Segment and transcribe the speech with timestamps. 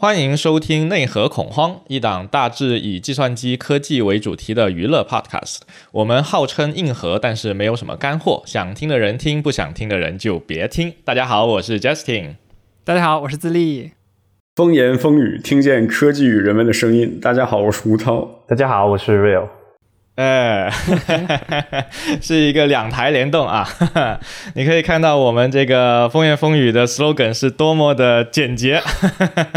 [0.00, 5.62] 欢迎收听《内核恐慌》，一档大致以计算机科技为主题的娱乐 podcast。
[5.90, 10.94] 我们号称硬核，但是没有什么干货，想听的人听，不想听的人就别听。
[11.04, 12.36] 大家好，我是 Justin。
[12.84, 13.90] 大家好，我是自立。
[14.54, 17.18] 风言风语，听见科技与人们的声音。
[17.20, 18.44] 大家好，我是吴涛。
[18.46, 19.48] 大家好，我是 Real。
[20.18, 20.68] 哎，
[22.20, 23.64] 是一个两台联动啊！
[24.54, 28.82] 你可以看到我们这个风言风语的 slogan 是多么的简洁，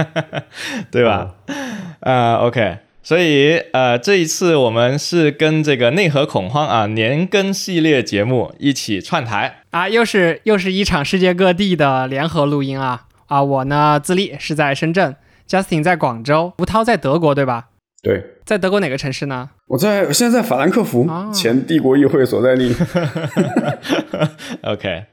[0.92, 1.32] 对吧？
[2.02, 13.42] 啊，OK，所以呃，这一次我们是跟这个内核恐慌啊年更系列节目一起串台啊，又是又是一场世界各地的联合录音啊啊！
[13.42, 15.16] 我呢，自立是在深圳
[15.50, 17.70] ，Justin 在广州，吴涛在德国，对吧？
[18.04, 19.50] 对，在德国哪个城市呢？
[19.68, 22.76] 我在，我现在在法兰克福，前帝国议会所在地。
[24.64, 25.06] OK，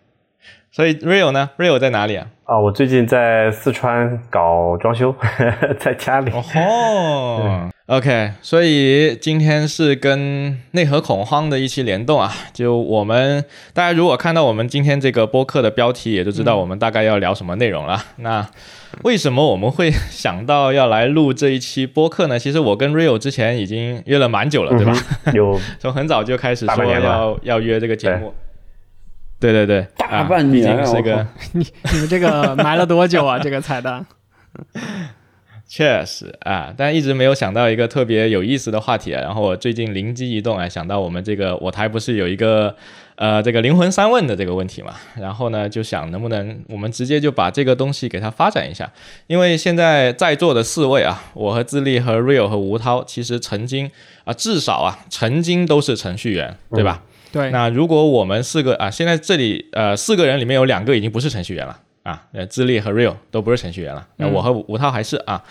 [0.71, 2.27] 所以 Rio 呢？Rio 在哪里啊？
[2.45, 5.15] 啊，我最近在四川搞装修，
[5.79, 6.31] 在家里。
[6.55, 12.33] 哦，OK，所以今天是跟内核恐慌的一期联动啊。
[12.53, 17.99] 就我们大家如果看到我们今天这个播客的标题，也就知道我们大概要聊什么内容了。
[18.17, 18.47] 那
[19.05, 22.39] 为什么我们会 想到要来录这一期播客呢？
[22.39, 24.93] 其实我跟 Rio 之前已经约了蛮久了，对吧？
[25.35, 28.33] 有， 从很早就开始说要要约这个节目。
[29.41, 33.39] 对对对，大半年这个 你你们这个埋了多久啊？
[33.43, 34.05] 这个彩蛋，
[35.69, 39.21] 确实啊，但一直没有想到一个特别有意思的话题啊。
[39.21, 42.75] 然后我最近灵机一动啊，想到我们这个我台不是有一个
[43.17, 44.95] 呃这个灵魂三问的这个问题嘛？
[45.17, 48.91] 然后呢，就想能不能我们直接就把这个东西给它发展一下？
[49.29, 53.91] 因为现在在座的四位啊，我和自立和 Real 和吴涛，其实曾经
[54.25, 57.03] 啊至少啊曾经都是程序员，对吧？
[57.31, 65.43] 对，那如果我们四个啊，现在这里呃四个人里面有两个已经不是程序员了啊，呃，智利和 Real 都不是程序员了，那我和吴涛还是啊，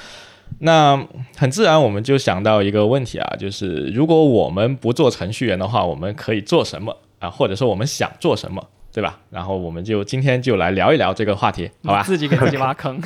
[0.59, 0.99] 那
[1.35, 7.29] 很自然我们就想到一个问题啊，就是如果我们不做程序员的话，我们可以做什么啊？
[7.29, 9.19] 或者说我们想做什么，对吧？
[9.29, 12.01] 然后我们就今天就来聊一聊这个话题，好吧？
[12.01, 12.99] 自己给自己挖坑，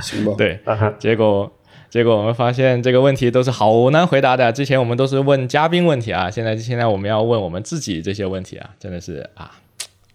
[0.00, 0.34] 行吧？
[0.38, 0.60] 对，
[1.00, 1.52] 结果。
[1.94, 4.50] 结果我们发现这个问题都是好难回答的。
[4.50, 9.52] 之前我们都是问嘉宾问题啊，现在现在我们要问我们自己这些问题啊，真的是啊，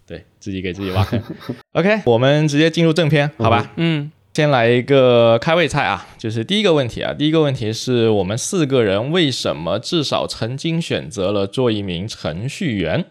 [0.06, 1.18] 对自己给自己挖坑。
[1.72, 3.70] OK，我们直接进入正片，好吧？
[3.76, 13.06] 嗯，先来一个开胃菜啊，就是第一个问题啊，第一个问题是我们四个人为什么至少曾经选择了做一名程序员？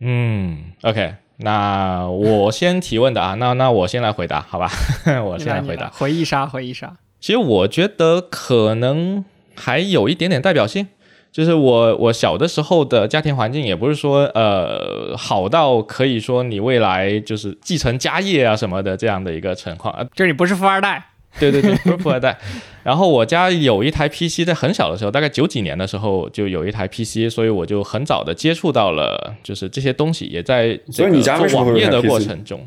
[0.00, 4.68] 嗯，OK，那我先提问的啊，那那我先来回答，好吧？
[5.24, 6.96] 我先来回答，回忆杀，回忆杀。
[7.20, 9.24] 其实我觉得可能
[9.54, 10.86] 还有一点点代表性，
[11.32, 21.02] 就是我我小的时候的家庭环境也不是说呃好到可以说你未来就是继承家业啊什么的这样的一个情况，就是你不是富二代，
[21.40, 22.38] 对对对，不是富二代。
[22.84, 32.64] 然后我家有一台 PC，在很小的时候，大概九几年的时候就有一台 PC，所以我就很早的接触到了就是这些东西，也在所以你家做网页的过程中，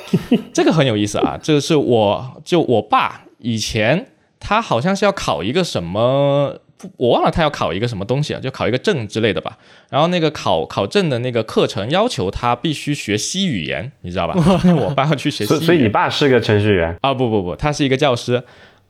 [0.52, 3.22] 这个很有意思啊，这个是我就我爸。
[3.44, 4.06] 以前
[4.40, 6.58] 他好像是要考一个什么，
[6.96, 9.58] 我忘了他要考一个什么东西啊，就考一个证之类的吧。
[9.90, 14.34] 然后那个考考证的那个课程要求他必须学西语言，你知道吧？
[14.80, 17.12] 我爸要去学西，所以你爸是个程序员啊？
[17.12, 18.42] 不不不，他是一个教师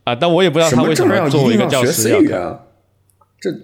[0.05, 2.19] 啊，但我也不知道他为什么要作为一个教师要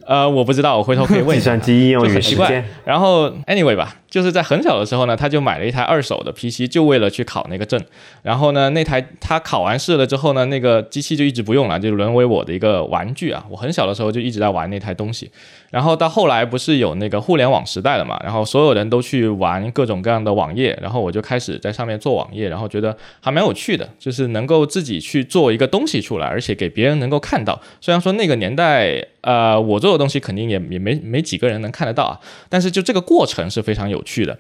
[0.05, 1.55] 呃，我不知道，我回头可以问一下。
[1.57, 2.63] 计算机应用很奇怪。
[2.85, 7.81] 然后，anyway 吧，就是在很小的时候呢，他就买了一台二手的 PC，就为了去考那个证。
[8.21, 13.43] 然后呢，那台他考完试了之后呢，那个机器就一直不用了，就沦为我的一个玩具啊。
[13.49, 15.31] 我很小的时候就一直在玩那台东西。
[15.71, 27.57] 然后到后来不是有那个互联网时代了嘛，然后所有人都去玩各种各样的网页，然后我就开始在上面做网页，然后觉得还蛮有趣的，就是能够自己去做一个东西出来，而且给别人能够看到。
[27.79, 32.19] 虽然说那个年代，呃，我做的东西肯定也也没没几个人能看得到啊，
[32.49, 34.37] 但是就这个过程是非常有趣的。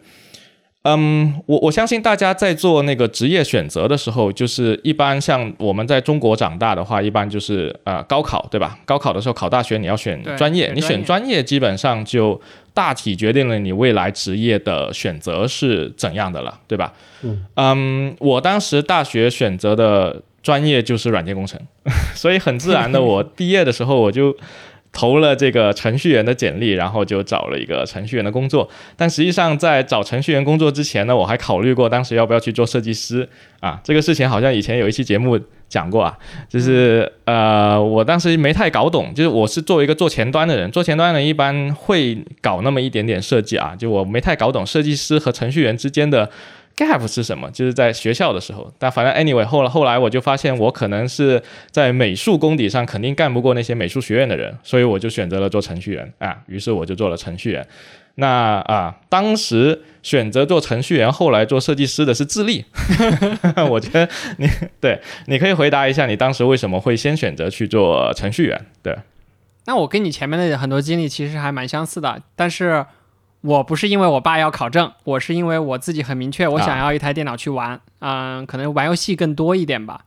[0.83, 8.75] 嗯，我我相信大家在做那个职业选择的时候，就是一般像我们在中国长大的话，一般就是呃高考对吧？
[8.83, 12.41] 高考的时候考大学，你要选专业，你选专业基本上就
[12.73, 16.91] 大体决定了你未来职业的选择是怎样的了，对吧？
[17.21, 21.59] 嗯，嗯，我当时大学选择的专业就是软件工程，
[22.15, 24.35] 所以很自然的，我毕业的时候我就。
[24.93, 28.69] 投了这个程序员的简历，然后就找了一个程序员的工作。
[28.95, 33.27] 但实际上，在找程序员工作之前呢，我还考虑过当时要不要去做设计师
[33.59, 33.79] 啊。
[33.83, 35.39] 这个事情好像以前有一期节目
[35.69, 36.17] 讲过啊，
[36.49, 46.29] 就是呃，我当时没太搞懂，就是我是作为一个做前端的人，做前端的人一般会搞那么一点点设计啊，就我没太搞懂设计师和程序员之间的
[46.75, 48.71] gap 是什么，就是在学校的时候。
[48.77, 56.37] 但反正 anyway，后来后来我就发现我可能是在美术功底上肯定干不过那些美术学院的人，所以我就选择了做程序员啊。
[56.47, 57.65] 于是我就做了程序员。
[58.15, 62.65] 那啊，当时选择做程序员，后来做设计师的是智利。
[63.69, 64.07] 我觉得
[64.37, 64.47] 你
[64.81, 68.65] 对，你可以回答一下，你当时为什么会先选择去做程序员？
[68.83, 68.95] 对。
[69.65, 72.85] 那我跟你前面的很多经历其实还蛮相似的，但是
[73.41, 80.05] 我不是因为我爸要考证，我是因为我自己很明确，我想要一台电脑去玩，嗯，可能玩游戏更多一点吧。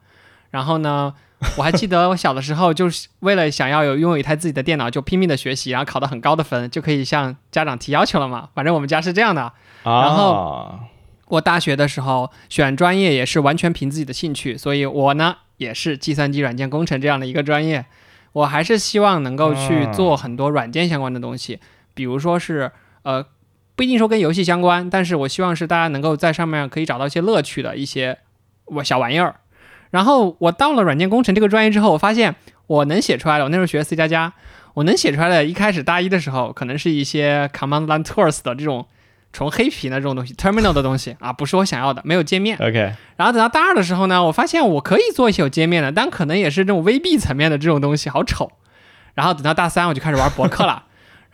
[0.50, 1.12] 然后呢，
[1.58, 8.50] 我还记得我小的时候就是为了想要有拥有一台自己的电脑，就拼命的学习，然后考到很高的分，就可以向家长提要求了嘛。
[8.54, 9.52] 反正我们家是这样的。
[9.82, 10.78] 然后
[11.26, 17.84] 我大学的时候选专业也是完全凭自己的兴趣，所以我呢也是计算机软件工程这样的一个专业。
[18.32, 21.58] 我还是希望能够去做很多软件相关的东西，
[21.94, 22.70] 比如说是
[23.04, 23.24] 呃，
[23.76, 28.18] 不一定说跟游戏相关，但是我希望是大家能够在上面可以找到一些乐趣的一些
[28.64, 29.36] 我小玩意儿。
[29.90, 32.34] 然后我到了软件工程这个专业之后，我发现
[32.66, 34.32] 我能写出来的，我那时候学 C 加加，
[34.74, 38.86] 我能写出来的，一开始大一的时候可能是一些 command line tools 的这种。
[39.36, 42.56] 纯黑皮的这种东西，terminal 的东西啊，不是我想要的，没有界面。
[42.58, 42.94] OK。
[43.16, 48.52] 然后等到大二的时候呢，我发现我可以做一些有界面的，但可能也是这种 VB 层面的这种东西，好丑。
[49.14, 50.84] 然后等到大三，我就开始玩博客了。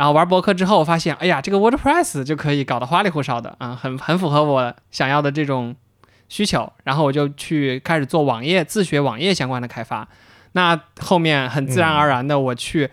[0.00, 5.76] 然后玩博客之后，我发现，哎呀，这个 WordPress 就可以搞得花里胡哨的，啊，很很符合我想要的这种
[6.30, 6.72] 需求。
[6.84, 10.08] 然后我就去开始做网页，自学网页相关的开发。
[10.52, 12.88] 那后面很自然而然的，我去。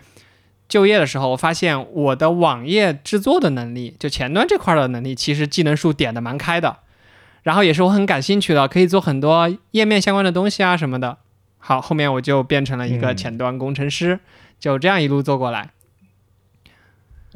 [0.68, 6.80] 就业的时候，我发现我的网页制作的能力，就前端这块的能力，其实技能树点的蛮开的。
[7.42, 11.16] 然后也是我很感兴趣的，可以做很多页面相关的东西啊什么的。
[11.56, 14.20] 好，后面我就变成了一个前端工程师，
[14.60, 15.70] 就这样一路做过来。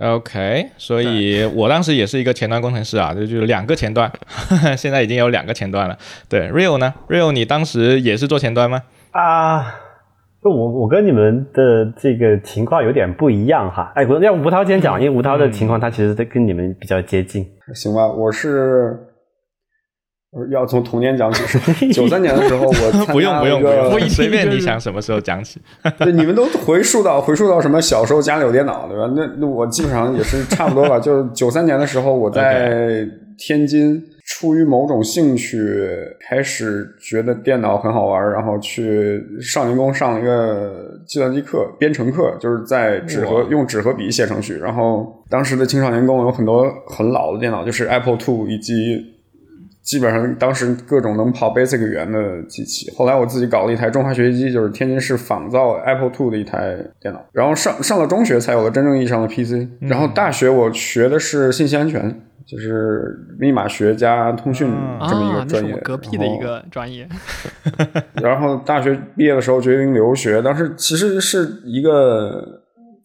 [0.03, 4.11] OK，所以我当时也是一个前端工程师啊，就就两个前端，
[4.77, 5.97] 现在已经有两个前端了。
[6.29, 8.83] 对，Real 呢？Real，你当时也是做前端吗？
[9.13, 9.79] 啊。
[10.43, 18.05] 就我我跟你们的这个情况有点不一样哈，哎，我让吴涛先讲，因为吴涛的情况他其实跟你们比较接近，行吧？
[18.09, 18.99] 我是
[20.51, 25.61] 要从童年讲起，是九三年的时候我不用不用不用，随便你想什么时候讲起，
[25.99, 29.13] 对，你们都回溯到回溯到什么小时候家里有电脑对吧？
[29.15, 33.07] 那那我基本上也是差不多吧，就是九三年的时候我在
[33.37, 34.03] 天津。
[34.25, 35.85] 出于某种兴趣，
[36.21, 44.55] 开始觉得电脑很好玩，然后去少年宫上了一个计算机课，编程课，就是在纸和用纸和笔写程序。
[44.55, 48.73] 然后当时的青少年宫有很多很老的电脑，就是 Apple Two 以及
[49.83, 52.91] 基本上当时各种能跑 Basic 语言的机器。
[52.97, 57.25] 后来我自己搞了一台中华学习机，就是天津市仿造 Apple Two 的一台电脑。
[57.33, 59.69] 然后上上了中学才有了真正意义上的 PC。
[59.81, 62.21] 然后大学我学的是信息安全。
[62.45, 64.69] 就是密码学加通讯
[65.09, 67.09] 这么一个专业，隔壁的一个专业。
[68.21, 72.45] 然后大学毕业的时候决定留学，当时其实是一个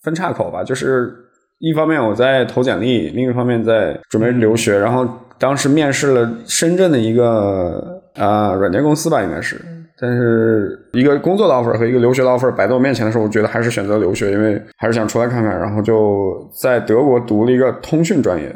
[0.01, 1.13] 分岔口吧，就是
[1.59, 4.79] 一方面我在投简历，另一方面在准备留学。
[4.79, 5.07] 然后
[5.39, 9.60] 当时面试了深圳的一个啊软件公司吧，应该是，
[10.00, 15.60] 但是一个工作的 offer 和一个留学的 offer 摆在我面前的时候，我觉得还是选择留学，因为还是想出来看看。
[15.60, 18.56] 然后就在德国读了一个通讯专业。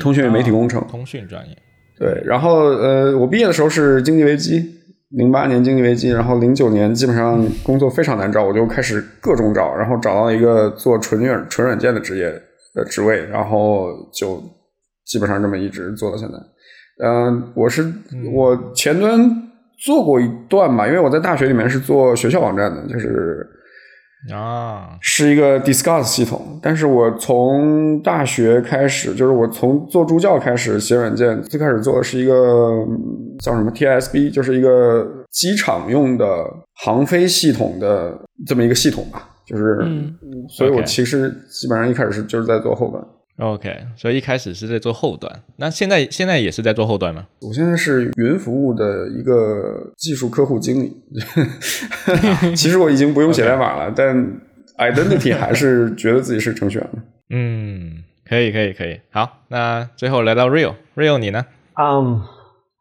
[0.00, 1.56] 通讯与媒体工程，通讯专业，
[1.96, 2.20] 对。
[2.24, 4.60] 然后，呃，我毕业的时候是经济危机，
[5.10, 12.24] 零八年经济危机，然后零九年基本上工作非常难找，我就开始各种找，然后找到一个做纯软纯软件的职业
[12.74, 14.42] 的职位，然后就
[15.06, 16.34] 基本上这么一直做到现在。
[17.04, 17.92] 嗯，我是
[18.34, 19.18] 我前端
[19.78, 23.48] 做过一段吧，因为我在大学里面是做学校网站的，就是。
[24.32, 32.84] 啊，是一个 Discuss 系统，但是我从大学开始，就是我从做助教开始写软件，最开始做的是一个
[33.38, 36.44] 叫什么 TSB，就是一个机场用的
[36.74, 39.78] 航飞系统的这么一个系统吧，就是，
[40.48, 43.06] 所以我其实基本上一开始是就是在做后端。
[43.38, 47.26] OK，所以一开始是在做后端，那现在现在也是在做后端吗？
[47.40, 50.96] 我现在是云服务的一个技术客户经理，
[52.56, 54.16] 其实我已经不用写代码了，但
[54.78, 56.88] identity 还是觉得自己是程序员。
[57.28, 61.44] 嗯，可以可以可以，好，那最后来到 Real，Real 你呢？
[61.78, 62.22] 嗯，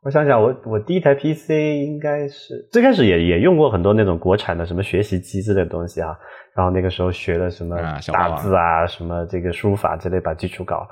[0.05, 6.15] 我想想，我我第一台 PC 应该是最开始也也用过很多那种国产的什么学习机之类的东西啊。
[6.55, 7.75] 然后那个时候学的什么
[8.13, 10.87] 打字啊，什么这个输入法之类，把基础搞。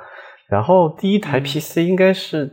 [0.50, 2.50] 然后第一台 PC 应该是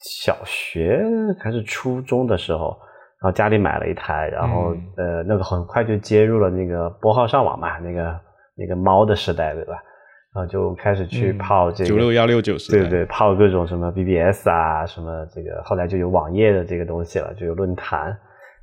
[0.00, 1.00] 小学
[1.40, 2.76] 还是初中的时候，
[3.22, 8.20] 然后家里买了一台，然后呃那个很快就接入了那个拨号上网嘛，那个
[8.56, 9.74] 那个猫的时代，对吧？
[10.34, 18.18] 然后就开始去泡这个九六幺六九十，对对，泡各种什么 BBS 啊，什么这个，后来就有网页的这个东西了，就有论坛。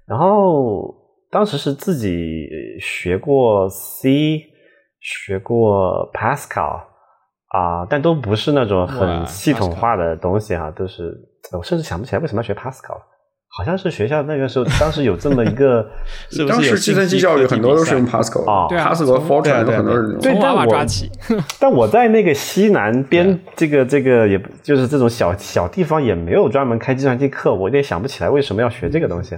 [0.06, 0.94] 然后
[1.30, 2.50] 当时是自己
[2.82, 4.42] 学过 C，
[5.00, 6.82] 学过 Pascal
[7.48, 11.18] 啊，但都不是那种很系统化的东西哈，都是
[11.54, 13.00] 我甚至想不起来为什么要学 Pascal。
[13.53, 15.86] 好像是学校那个时候，当时有这么一个，
[16.48, 21.12] 当时计算机教育很多都是用 Pascal 啊，Pascal、Fortran 都很多人从娃娃抓起。
[21.60, 29.38] 但我在那个西南边，这个这个，也就是这种小小地方，也没有专门开计算机课，我有点想不起来为什么要学这个东西。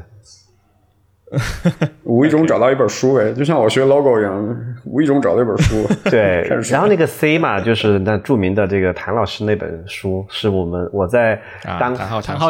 [2.04, 5.88] 无意中找到一本书呗， 就像我学 logo 一样，无意中找到一本书。
[6.10, 11.42] 对，然后那个 C 嘛，就是那著名的这个谭老师那本书，是我们我在
[11.80, 11.96] 当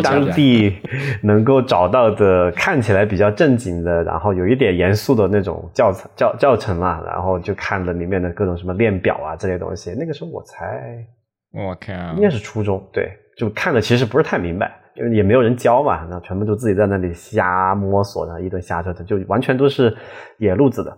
[0.02, 0.76] 当地
[1.22, 9.92] 能够找到的看起来比较正经的，然后有一点严肃的那种教材教教程嘛，然后就看了里面的各种什么链表啊这些东西。
[9.98, 11.06] 那个时候我才，
[11.54, 14.72] 我靠，应该是初中，对，就看的其实不是太明白。
[14.96, 19.96] 因为也没有人教嘛，那全部都自己在那里瞎摸索，然后一顿瞎折腾，就完全都是
[20.38, 20.98] 野路子的。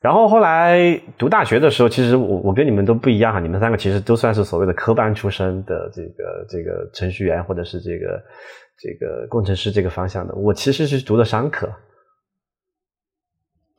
[0.00, 8.22] 然后后来读大学的时候，其实我我跟你们都不一样哈，你们三个其实都算是所谓的科班出身的这个这个程序员或者是这个
[8.78, 10.34] 这个工程师这个方向的。
[10.34, 11.68] 我其实是读的商科。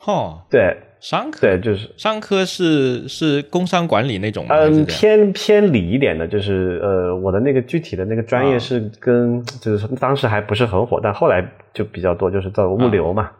[0.05, 0.77] 哦，对。
[0.99, 4.55] 商科对，就是商科是是工商管理那种吗？
[4.55, 11.41] 嗯，偏偏理一点的，就是呃，我的那个具体的那个专业是跟就是当时还不是很火，但后来
[11.73, 13.31] 就比较多，就是做物流嘛，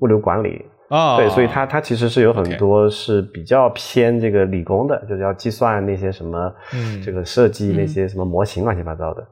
[0.00, 6.52] 物流管理啊，对，所以它它其实是有很多是比较偏这个理工的，就是要计算那些什么，
[7.04, 9.24] 这个设计那些什么模型乱七八糟的。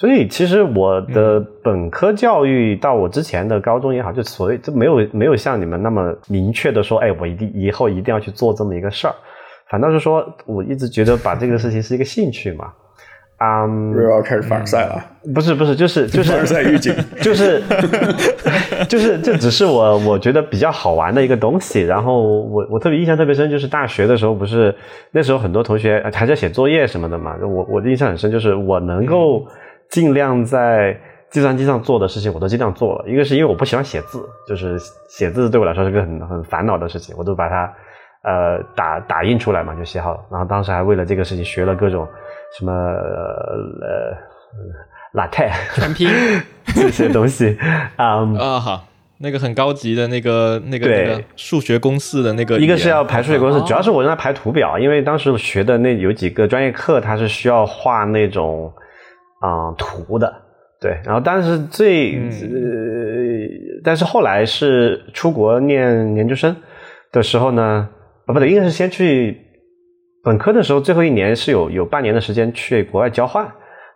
[0.00, 9.14] 所以其实我的本科教育到我之前的高中也好，就所谓就没有没有像你们那么明确的说，哎，我一定以后一定要去做这么一个事儿，
[9.70, 12.72] 反倒是说我一直觉得把这个事情是一个兴趣嘛，
[13.36, 15.04] 啊，又要开始凡尔赛了？
[15.34, 17.62] 不是不是，就是就是凡尔赛预警， 就是
[18.88, 21.82] 就是这只是我我觉得比较好玩的一个东西。
[21.82, 24.74] 然后我我特别印象特别深，就是大学的时候不是
[25.12, 29.46] 那时候很多同学还在写作业什么的嘛，我我的印象很深，就是我能够。
[29.90, 30.96] 尽量在
[31.30, 33.08] 计算机上做的事情，我都尽量做了。
[33.08, 34.78] 一个是因为我不喜欢写字，就是
[35.08, 37.72] 写字对我来说是个很很烦恼的事情，我都把它
[38.22, 40.20] 呃打打印出来嘛，就写好了。
[40.30, 42.06] 然后当时还为了这个事情学了各种
[42.58, 44.16] 什么呃
[45.12, 46.08] 拉泰全拼
[46.66, 47.56] 这些东西
[47.96, 48.84] 啊啊好，
[49.18, 58.72] 那个很高级的那个那个那个数学公式的那个，一个是要排数学公式，主要是我用来排图表，因为当时学的那有几个专业课，它是需要画那种。
[59.40, 60.32] 啊，图的
[60.80, 66.56] 对，然后但是最呃，但是后来是出国念研究生
[67.12, 67.88] 的时候呢，
[68.26, 69.36] 啊不对，应该是先去
[70.22, 73.46] 本科的时候，最后一年是有有半年的时间去国外交换。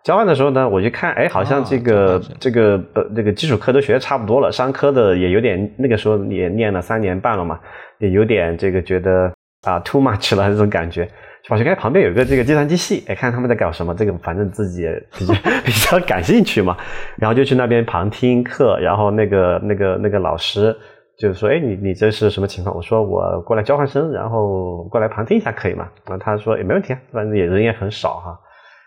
[0.03, 7.59] 交换的时候呢，我就看，哎，好像这个这个呃这个基础课都学的差不多了，商科的也有点，那个时候也念了三年半了嘛，
[8.01, 9.33] 也有点这个觉得
[9.63, 11.09] 啊 too much 了这种感觉。
[11.47, 16.75] 小学开旁边有个这个计算机系，哎，看他们在搞什么，这个反正自己也比较 比较感兴趣嘛，
[17.17, 20.75] 然后就去那边旁听课，然后那个那个那个老师
[21.19, 22.75] 就说，哎，你你这是什么情况？
[22.75, 25.87] 我说我过来交换生，然后过来旁听一下可以吗？
[26.07, 28.41] 然后他说也没问题啊，反正也人也很少哈。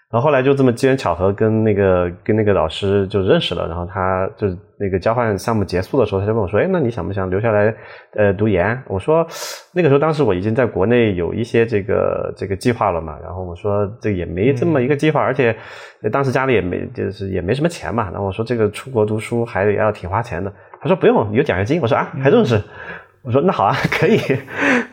[0.10, 4.48] 然后后来就这么机缘巧合跟那个跟那个老师就认识了，然后他就
[4.80, 7.76] 那个交换项目结束的时候，他就问我说：“哎，那你想不想留下来
[8.16, 9.28] 呃读研？”我说
[9.76, 15.54] ：“那个时候当时我已经在国内有一些这个这个计划了嘛。”然后我说：“这也没这么一个计划，而且
[16.10, 20.50] 当时家里也没就是也没什么钱嘛。”然后我说：“这个出国读书还得要挺花钱的。”
[20.80, 22.58] 他说：“不用，有奖学金。”我说：“啊，还认识？”
[23.28, 24.18] 我说那好啊， 可以，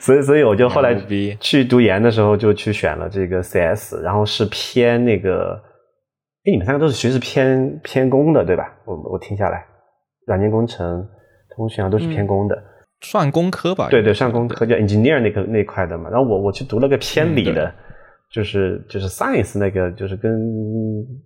[0.01, 0.93] 所以所以我就后来
[1.39, 5.55] 去读研的时候就去选了这个 CS，然后是偏那个，
[6.45, 8.65] 哎，你们三个都是学是偏偏工的对吧？
[8.87, 9.65] 我我听下来，
[10.27, 11.07] 软件工程、
[11.55, 12.61] 通讯啊都是偏工的，
[13.03, 13.87] 算工科吧？
[13.89, 16.11] 对对，算工科叫 engineer 那个那块的嘛。
[16.11, 17.73] 然后我我去读了个偏理的，
[18.33, 20.33] 就是就是 science 那个，就是跟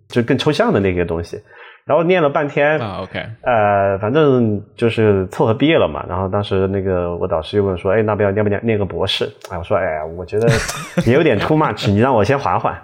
[0.09, 1.41] 就更抽象的那个东西。
[1.89, 6.05] 然后念了半天啊，OK，呃，反正就是凑合毕业了嘛。
[6.07, 10.47] 然后当时那个我导师又问说：“哎，那不要念不念念个博士？”哎，我说：“哎，我觉得
[11.07, 12.79] 也有点 too much， 你让我先缓缓。”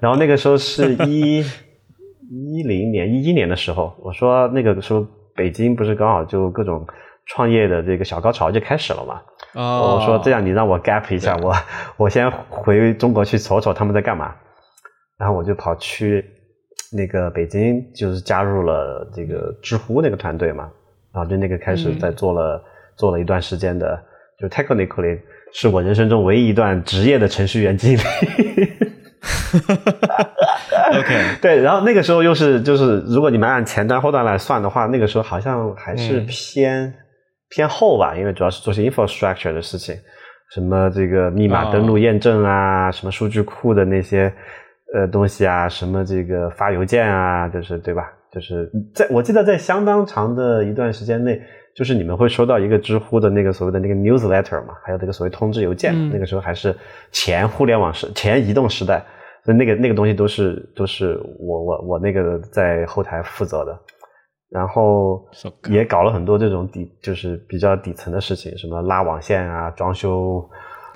[0.00, 6.84] 然后那个时候是 一一零年、一一年的时候，我说那个时候北京不是刚好就各种
[7.26, 9.20] 创业的这个小高潮就开始了嘛？
[9.54, 11.54] 我说这样，你让我 gap 一下，我
[11.96, 14.34] 我先回中国去瞅瞅他们在干嘛。
[15.16, 16.24] 然后我就跑去。
[16.92, 20.70] 那个北京就是加入了这个知乎那个团队嘛，
[21.12, 22.62] 然后就那个开始在做了
[22.96, 24.00] 做了一段时间的，
[24.40, 25.18] 就 technically
[25.52, 27.98] 是我人生中唯一一段职业的程序员经历。
[30.98, 36.94] OK， 对，然后那个时候又是就是，如果你们按前端后端来算的话，那个时候好像还是偏
[37.50, 39.96] 偏后吧，因为主要是做些 infrastructure 的事情，
[40.54, 44.32] 什么这个密码登录验证啊，什么数据库的那些
[44.94, 48.12] 呃东西啊，什么这个发邮件啊，就是对吧？
[48.32, 51.40] 就是在我记得在相当长的一段时间内，
[51.74, 56.74] 就是你们会收到一个知乎的那个所谓的那个 newsletter 嘛，还有这个所谓通知邮件，那个时候还是
[57.10, 59.04] 前互联网时前移动时代。
[59.44, 63.78] 所以那个那个东西都是都是我我我那个在后台负责的，
[64.50, 65.24] 然后
[65.70, 70.46] 也搞了很多这种底就是比较底层的事情，什么拉网线啊、装修、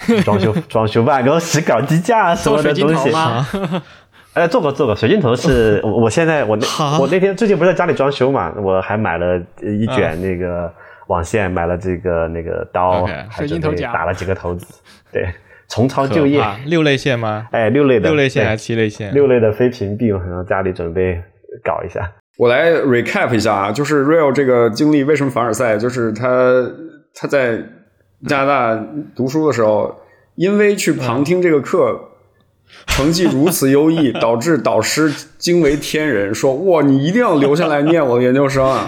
[0.25, 3.11] 装修、装修办公室、搞机架什么的东西。
[4.35, 10.73] 哎，做过做过，水晶头是 我我现在我那我那天最近不是在家里装修嘛，我还买了一卷那个
[11.09, 14.67] 网线，买了这个那个刀，还准备打了几个头子，
[15.13, 15.29] 对。
[15.69, 17.47] 重操旧业，六类线吗？
[17.51, 19.11] 哎，六类的，六类线还是七类线？
[19.15, 21.19] 六类的非屏蔽，然后家里准备
[21.65, 22.13] 搞一下。
[22.37, 25.79] 我来 recap 一下啊，就是 Real 这个经历，为什么凡尔赛？
[25.79, 26.27] 就是他
[27.15, 27.59] 他在
[28.27, 30.01] 加拿大读书的时候，
[30.35, 32.09] 因为去旁听这个课。
[32.87, 38.87] 成绩如此优异， 导致导师惊为天人，说：“哇，你一定要留下来念我的研究生啊！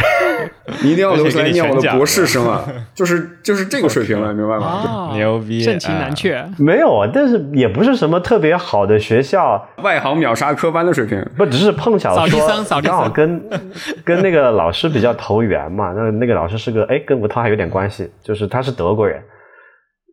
[0.83, 2.65] 你一定要留下来念我的博士生啊！
[2.95, 5.11] 就是就是这个水平了，明白吗？
[5.13, 6.43] 牛逼，盛情难却。
[6.59, 11.23] 没有啊，但是也不是什么特别好的学校，外行秒杀科班的水平。
[11.37, 13.43] 不只是碰巧说刚好跟
[14.05, 15.93] 跟那个老师比较投缘嘛。
[15.93, 19.23] 那那个老师是个哎，跟吴涛还有点关系，就是他是德国人。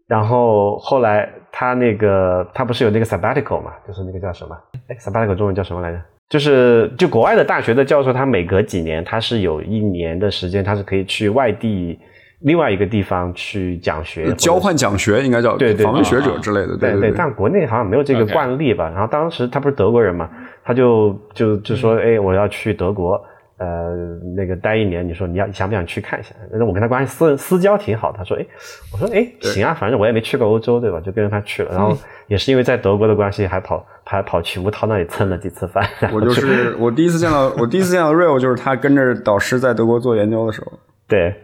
[0.07, 1.29] 然后后来。
[1.53, 3.73] 他那个，他不是有那个 sabbatical 嘛？
[3.85, 4.55] 就是那个叫什么？
[4.87, 5.97] 哎，sabbatical 中文叫什么来着？
[6.31, 11.99] 就是就国外的大学的教授，他每隔几年，他是有一年的时间，他是可以去外地
[12.39, 17.11] 另外一个地方去讲学，交换讲学应该叫对对访问学者之类的，对对。
[17.11, 18.89] 但国内好像没有这个惯例吧？
[18.91, 20.29] 然后当时他不是德国人嘛，
[20.63, 23.21] 他就就就说，哎，我要去德国。
[23.61, 23.95] 呃，
[24.35, 26.33] 那个待一年，你说你要想不想去看一下？
[26.51, 28.45] 那我跟他关系私私交挺好，他说，哎，
[28.91, 30.99] 我说，哎，行啊，反正我也没去过欧洲，对吧？
[30.99, 31.71] 就跟着他去了。
[31.71, 31.95] 然后
[32.25, 35.87] 也是因为在德国的关系，还跑还跑去吴涛那里蹭了几次饭。
[36.11, 40.73] 我就是我第一次见到 我第一次见到 Real，就是他跟着导师在德国做研究的时候。
[41.07, 41.35] 对，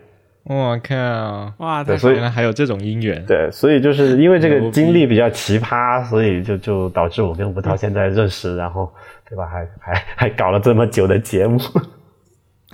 [0.46, 3.24] 我靠，哇，所以原来还有这种姻缘。
[3.28, 8.92] 对，所以就是因为这个经历比较奇葩，所以就就导致我跟吴涛现在认识，然后
[9.30, 9.46] 对吧？
[9.46, 11.60] 还还还搞了这么久的节目。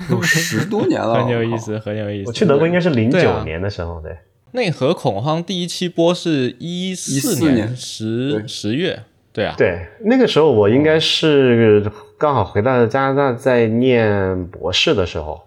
[0.10, 2.30] 有十多年了， 很有意思，很有意思。
[2.30, 4.18] 我去德国应该是零九年的时候，对。
[4.52, 9.56] 内核恐慌第一期播是一四年十十月，对啊。
[9.58, 11.84] 对，那个时候我应该是
[12.20, 15.42] 刚好回到加拿大，在念博士的时候，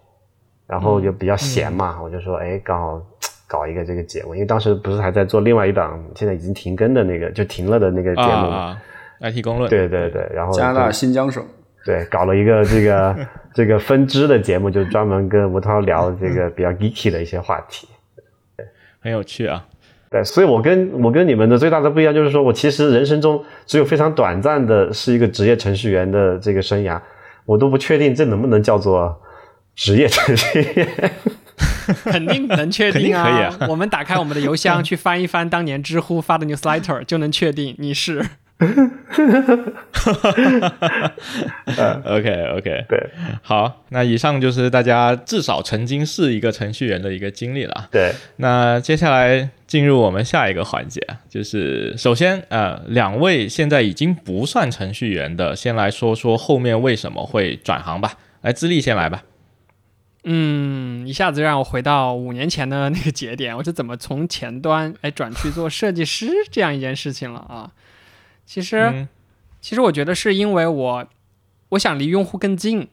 [0.66, 3.00] 然后就比较闲嘛，我就说，哎，刚好
[3.46, 8.76] 搞一个这个节目，因为当时不是还在做另外一档现在已经停更的那个，就停了的那个节目嘛
[9.20, 9.70] ，IT 公论。
[9.70, 11.46] 对对对，然后加拿大新疆省。
[11.86, 13.16] 对，搞了一个这个
[13.54, 17.86] 这个分支的节目，就专门跟吴涛聊这个比较 geeky 的一些话题，
[18.56, 18.66] 对，
[19.00, 19.64] 很有趣啊。
[20.10, 27.00] 对，所以我跟我跟你们的最大的不一样，就是说我其实人生中只有非常短暂的是一个职业程序员的这个生涯，
[27.44, 29.20] 我都不确定这能不能叫做
[29.74, 31.12] 职业程序员。
[32.04, 33.24] 肯定能确定啊！
[33.24, 33.58] 可以啊。
[33.70, 38.24] 我们打开我们的邮箱去翻一翻当年知乎发的 newsletter，就能确定你是。
[42.04, 43.10] OK OK，对，
[43.42, 47.88] 好，那以上就是大家至少曾经是一个程序员的一个经历了。
[47.92, 58.14] 对，那接下来进入我们下一个环节，就是首先呃，两位现在已经不算程序员的，先来说说后面为什么会转行吧。
[58.40, 59.22] 来，资历先来吧。
[60.24, 67.70] 嗯，一下子让我回到五年前的那个节点，我是怎么从前端哎转去做设计师这样一件事情了啊？
[68.46, 69.06] 其实，
[69.60, 71.06] 其实我觉得是因为我，
[71.70, 72.88] 我想离用户更近。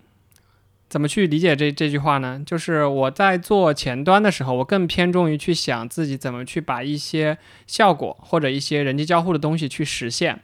[0.89, 2.39] 怎么去理解这这句话呢？
[2.45, 10.41] 就是我在做前端的时候，我更偏重于去想自己怎么去把一些效果或者一些人机交互的东西去实现。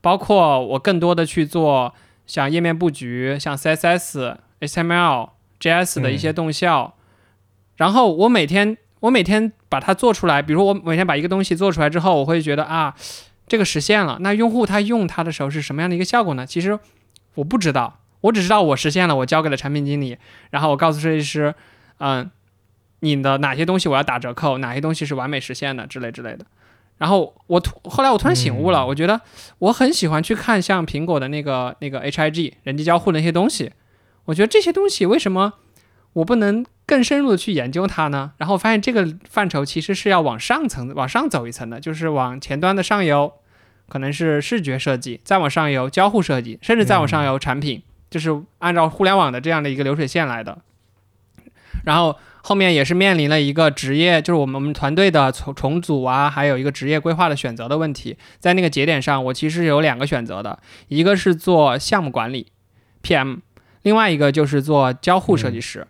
[0.00, 1.92] 包括我更多的去做
[2.26, 6.94] 像页面布局、像 CSS、HTML、JS 的一些动效。
[7.76, 12.94] 然后我每天我每天把它做出来，比如我每天把一个东西做出来之后，我会觉得啊。
[13.48, 16.44] 这个实现了，那用户他用它的时候是什么样的一个效果呢？
[16.44, 16.78] 其实
[17.34, 20.18] 我不知道，我只知道我实现了，我交给了产品经理，
[20.50, 21.54] 然后我告诉设计师，
[21.98, 22.30] 嗯，
[23.00, 26.44] 你的哪些东西我要打折扣，哪些东西是完美实现的之类之类的。
[26.98, 29.20] 然后我突后来我突然醒悟了，我觉得
[29.58, 33.70] 我很喜欢去看像苹果的那个那个 H I G 人机交互的那些东西，
[34.24, 35.52] 我觉得这些东西为什么
[36.16, 38.32] 我不能更深入的去研究它呢？
[38.38, 43.30] 然后发现这个范畴其实是要往上层、往上走一层的，就是往前端的上游，
[43.86, 50.56] 可能是视觉设计，再往上游交互设计，甚至再往上游产品，就是按照互联网的这样的一个流水线来的。
[51.84, 58.16] 然后后面也是面临了一个职业，就是我们我们团队的重重组啊，还有一个职业规划的选择的问题。
[58.38, 62.46] 在那个节点上，我其实有两个选择的，一个是做项目管理
[63.02, 63.40] PM，
[63.82, 65.86] 另外一个就是做交互设计师。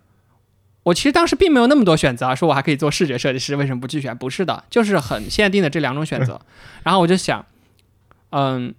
[0.86, 4.16] 我其实当时并没有那么多选择，说我还可以做视觉设计师，为什么不去选？
[4.16, 6.40] 不是的，就是很限定的这两种选择。
[6.84, 7.44] 然后我就想，
[8.30, 8.72] 嗯，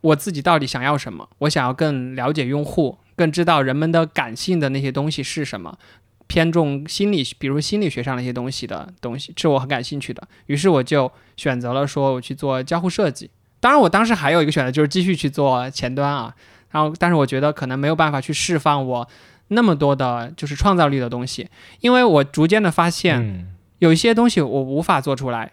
[0.00, 1.28] 我自己到底想要什么？
[1.40, 5.76] 我想要更了解用户，更知道人们的感性的那些东西是什么，
[6.26, 10.26] 偏重心理，比如心理学上的一些东西的东西，是我很感兴趣的。
[10.46, 13.28] 于是我就选择了说我去做交互设计。
[13.60, 16.34] 当然，我当时还有一个选择，就是继续去做前端啊。
[16.70, 19.06] 然后，但是我觉得可能没有办法去释放我。
[19.54, 21.48] 那么多的就是创造力的东西，
[21.80, 25.52] 因为我逐渐的发现，有一些东西我无法做出来，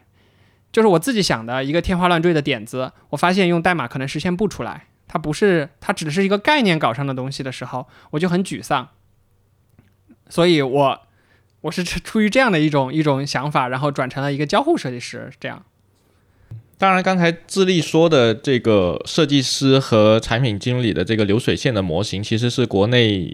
[0.71, 8.89] 就是我自己想的一个天花乱坠的点子，我发现用代码可能实现不出来，它不是，它只是一个概念稿上的东西的时候，我就很沮丧。
[10.29, 11.01] 所以我
[11.61, 15.63] 我是出于这样的一种一种想法，然后转成了一个交互设计师，这样。
[16.81, 23.31] 当然，刚才智利说的这个设计师和产品经理的这个流水线的模型，其实是国内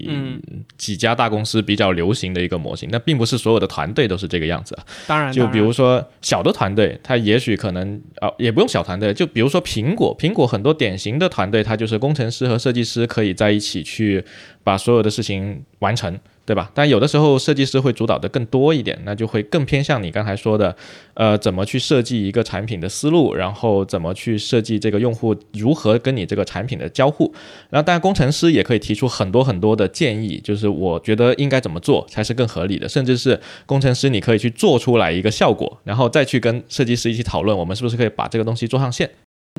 [0.78, 2.90] 几家大公司比较流行的一个模型。
[2.92, 4.84] 那并不是所有的团队都是这个样子啊。
[5.08, 9.14] 当然，就比如说小的团队，它也许可能啊，也不用小团队。
[9.14, 14.22] 就比如说苹果，苹果很多典型的团队，它就是工程师和设计师可以在一起去
[14.62, 16.20] 把所有的事情完成。
[16.48, 16.72] 对吧？
[16.74, 20.74] 但有的时候设计师会主导的更多一点，那就会更偏向你刚才说的，
[21.14, 27.34] 呃，怎么去设计一个产品的思路，然后怎么去设计这个用户如何跟你这个产品的交互。
[27.70, 39.10] 然后，当然工程师也可以提出很多很多的建议，就是我觉得应该怎么做才是更合理的，甚至是工程师你可以去做出来一个效果，然后再去跟设计师一起讨论，我们是不是可以把这个东西做上线。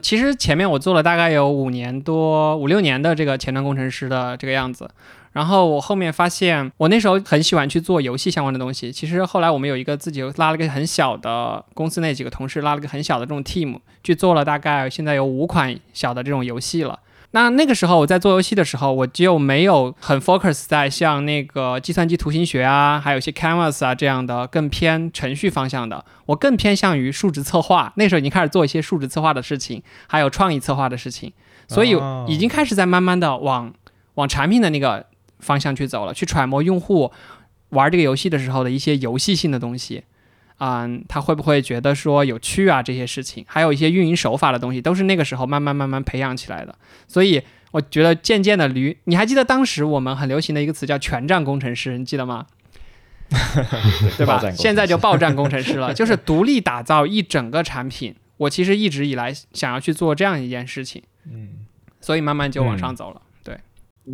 [0.01, 4.89] 其实前面我做了大概有五年多五六年的这个前端工程师的这个样子。
[5.39, 8.91] 然后我后面发现，我那时候很喜欢去做游戏相关的东西。
[8.91, 16.99] 其实后来我们有一个自己拉了个很小的公司，那几个同事拉了个很小的这种 team，去做了大概现在有五款小的这种游戏了。
[17.31, 27.93] 那那个时候我在做游戏的时候，我就没有很 focus 在像那个计算机图形学啊，还有一些 canvas 啊这样的更偏程序方向的，我更偏向于数值策划。
[27.95, 31.33] 那时候已经开始做一些数值策划的事情，还有创意策划的事情，
[31.69, 31.97] 所以
[32.27, 33.73] 已经开始在慢慢的往
[34.15, 35.07] 往产品的那个。
[35.41, 37.13] 方向去走了，去揣摩用户
[37.71, 40.05] 玩这个游戏的时候的一些游戏性的东西，
[40.59, 42.83] 嗯，他会不会觉得说有趣啊？
[42.83, 46.75] 这些事情，还有一些运营手法的东西，都是那个时候慢慢慢慢培养起来的。
[47.07, 52.47] 所以我觉得渐渐的驴，你还记得当时我们很流行的一个词叫全站工程师，你记得吗？
[54.17, 54.43] 对吧？
[54.53, 58.15] 现在就爆站工程师了， 就是独立打造一整个产品。
[58.39, 61.67] 我其实一直以来想要去做这样一件事情，嗯，
[62.01, 63.21] 所以慢慢就往上走了。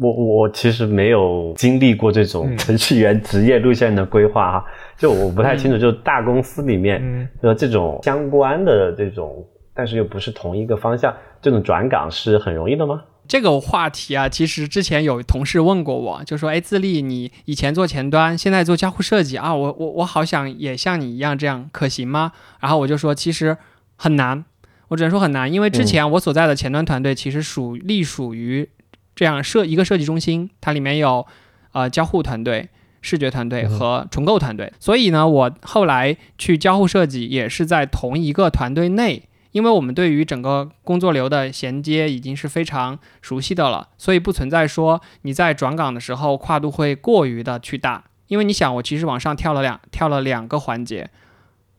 [0.01, 4.65] 我我其实没有经历过这种程序员职业路线的规划哈，
[4.97, 13.03] 就我不太清楚，就大公司里面的这种相关的这种，但是又不是同一个方向，这种转岗是很容易的吗？
[13.29, 23.57] 这个话题啊，其实之前有同事问过我，就说：“哎，自立，你以前做前端，现在做交互设计啊，我我我好想也像你一样这样，可行吗？”然后我就说：“其实
[23.97, 24.45] 很难，
[24.89, 28.69] 我只能说很难，因为之前我所在的前端团队其实属隶属于。”
[29.15, 31.27] 这样设一个设计中心，它里面有
[31.73, 32.69] 呃交互团队、
[33.01, 34.73] 视觉团队和重构团队。
[34.81, 48.05] 所以呢，我后来去交互设计也是在同一个团队内，因为我们对于整个工作流的衔接已经是非常熟悉的了，所以不存在说你在转岗的时候跨度会过于的去大。
[48.27, 51.11] 因为你想，我其实往上跳了两跳了两个环节，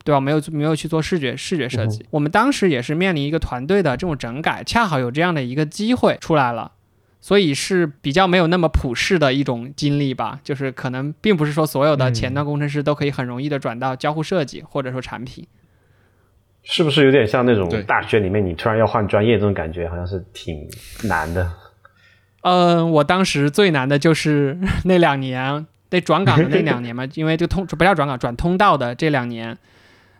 [0.04, 0.22] 对吧？
[0.22, 2.06] 没有没有去做视觉视觉设计。
[2.12, 6.72] 我们当时也是面临一个团队的这种整改，恰好有这样的一个机会出来了。
[7.26, 15.44] 所以是比较没有那么普世的一种经历吧，就是可能并不是说所有的前端工程师都可以很容易的转到交互设计或者说产品，
[16.62, 20.70] 是不是有点像那种大学里面你突然要换专业这种感觉，好像是挺
[21.06, 21.52] 难的。
[22.42, 29.58] 嗯，我当时最难的就是那两年得转岗的那两年嘛， 因为这通不叫转岗转通道的这两年，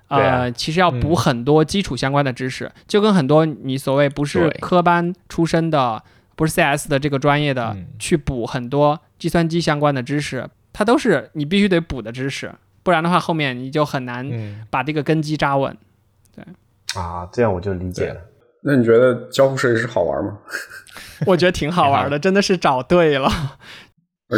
[0.08, 6.02] 呃，其实要补很多基础相关的知识，就跟很多你所谓不是科班出身的。
[6.36, 14.30] 不是 CS 的这个专业的去补很多计算机相关的知识，它都是你必须得补的知识，不然的话后面你就很难
[14.70, 15.76] 把这个根基扎稳。
[16.36, 16.44] 对
[17.02, 18.22] 啊，这样我就理解了。
[18.64, 20.40] 那你觉得交互设计师好玩吗？
[21.28, 23.30] 我觉得挺好玩的，真的是找对了。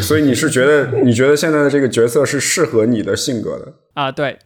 [0.02, 4.12] 所以你是觉得你觉得现在的这个角色是适合你的性格的啊？
[4.12, 4.38] 对，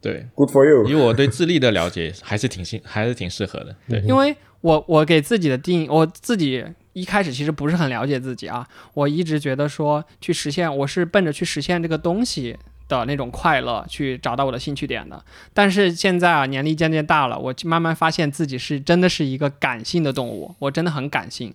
[0.00, 0.84] 对，Good for you。
[0.86, 3.76] 以我对智力的了解，还是挺适还是挺适合的。
[3.88, 12.56] 对，因为我我给自己的定义，我自己一开始其实不是很了解自己啊，我一直觉得说去实现，我是奔着去实现这个东西。
[12.86, 15.24] 的那种快乐，去找到我的兴趣点的。
[15.54, 21.54] 但是现在啊，年龄渐渐大了，我慢慢发现自己是真的是一个感性的动物，我真的很感性。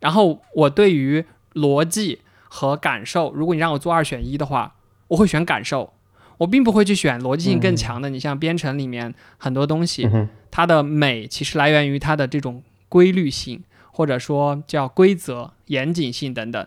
[0.00, 4.74] 然后我对于逻辑和感受，如果你让我做二选一的话，
[5.08, 5.92] 我会选感受。
[6.38, 8.08] 我并不会去选逻辑性更强的。
[8.08, 10.08] 你像编程里面很多东西，
[10.54, 16.66] 它的美其实来源于它的这种规律性，或者说叫规则、严谨性等等。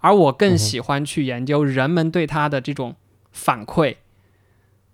[0.00, 2.94] 而我更喜欢去研究人们对它的这种。
[3.34, 3.96] 反馈，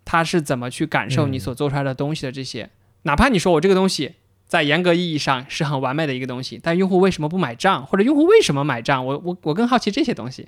[0.04, 2.30] 他是怎么去感受你所做出来的东西的？
[2.30, 2.70] 这些，
[3.02, 4.14] 哪怕你说我这个东西
[4.46, 9.04] 在严格意义上是很完美的一个东西，但用户为什么不买账，或者用户为什么买账？
[9.04, 10.46] 我我我更好奇这些东西。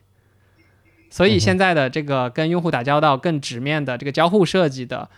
[1.10, 5.10] 所以现在的这个跟用户打交道更直面的这个交互设计的，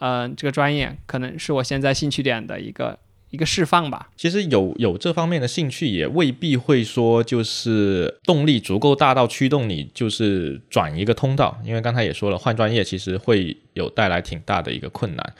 [0.00, 2.98] 嗯，这个专业可能是我现在兴趣点的一个。
[3.32, 4.10] 一个释放吧。
[4.16, 11.56] 其实有有这方面的兴趣，也未必会说就是动力足够大到驱动你就是转一个通道。
[11.64, 15.32] 因为刚才也说了，换专业其实会有带来挺大的一个困难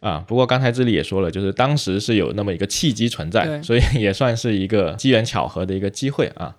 [0.00, 0.24] 啊。
[0.26, 6.52] 不过刚才这里也说了，就是当时是有那么一个契机存在，所以也算是一个机缘巧合的一个机会啊。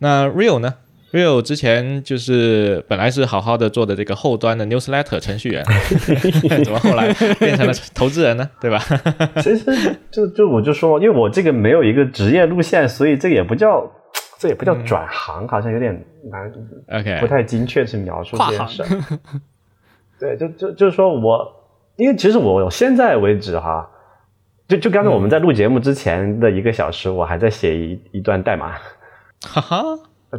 [0.00, 0.74] 那 Real 呢
[1.16, 5.64] ？Real 之前就是本来是好好的做的这个后端的 newsletter 程序员，
[6.62, 8.50] 怎么后来变成了投资人呢？
[8.60, 8.78] 对吧？
[9.40, 13.90] 其实就就我就说，因为我这个没有一个职业路线，所以这个也不叫
[14.38, 16.52] 这也不叫转行，好像有点难
[17.00, 18.84] ，OK，不太精确去描述这件事。
[20.20, 21.50] 对，就就就是说我，
[21.96, 23.88] 因为其实我现在为止哈，
[24.68, 28.72] 就就刚才我们在录节目之前的一个小时，我还在写一一段代码，
[29.46, 29.82] 哈哈。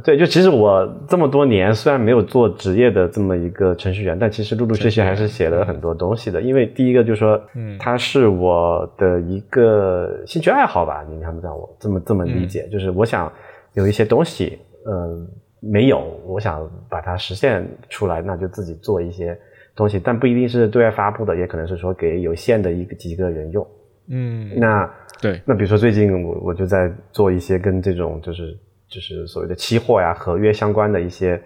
[0.03, 6.41] 对，就其实我这么多年虽然没有做职业的这么一个程序员，但其实陆陆续续还是写了很多东西的。
[6.41, 13.31] 因为第一个就是说，嗯，它是我的一个兴趣爱好吧，你看不让我这么这么理解，就是我想
[13.73, 15.25] 有一些东西，嗯，
[15.61, 19.35] 没有，我想把它实现出来，那就自己做一些
[19.73, 23.65] 东西，但不一定是对外发布的，也可能是说给有限的一个几个人用。
[24.09, 28.55] 嗯，那对，那比如说最近我我就在做一些跟这种就是。
[28.89, 31.41] 就是所谓的期货呀、合约相关的一些，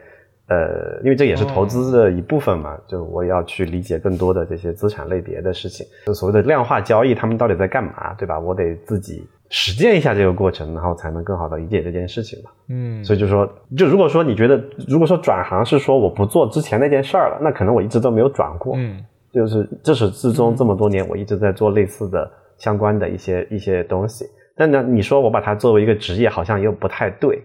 [0.48, 8.40] 呃，因为这也是投资的一部分嘛，就我要去理解更多的这些资产类别的事情，就所谓的量化交易，他们到底在干嘛，对吧？
[8.40, 12.52] 我得自己实践一下这个过程，然后才能更好的理解这件事情嘛。
[12.70, 18.76] 嗯，所以就说，就如果说你觉得，如果说转行是说我不做之前那件事儿了，那可能我一直都没有转过。
[18.78, 24.26] 嗯，就是自始至终这么多年，我一直在做类似的相关的一些一些东西。
[24.62, 27.42] 但呢，你说我把它作为一个职业，好像又不太对，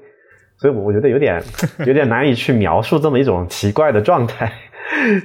[0.59, 1.43] 所以我觉得有点
[1.87, 4.53] 有点难以去描述这么一种奇怪的状态。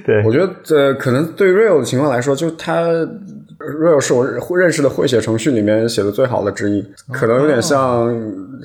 [0.06, 2.82] 对， 我觉得呃，可能对 Real 的情况来说，就他
[3.58, 4.26] Real 是我
[4.58, 8.10] 认识的会写程序里面写的最好的之一，可能有点像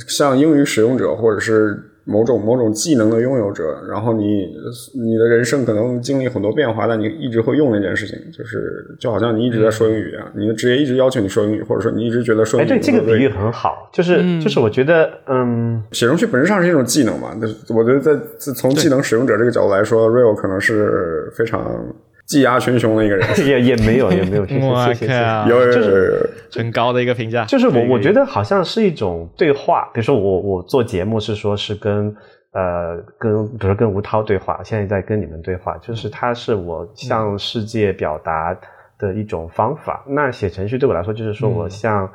[0.07, 1.86] 像英语使用者或者是。
[2.07, 4.47] 某种某种技能的拥有者，然后你
[4.95, 12.69] 你的人生可能经历很多变化，但你一直会用那件事情，就是就好像你一直在说英语啊，你的职业一直要求你说英语，或者说你一直觉得说英语。
[12.71, 18.15] 哎，对这个比喻很好，就是就是我觉得，嗯，写程序本质上是一种技能嘛，那我觉得在
[18.53, 21.93] 从技能使用者这个角度来说，Real 可能是非常。
[22.27, 24.45] 技压群雄的一个人， 也也没有，也没有，
[24.93, 25.05] 谢谢，
[25.47, 27.45] 有就是很高的一个评价。
[27.45, 32.13] 就是我我觉得好像是一种对话，比如说我我做节目是说是跟
[32.51, 38.53] 呃跟比如说跟吴涛对话，现在在跟你们对话，就是他是我向世界表达
[38.99, 40.03] 的一种方法。
[40.05, 42.11] 那写程序对我来说，就是说我向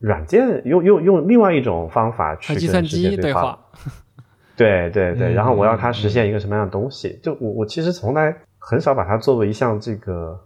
[0.00, 3.56] 软件用用用另外一种方法去跟世界对话。
[4.56, 7.20] 对对对，然后我要它实现一个什么样的东西？
[7.22, 8.34] 就我我其实从来。
[8.64, 10.38] 很少把它作为一项这个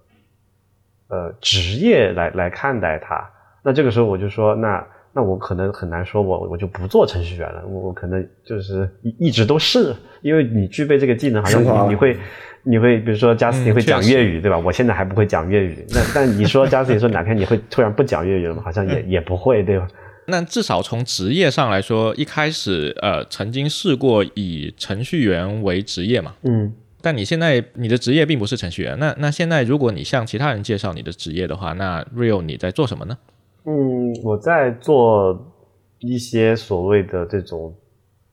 [1.09, 3.31] 呃职业来来看待它。
[3.63, 7.63] 那这个时候我就说，那那我可能很难说，我我就不做程序员了。
[7.67, 12.17] 我我可能就是一一直都是，因为你具备这个技能，好像你你会
[12.63, 14.57] 你会比如说加斯汀会讲粤语，对吧？
[14.59, 15.85] 我现在还不会讲粤语。
[15.91, 18.63] 那但你说加斯汀说哪天你会突然不讲粤语了吗？
[18.65, 19.87] 好像也也不会，对吧？
[20.29, 26.35] 那至少从职业上来说，一开始呃曾经试过以程序员为职业嘛？
[26.43, 26.73] 嗯。
[27.07, 33.17] 但你现在你的职业并不是程序员，那那现在如果你向其他人介绍你的职业的话，那 Real 你在做什么呢？
[33.65, 35.55] 嗯，我在做
[36.01, 37.73] 一些所谓的这种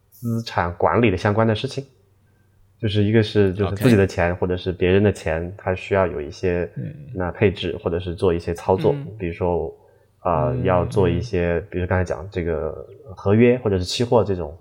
[0.10, 1.86] 资产管理的相关的事情，
[2.82, 6.68] 就是一个是就是自己的钱或者是别人的钱，它需要有一些
[7.14, 9.72] 那配置或者是做一些操作，比如说
[10.22, 12.76] 啊要做一些，比如刚才讲这个
[13.16, 14.58] 合约或者是期货这种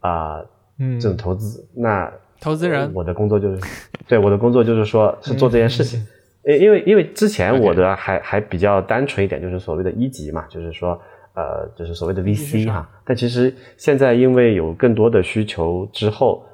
[0.00, 0.44] 啊。
[0.78, 2.12] 嗯，这种投资，那
[2.46, 3.60] 投资人，我的工作就是，
[4.06, 6.00] 对我的工作就是说，是做这件事情。
[6.44, 10.90] 因因为因为之前我的还还比较单纯一点，就是所谓的一级嘛，就是说
[11.34, 12.88] 呃，就是所谓的 VC 哈。
[13.04, 16.46] 但其实现在因为有更多的需求之后，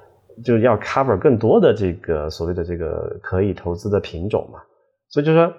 [0.43, 4.61] 就要 cover 更多的这个所谓的这个可以投资的品种嘛。
[5.11, 5.53] 所以就说，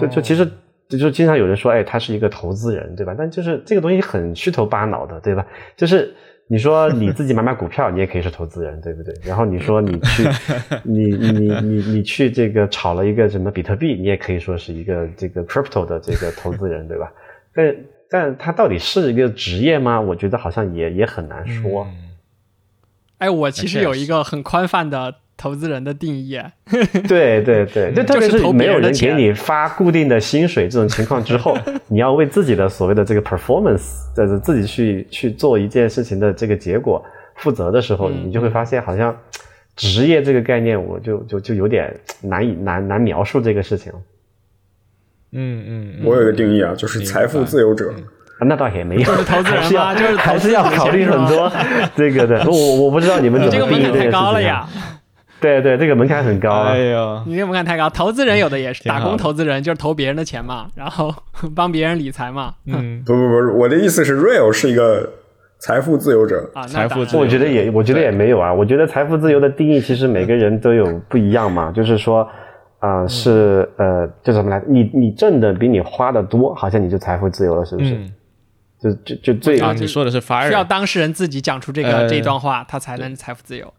[0.00, 0.50] 就就其实
[0.88, 3.14] 就经常有人说，哎，他是一个投资人，对吧？
[3.18, 5.46] 但就是这个东西很虚头巴脑的，对吧？
[5.76, 6.14] 就是。
[6.46, 9.14] 你说你自己买买股票，你也可以是投资人，对不对？
[9.24, 10.28] 然后你说你去，
[10.84, 11.30] 你你
[11.62, 17.10] 你你去这个炒了一个什么比特币，你也可以说是一个这个 crypto 的这个投资人，对吧？
[17.54, 17.76] 但
[18.10, 20.00] 但他到底是一个职业吗？
[20.00, 21.86] 我觉得好像也也很难说。
[23.18, 25.14] 哎，我其实有一个很宽泛的。
[25.36, 26.50] 投资人的定义啊，
[27.08, 31.56] 对对对，就特别是没有人给你发固定的薪水这种情况之后，
[31.88, 37.04] 你要为自己的所谓的这个 performance，就是自己去去做一件事情的这个结果
[37.36, 39.14] 负责的时候，你就会发现好像
[39.76, 41.92] 职业这个概念，我就就就有点
[42.22, 43.92] 难以难难描述这个事情。
[45.32, 47.92] 嗯嗯，我有一个定义啊，就是财富自由者。
[48.40, 49.94] 那倒也没有，就是投资人吗？
[49.94, 51.50] 就是还是要考虑很多
[51.96, 52.44] 这个的。
[52.48, 54.52] 我我不知道你们怎么定义这个事情。
[55.44, 56.50] 对对，这个门槛很高。
[56.62, 57.90] 哎呦，你这个门槛太高。
[57.90, 61.14] 投资人有的也是打工投资人，就是投别人的钱嘛，然后
[61.54, 62.54] 帮别人理财嘛。
[62.66, 65.08] 嗯， 不不不，我的意思是，real 是一个
[65.58, 66.66] 财富自由者啊。
[66.66, 68.52] 财富自由，我觉得也，我觉得也没有啊。
[68.52, 71.70] 我觉得财富自由的定义其实每个人都有不一样嘛。
[71.70, 72.26] 就是说，
[72.78, 74.62] 啊，是呃，就怎么来？
[74.66, 77.98] 你你挣的比你花的多，好像你就财富自由了，是不是？
[78.80, 83.72] 就就就最啊，你说的是 fire，需要当事人自己讲出这个这段话，他才能财富自由。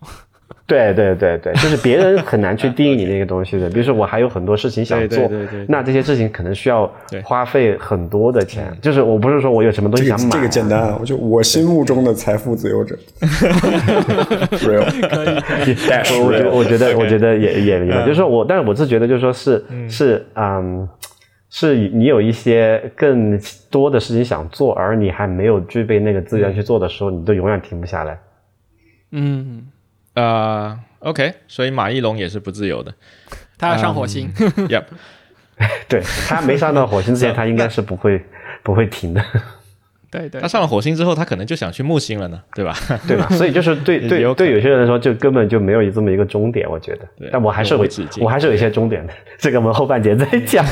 [0.68, 3.70] 对对对对，就是别人很难去定义你那个东西的。
[3.70, 5.30] 比如说，我还有很多事情想做，
[5.68, 6.92] 那这些事情可能需要
[7.24, 8.76] 花费很多的钱。
[8.82, 12.98] 就是我不是说我有什么东西想买，这个简单，我就我心目中的财富自由者。
[14.66, 15.76] real 可以，
[16.24, 20.90] 我觉我觉得我觉得也也也，就是说我，但是我是觉得就是说是是嗯，
[21.52, 28.20] 是你有一些更多的事情想做，而你还没有具备那个资源去做的时候，你都永远停不下来。
[29.12, 29.68] 嗯。
[30.16, 32.94] 呃，OK，所以马一龙也是不自由的，
[33.58, 34.32] 他要上火星。
[34.68, 34.84] Yep，
[35.88, 38.24] 对他没上到火星之前，他应该是不会
[38.64, 39.24] 不会停的。
[40.12, 42.74] 对对，他上了火星之后，他可能就想去木星了呢，对吧？
[43.06, 43.28] 对吧？
[43.32, 47.30] 所以就是对对对，有些人来说就根本就没有这么一个终点，我觉得。
[47.32, 47.86] 但我还是有
[48.22, 50.66] 我还是有一些终点的，这个我们后半节再讲。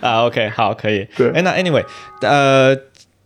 [0.00, 1.04] 啊，OK，好，可以。
[1.16, 1.84] 对，哎，那 Anyway，
[2.20, 2.76] 呃。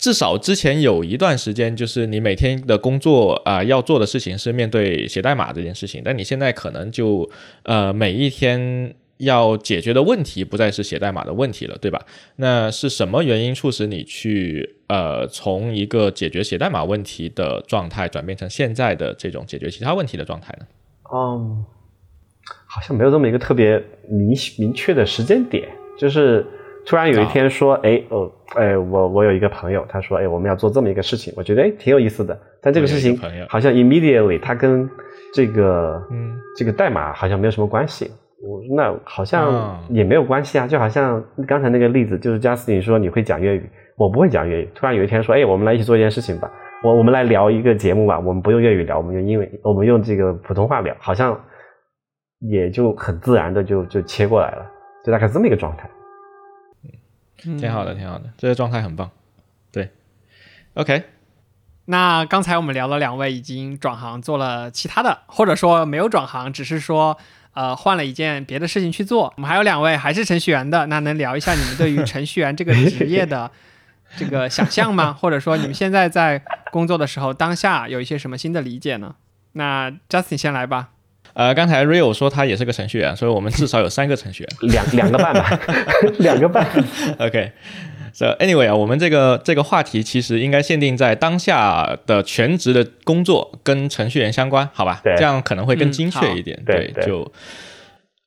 [0.00, 7.30] 至少之前有一段时间，就是你每天的工作啊要做的事情是面对写代码这件事情，但你现在可能就
[7.64, 12.00] 呃每一天要解决的问题不再是写代码的问题了，对吧？
[12.36, 20.66] 那是什么原因促使你去呃从一个解决写代码问题的状态转变成现在的这种解决其他问题的状态呢？
[21.12, 21.62] 嗯，
[22.66, 26.46] 好像没有这么一个特别明明确的时间点，就是
[26.86, 28.30] 突然有一天说，哎哦。
[28.56, 32.36] 哎，我我有一个朋友，他说，哎，我们要做这么一个事情，我觉得哎挺有意思的。
[32.60, 33.16] 但这个事情
[33.48, 34.90] 好像 immediately 它跟
[35.32, 38.10] 这个嗯这个代码好像没有什么关系。
[38.42, 44.68] 我那好像也没有关系啊，就好像刚才那个例子，就是加斯汀说你会讲粤语，我不会讲粤语。
[44.74, 46.50] 突然有一天说，哎，我们来一起做一件事情吧，
[46.82, 51.40] 我我们来聊一个节目吧，我们不用粤语聊，我们用英文，我们用这个普通话聊，好像
[52.40, 54.66] 也就很自然的就就切过来了，
[55.04, 55.88] 就大概这么一个状态。
[57.42, 59.11] 挺好的，挺好的，这个状态很棒。
[59.72, 59.90] 对
[60.74, 61.05] ，OK。
[61.87, 67.18] 那刚才我们聊了两位已经转行做了其他的，或者说没有转行，只是说
[67.53, 69.33] 呃换了一件别的事情去做。
[69.37, 73.50] 我们还有两位还是程序员的，那能聊一下你们对于程序员这个职业的
[74.16, 75.12] 这个想象吗？
[75.12, 79.16] 或者说你们现在在工作的时候，当下有一些什么新的理解呢？
[79.53, 80.90] 那 Justin 先来吧。
[81.32, 85.60] 呃，刚才 Rio 说他也是个程序员，所以我们至少有三个程序员， 两两个半吧，
[86.18, 86.66] 两个半。
[87.18, 95.00] OK，So anyway 啊，我们这个这个话题其实应该限定在当下的全职的工作跟程序员相关，好吧？
[95.04, 96.60] 对，这样可能会更精确一点。
[96.66, 97.30] 对，就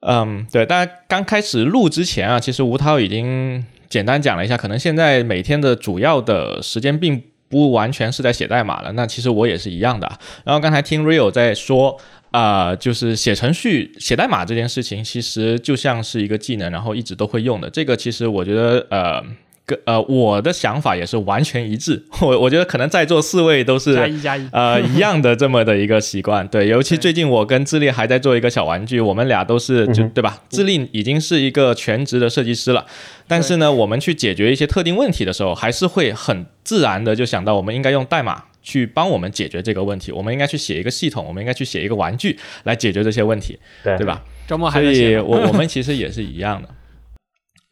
[0.01, 8.93] 嗯，对，大家刚开始录之前啊，其实吴涛已经简单讲了一下，可能现在每天的主要的时间并不完全是在写代码了。
[8.93, 10.09] 那其实我也是一样的。
[10.45, 11.99] 然后刚才听 Rio 在说。
[12.33, 17.69] 啊，就是写程序、写代码这件事情，其实就像是一个技能，然后一直都会用的。
[17.69, 19.23] 这个其实我觉得，呃，
[19.67, 22.03] 跟呃我的想法也是完全一致。
[22.21, 26.47] 我我觉得可能在座四位都是加一加一， 呃一样的这么的一个习惯。
[26.47, 30.41] 对，尤其最近我跟智利还在做一个小玩具，我们俩都是就对吧？
[30.49, 32.83] 智利已经是一个全职的设计师了，
[33.27, 38.45] 但是呢，我们去解决一些特定问题的时候，还是会很自然的就想到我们应该用代码。
[38.63, 40.11] 去帮我们解决这个问题。
[40.11, 44.23] 我们应该去写一个系统，我们应该去写一个玩具来解决这些问题，对对吧？
[44.47, 46.69] 周末还所以，我我们其实也是一样的。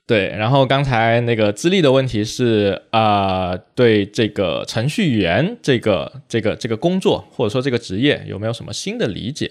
[0.06, 9.50] 对，然后刚才那个资历的问题是，呃，对这个程序员这个这个这个工作或者说这个职业有没有什么新的理解？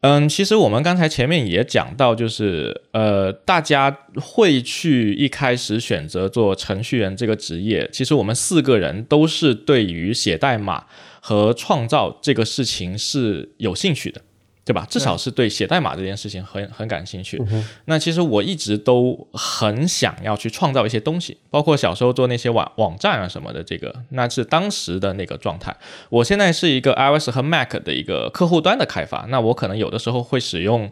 [0.00, 10.84] 嗯，其实我们刚才前面也讲到，就是呃，大家会去一开始选择做程序员这个职业，其实我们四个人都是对于写代码
[11.20, 14.22] 和创造这个事情是有兴趣的。
[14.68, 14.86] 对吧？
[14.90, 17.42] 至少是对写代码这件事情很很感兴趣。
[17.86, 23.64] 那其实我一直都很想要去创造一些东西，包括小时候做那些网网站啊什么的。
[23.64, 25.74] 这个那是当时的那个状态。
[26.10, 30.90] 我现在是一个 iOS 和 Mac 的一个客户端的开发，那我可能有的时候会使用。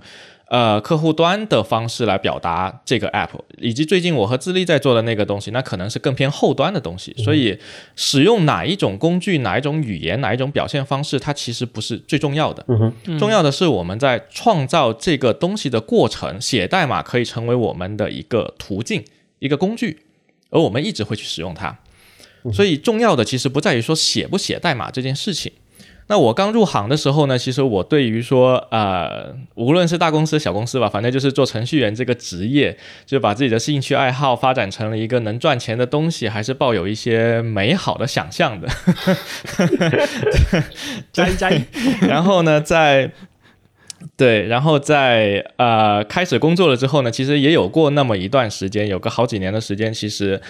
[0.49, 7.12] 呃，客户端的方式来表达这个 app，以及最近我和自立在做的那个东西，那可能是更偏后端的东西。
[7.18, 7.59] 所以，
[7.97, 12.64] 使用哪一种工具、哪一种语言、哪一种表现方式，它其实不是最重要的。
[13.18, 19.03] 重要的是我们在创造这个东西的过程，写代码可以成为我们的一个途径、
[19.40, 19.99] 一个工具，
[20.51, 21.76] 而我们一直会去使用它。
[22.53, 25.51] 所以，重要的其实不在于说写不写代码这件事情。
[26.09, 38.69] 那我刚入行的时候呢，其实我对于说，呃，无论是大公司、小公司吧，反正就是做程序员这个职业，就把自己的兴趣爱好发展成了一个能赚钱的东西，还是抱有一些美好的想象的。
[41.13, 41.61] 加一加一。
[42.07, 43.11] 然后呢，在
[44.17, 50.41] 对，然后在呃开始工作了之后呢，其实也有过那么一段时间，有个好几年的时间，其实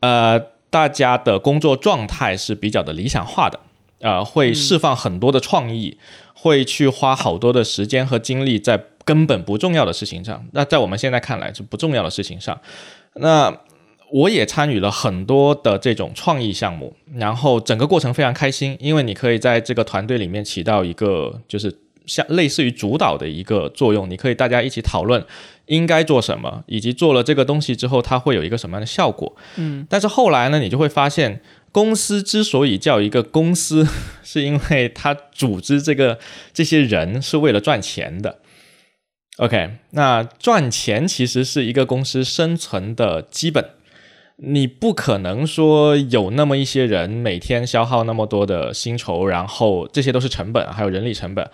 [0.00, 0.40] 呃
[0.70, 3.58] 大家的工作状态是比较的理想化的。
[4.04, 5.96] 呃，会释放很多的创意，
[6.34, 10.44] 会去花好多的时间和精力在根本不重要的事情上。
[10.52, 12.60] 那在我们现在看来是不重要的事情上。
[13.14, 13.56] 那
[14.12, 21.74] 我也参与了很多的这种创意项目，然后整个过程非常开心，因为你可以在这个团队里面起到一个就是
[22.04, 24.10] 像类似于主导的一个作用。
[24.10, 25.24] 你可以大家一起讨论
[25.64, 29.34] 应该做什么，以及做了这个东西之后它会有一个什么样的效果。
[29.56, 31.40] 嗯，但是后来呢，你就会发现。
[31.74, 33.84] 公司之所以叫一个公司，
[34.22, 36.20] 是因为它组织这个
[36.52, 38.38] 这些人是为了赚钱的。
[39.38, 43.70] OK，那赚钱其实是一个公司生存的基本。
[44.36, 51.50] 你不可能说有那么一些人每天消耗那么多的薪酬，然后这些都是成本，还有人力成本，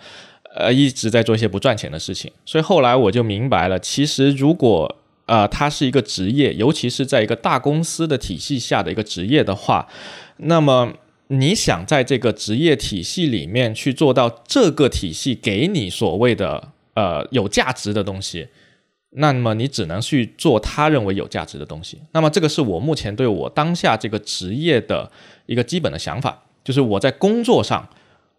[0.55, 2.31] 呃，一直在做一些不赚钱的事情。
[2.45, 5.00] 所以后来我就明白了，其实如果
[5.31, 9.87] 呃，它是一个职业，尤其是在一个大公司的体系下的一个职业的话，
[10.35, 10.91] 那么
[11.27, 18.45] 你想在这个职业体系里面去做到这个体系给你所谓的呃有价值的东西，
[19.11, 21.97] 那么你只能去做他认为有价值的东西。
[22.11, 25.09] 那么这个是我目前对我当下这个职业的
[25.45, 27.87] 一个基本的想法，就是我在工作上。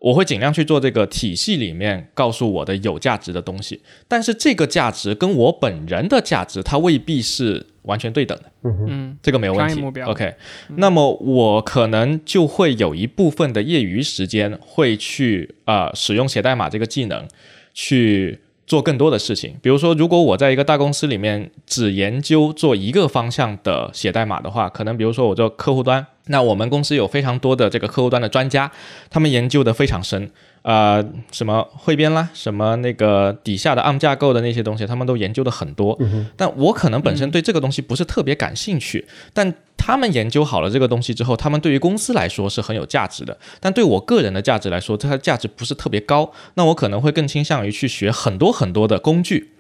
[0.03, 8.53] 我会尽量去做这个体系里面告诉我的有价值的东西，但是这个价值跟我本人的价值，它未必是完全对等的。
[8.89, 9.81] 嗯，这个没有问题。
[10.03, 10.35] OK，
[10.77, 17.27] 那么我可能就会有一部分的业余时间会去啊使用写代码这个技能
[17.73, 18.41] 去。
[18.65, 28.71] 做更多的事情，比如说，如果我在一个大公司里面只研究做一个方向的写代码的话，可能比如说我做客户端，那我们公司有非常多的这个客户端的专家，
[29.11, 30.31] 他们研究的非常深。
[30.63, 35.99] 呃，什么汇编啦，什么那个底下的 ARM 架构的那些东西，他们都研究的很多。
[36.37, 39.05] 但我可能本身对这个东西不是特别感兴趣。
[39.35, 43.37] 但他们研究好了这个东西之后，他们对于公司来说是很有价值的。
[43.59, 46.33] 但对我个人的价值来说，它的价值不是特别高。
[46.55, 49.51] 那我可能会更倾向于去学很多很多的工具，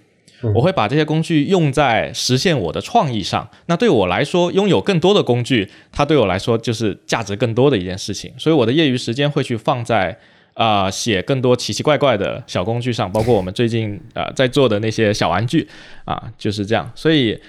[0.54, 3.48] 我会把这些工具用在实现我的创意上。
[3.66, 8.32] 那对我来说，拥有更多的工具，它对我来说就是价值更多的一件事情。
[8.38, 10.18] 所以我的业余时间会去放在。
[10.54, 15.66] 啊，写更多奇奇怪怪的小工具上，包括我们最近啊在做的那些小玩具
[16.04, 16.92] 啊，就是这样。
[16.94, 17.40] 所以，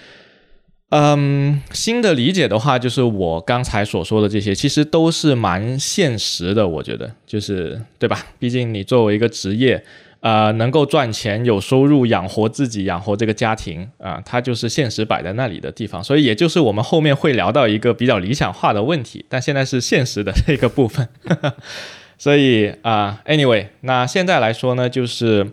[0.88, 6.66] 嗯，新的理解的话，就是我刚才所说的这些，其实都是蛮现实的。
[6.66, 8.26] 我觉得，就是对吧？
[8.40, 9.84] 毕竟你作为一个职业，
[10.24, 16.02] 呃，能够赚钱、有收入、养活自己、养活这个家庭啊，它就是现实摆在那里的地方。
[16.02, 21.10] 所以，也就是我们后面会聊到一个比较理想化的问题，但现在是现实的这个部分。
[22.18, 25.46] 所以啊，anyway，那现在来说呢，就是，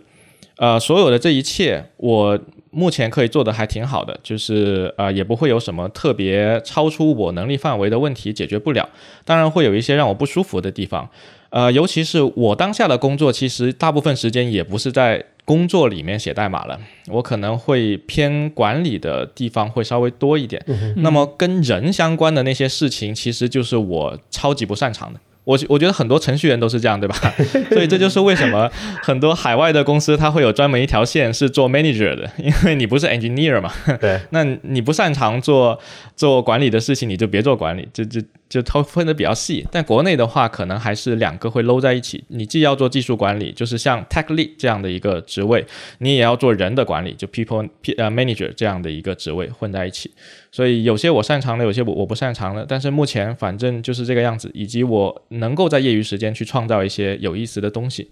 [0.55, 8.87] 呃，所有的这一切，我目前可以做的还挺好的，就是呃，也不会有什么特别超出我能力范围的问题解决不了。
[9.25, 11.09] 当然会有一些让我不舒服的地方，
[11.51, 16.79] 呃，尤其是我当下的工作，其实大部分时间也不是在工作里面写代码了，
[17.09, 20.63] 我可能会偏管理的地方会稍微多一点。
[20.97, 25.19] 那么跟人相关的那些事情，其实就是我超级不擅长的。
[25.43, 27.15] 我我觉得很多程序员都是这样，对吧？
[27.73, 28.71] 所以这就是为什么
[29.01, 33.73] 很多海外的公司它会有专门一条线是做 manager 的，因为你不是 engineer 嘛。
[33.99, 34.19] 对。
[34.29, 35.77] 那你不擅长做
[36.15, 38.21] 做管理的事情，你就别做管理，就就
[38.51, 39.65] 就它分的比较细。
[39.71, 42.21] 但国内的话，可能还是两个会搂在一起。
[42.27, 45.65] 你既要做技术管理，就是像 tech lead 这样的一个职位，
[45.99, 50.11] 你也要做人的管理，就 people 呃 manager 这样的一个职位混在一起。
[50.51, 52.65] 所以有些我擅长的，有些我我不擅长的。
[52.67, 58.11] 但是目前反正就是这个样子，以及我能够在业余时间去创造一些有意思的东西。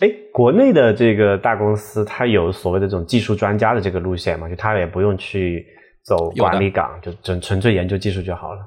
[0.00, 4.48] 哎，国内的这个大公司，它有所谓的这种技术专家的这个路线吗？
[4.48, 5.66] 就他也不用去
[6.04, 8.60] 走管理岗，就纯纯粹研究技术就好了。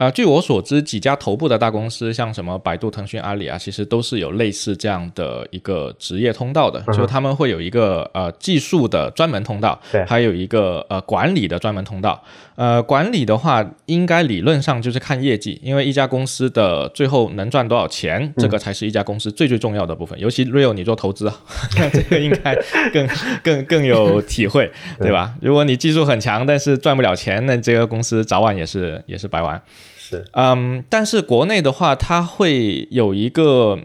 [0.00, 12.24] 啊，据我所知，几家头部的大公司，像什么百度、腾讯、阿里啊，其实都是有类似这样的一个职业通道的，就他们会有一个呃技术的专门通道，对，还有一个呃管理的专门通道。
[12.56, 20.18] 呃，管理的话，应该理论上就是看业绩，因为一家公司的最后能赚多少钱，这个才是一家公司最最重要的部分。
[20.18, 21.30] 尤其 Real，你做投资，
[21.92, 22.54] 这个应该
[22.92, 23.06] 更
[23.42, 25.34] 更更有体会，对吧？
[25.42, 29.60] 如果你技术很强，但是赚不了钱，那这个公司早晚也是也是白玩。
[30.32, 33.78] 嗯，但是国内的话，它会有一个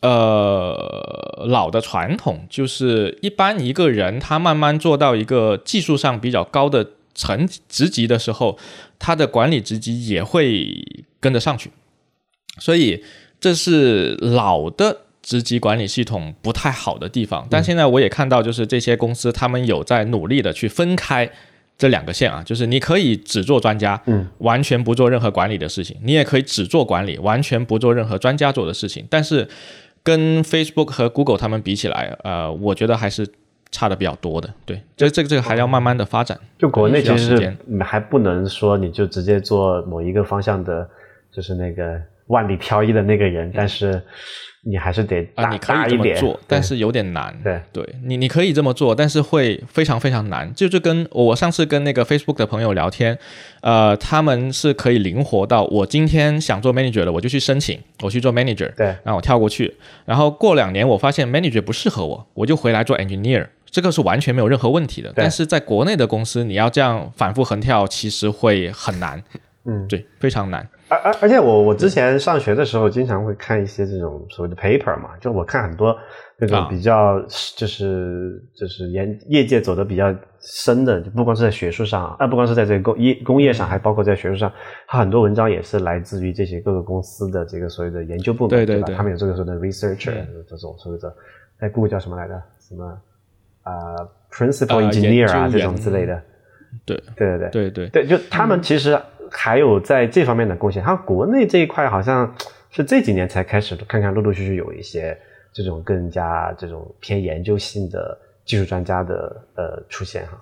[0.00, 8.58] 呃老的传统，就是一般一个人他慢慢做到一个技术上比较高的层职级的时候，
[8.98, 10.84] 他的管理职级也会
[11.20, 11.70] 跟着上去。
[12.58, 13.02] 所以
[13.40, 17.46] 这是老的职级管理系统不太好的地方。
[17.50, 21.30] 但现在我也看到，就是这些公司他们有在努力的去分开。
[21.76, 29.06] 这两个线啊，就是你可以只做专家，嗯，完全不做任何管理的事情；你也可以只做管理，完全不做任何专家做的事情。
[29.10, 29.48] 但是
[30.02, 33.26] 跟 Facebook 和 Google 他们比起来，呃，我觉得还是
[33.72, 34.48] 差的比较多的。
[34.64, 36.38] 对，这这个这个还要慢慢的发展。
[36.58, 40.88] 就国内其实还不能说你就直接做某一个方向的，
[41.32, 44.00] 就是那个万里挑一的那个人，但是。
[44.66, 47.38] 你还是得啊，你可以这么做，但是有点难。
[47.44, 50.50] 对，对你你可以这么做，但是会非常非常难。
[50.54, 53.18] 就就跟我上次跟那个 Facebook 的朋友聊天，
[53.60, 59.74] 呃，他们是可以灵活到我今天想做 manager 的，我就去申请，我去做 manager，对，然后我跳过去，
[60.06, 65.12] 然后过两年我发现 manager 不适合我，我就回来做 engineer，这个是完全没有任何问题的。
[65.14, 69.22] 但是在国内的公司，你要这样反复横跳，其实会很难。
[69.66, 70.68] 嗯，对，非常难。
[70.88, 75.96] 而而而且我我之前上学的时候，经常会看一些这种所谓的 paper 嘛，就我看很多
[76.36, 77.18] 那种比较
[77.56, 84.52] 就是就是研业界走的比较深的，就不光是在学术上啊，不光是在这个工业工业上，还包括在学术上，
[84.86, 90.12] 它很多文章也是来自于这些各个公司的这个所谓的研究部门，对对对，他们有这个所谓的 researcher
[90.46, 91.10] 这种所谓的，
[91.58, 92.34] 在 Google 叫什么来着？
[92.60, 92.84] 什么
[93.62, 93.72] 啊
[94.30, 96.22] ，principal engineer 啊这种之类的，
[96.84, 97.02] 对。
[97.16, 97.70] 对对对。
[97.70, 99.00] 对对，就他们其实。
[99.36, 102.34] 还有在这方面的贡献，它国内这一块好像
[102.70, 105.16] 是这几年才开始看看陆陆续续有一些
[105.52, 110.40] 这种更加这种偏研究性的技术专家的呃出现哈。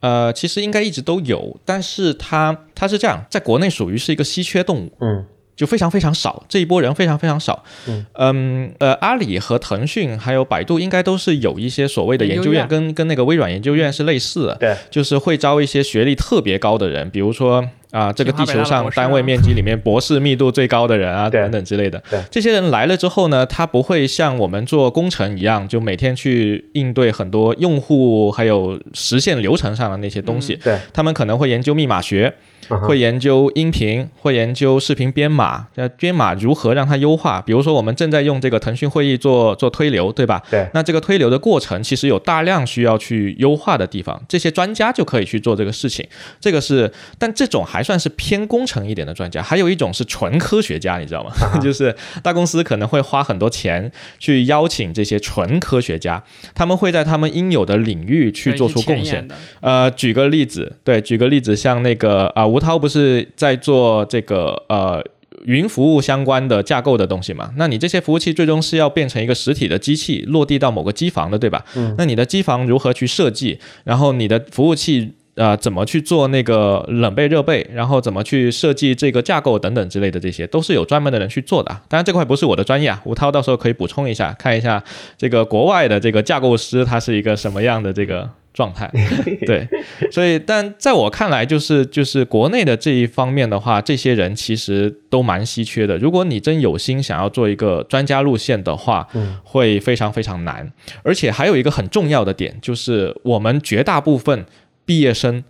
[0.00, 5.24] 呃，其实应该一直都有，但是它它是这样，在国内属于是一个稀缺动物，嗯，
[5.56, 8.04] 就非常非常少，这一波人非常非常少，嗯。
[8.12, 17.66] 嗯呃，阿里和腾讯还有百度应该都是有一些所谓的研究院，跟跟那个微软研究院是类似的，对，就是会招一些学历特别高的人，比如说。
[17.94, 22.02] 啊，这个地球上单位面积里面博士密度最高的人啊，等等之类的。
[22.28, 30.56] 这些人来了之后呢，他不会像我们做工程一样，就每天去应对很多用户还有实现流程上的那些东西。
[30.56, 32.34] 对，他们可能会研究密码学，
[32.68, 37.40] 会研究音频，会研究视频编码，那，编码如何让它优化。
[37.42, 40.42] 比如说，我们正在用这个腾讯会议做做推流，对吧？
[40.50, 40.68] 对。
[40.74, 46.06] 那这个推流的过程其实有大量需要去优化的地方，这些专家就可以去做这个事情。
[46.40, 51.32] 这个是，但这种还算是偏工程一点的专家，还有一种是纯科学家，你知道吗？
[51.62, 56.22] 就是大公司可能会花很多钱去邀请这些纯科学家，
[56.54, 59.26] 他们会在他们应有的领域去做出贡献。
[59.60, 65.04] 呃，举个例子，对，举个例子，像那个啊，吴涛不是在做这个呃
[65.44, 67.50] 云服务相关的架构的东西嘛？
[67.56, 71.64] 那你这些服务器最终是要变成一个实体的机器，落地到某个机房的，对吧？
[71.74, 71.92] 嗯。
[71.98, 73.58] 那你的机房如何去设计？
[73.82, 75.14] 然后你的服务器。
[75.36, 81.72] 呃，怎么去做那个冷备热备，然后怎么去设计这个架构等等之类的，这些都是有专门的人去做的。
[81.88, 84.80] 当然这块不是我的专业啊，吴涛到时候可以补充一下，看一下
[85.18, 88.90] 这个国外的这个架构师他是一个什么样的这个状态。
[89.44, 89.68] 对，
[90.10, 95.98] 所以但在我看来，就是就是国内的这一方面的话，这些人其实都蛮稀缺的。
[95.98, 100.72] 如果你真有心想要做一个专家路线的话，嗯，会非常非常难。
[101.02, 104.46] 而且还有一个很重要的点，就是我们绝大部分。
[104.86, 105.42] 毕业生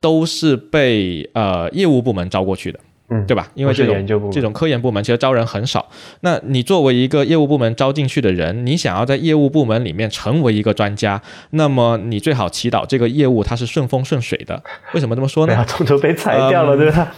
[0.00, 2.80] 都是被呃业务部门招过去的，
[3.10, 3.46] 嗯，对吧？
[3.54, 5.86] 因为这种这种科研部门其实招人很少。
[6.20, 14.62] 那你作为一个业务部门招进去的人，你想要在业务部门里面成为一个专家，那么你最好祈祷这个业务它是顺风顺水的。
[14.94, 15.64] 为什么这么说呢？
[15.66, 17.12] 中途被裁掉了，对吧？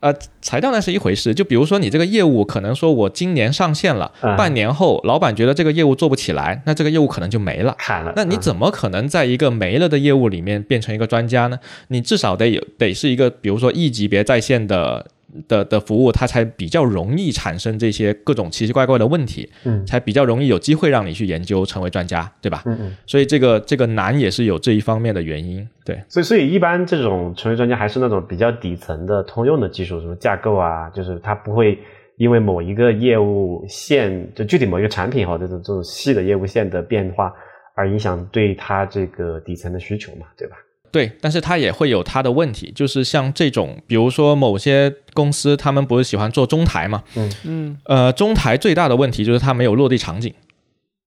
[0.00, 7.76] 呃，裁掉那是一回事，就比如说你这个业务可能说我今年上线了，半年后老板觉得这个业务做不起来，那这个业务可能就没了。
[8.14, 11.58] 那你怎么可能在一个没了的业务里面变成一个专家呢？
[11.88, 15.06] 你至少得有得是一个，比如说 E 级别在线的。
[15.46, 22.62] 的的服务，它才比较容易产生这些各种奇奇怪怪的问题，嗯，才比较容易有机会让你去研究成为专家，对吧？
[22.66, 22.96] 嗯嗯。
[23.06, 26.02] 所以这个这个难也是有这一方面的原因，对。
[26.08, 31.78] 所以所以一般这种成为专家还是那种比较底层的通用的技术，什么架构啊，就是它不会
[32.16, 37.32] 因为某一个业务线就具体某一个产品哈这种这种细的业务线的变化
[37.76, 40.56] 而影响对它这个底层的需求嘛，对吧？
[40.90, 47.02] 对，但是它也会有它的问题，就是像这种，比如说某些公司，他们不是喜欢做中台嘛？
[47.14, 47.76] 嗯嗯。
[47.84, 50.32] 呃，中台最大的问题就是它没有落地场景，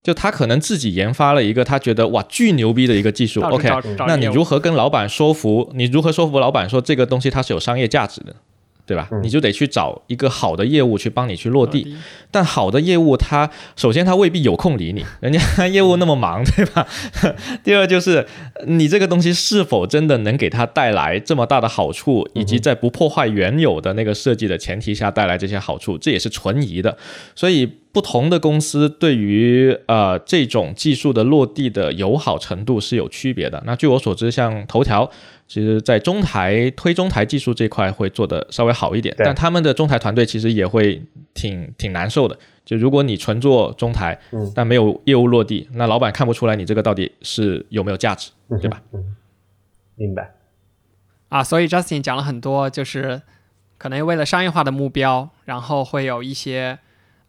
[0.03, 3.69] 就他可能自己研发了一个他觉得哇巨牛逼的一个技术，OK，
[4.07, 5.71] 那你如何跟老板说服？
[5.75, 8.35] 你如何说服老板说这个东西它是有商业价值的？
[8.85, 9.07] 对吧？
[9.21, 11.95] 你就得去找一个好的业务去帮你去落地，
[12.29, 16.87] 但好的业务它首先它未必有空理你， 人家业务那么忙，对吧？
[17.63, 18.25] 第二就是
[18.65, 26.97] 你这个东西是否真的能给他带来这么大的好处，以及在不破坏原有的那个设计的前提下带来这些好处，这也是存疑的。
[27.35, 33.61] 所以不同的公司对于呃这种技术的落地的友好程度是有区别的。
[33.65, 35.09] 那据我所知，像头条。
[35.47, 41.01] 其实，在中台推中台技术这块会做的稍微好一点，但他们的中台团队其实也会
[41.33, 42.37] 挺挺难受的。
[42.63, 44.17] 就如果你纯做中台，
[44.55, 48.31] 但没有业务落地，那老板看不出来你这个到底是有没有价值，
[48.61, 48.81] 对吧？
[48.93, 49.17] 嗯，
[49.95, 50.35] 明白。
[51.27, 53.21] 啊，所以 Justin 讲了很多，就是
[53.77, 56.79] 可能为了商业化的目标，然后会有一些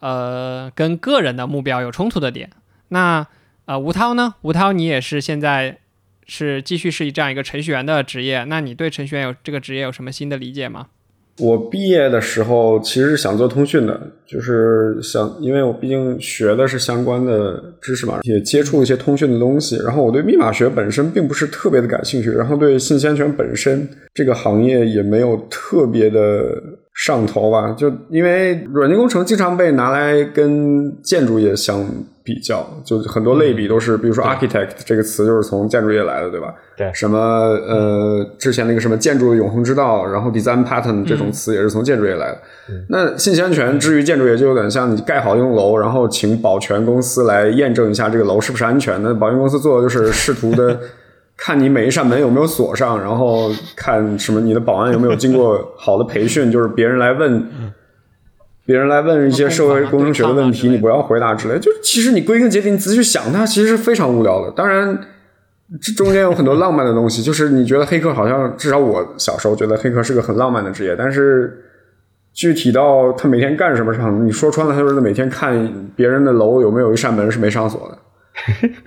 [0.03, 2.50] 呃跟个人的目标有冲突的点。
[2.90, 3.26] 那
[3.64, 4.34] 呃，吴涛呢？
[4.42, 5.78] 吴涛，你也是现在。
[6.24, 10.86] 是继续是这样一个程序员的职业，那你对程序员有这个职业有什么新的理解吗？
[11.40, 19.76] 我毕业的时候其实是想做通讯的，就是想，因为我毕竟学的是相关的知识嘛，也接触一些通讯的东西。
[19.84, 26.62] 然后我对密码学本身并不是特别的感兴趣，然后对信息安全本身这个行业也没有特别的
[26.95, 27.74] 上头吧。
[27.76, 31.86] 就因为软件工程经常被拿来跟建筑业相。
[32.24, 36.55] 比较就很多类比都是，比如说 architect 这个词就是从建筑业来的，对吧？
[36.76, 36.88] 对。
[36.95, 42.38] 什么呃，之前那个什么建筑的永恒之道，然后 design pattern 这种词也是从建筑业来的。
[42.90, 49.12] 那信息安全至于建筑业，就有点像你盖好一栋楼，然后请保全公司来验证一下这个楼是不是安全那。
[49.12, 50.78] 保全公司做的就是试图的
[51.45, 57.45] 看你每一扇门有没有锁上，然后看什么你的保安有没有经过好的培训，就是别人来问。
[58.64, 61.59] 别人来问一些社会工程学的问题，你不要回答之类。
[61.59, 64.53] 就其实你归根结底，你仔细去想，它其实是非常无聊的。
[64.53, 64.97] 当然，
[65.80, 67.20] 这中间有很多浪漫的东西。
[67.26, 70.95] 就是你觉得黑客好像，至少我小时候觉得黑客是个很浪漫的职业。
[70.97, 71.61] 但是
[72.32, 77.99] 具体到他每天干什么上，你说穿了，他就是每天看别人的楼有没有一扇门是没上锁的，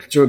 [0.08, 0.26] 就。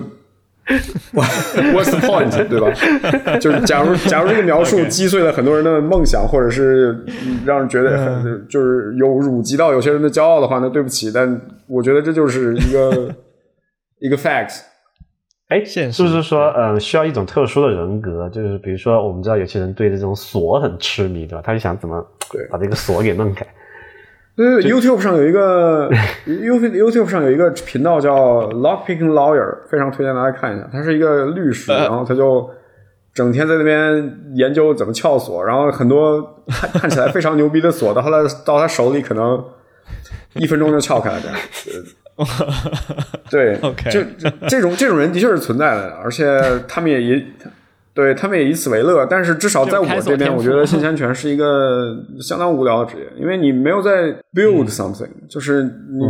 [1.12, 2.32] What's the point？
[2.48, 3.38] 对吧？
[3.38, 7.04] 就是假如假如这个描述击碎了很多人的梦想，或者是
[7.44, 11.12] 让人觉得很就是有辱及到有些人的骄傲的话，那对不起。
[11.12, 13.14] 但我觉得这就是一个
[14.00, 14.60] 一个 fact。
[15.48, 18.28] 哎，是不是说，呃，需要一种特殊的人格？
[18.30, 21.42] 就是比如说，我们知道有些人对这种锁很痴迷，对吧？
[21.46, 22.04] 他就想怎么
[22.50, 23.46] 把这个锁给弄开。
[24.36, 25.88] 对，YouTube 上有一个
[26.26, 30.68] YouTube YouTube 上有一个频道叫 Lockpicking Lawyer，非常推荐大家看一下。
[30.70, 32.50] 他是一个律师，然后他就
[33.14, 39.42] 整天在那边研究怎么撬锁，然后很多看看起来非常牛逼的锁，到后来到他手里可能
[40.34, 41.20] 一分钟就撬开了。
[43.30, 43.58] 这样，对，
[43.90, 44.04] 这
[44.48, 47.26] 这种这种人的确是存在的，而且他们也也。
[47.96, 56.04] 对他们也以此为乐，但是至少在我这边，我觉得信息安全是一个相当无聊的职业，因为你没有在 build something，就是你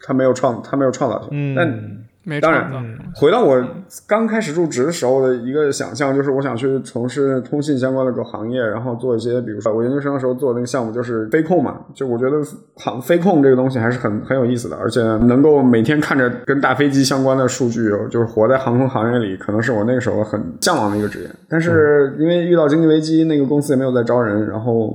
[0.00, 2.09] 他没有创，他没有创造性，但。
[2.40, 2.70] 当然，
[3.14, 3.64] 回到我
[4.06, 12.36] 刚开始入职的时候的一个想象，就是我想去从事通信相关的个行业，然后做一些，比如说我研究生的时候做的那个项目就是飞控嘛，就我觉得
[12.76, 21.30] 航飞控这个东西还是很很有意思的，而且能够每天看着跟大飞机相关的数据，就是活在航空行业里，可能是我那个时候很向往的一个职业。
[21.48, 24.94] 但是因为遇到经济危机，那个公司也没有在招人，然后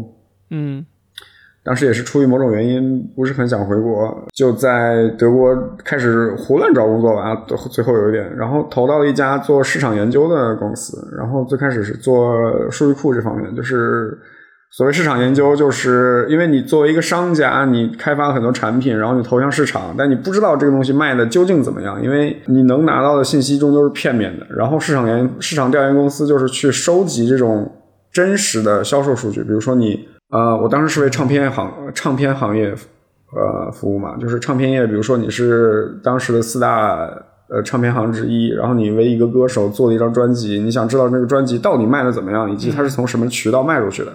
[0.52, 0.86] 嗯。
[1.66, 5.51] 当时也是出于某种原因，不是很想回国，就在德国
[5.84, 7.36] 开始胡乱找工作吧。
[7.72, 12.36] 最后有一点，然后投到了一家做市场研究的公司，然后最开始是做
[12.70, 14.16] 数据库这方面，就是
[14.70, 24.45] 所谓市场研究，就是因为你作为一个商家，你开发了很多产品，然后你投向市场，但你不知道这个东西卖的究竟怎么样，因为你能拿到的信息终究是片面的。
[24.55, 27.72] 然后市场研市场调研公司就是去收集这种
[28.11, 32.76] 真实的销售数据，比如说你呃，我当时是为唱片行唱片行业
[33.32, 37.10] 呃服务嘛，就是唱片业，比如说你是当时的四大
[37.48, 44.12] 呃唱片行之一，然后你为一个歌手做了一张专辑，你想知道这个专辑到底卖的怎么样，以及它是从什么渠道卖出去的。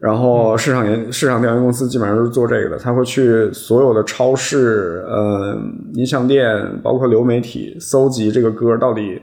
[0.00, 5.56] 然后市场研市场调研公司基本上都是做这个的，他会去所有的超市、呃
[5.92, 9.20] 音像店，包括流媒体，搜集这个歌到底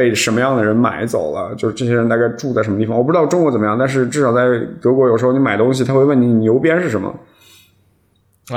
[0.00, 2.96] 被什么样的人买走了，就是这些人大概住在什么地方。
[2.96, 4.42] 我不知道中国怎么样，但是至少在
[4.80, 7.14] 德国，有时候你买东西，他会问你你邮编是什么，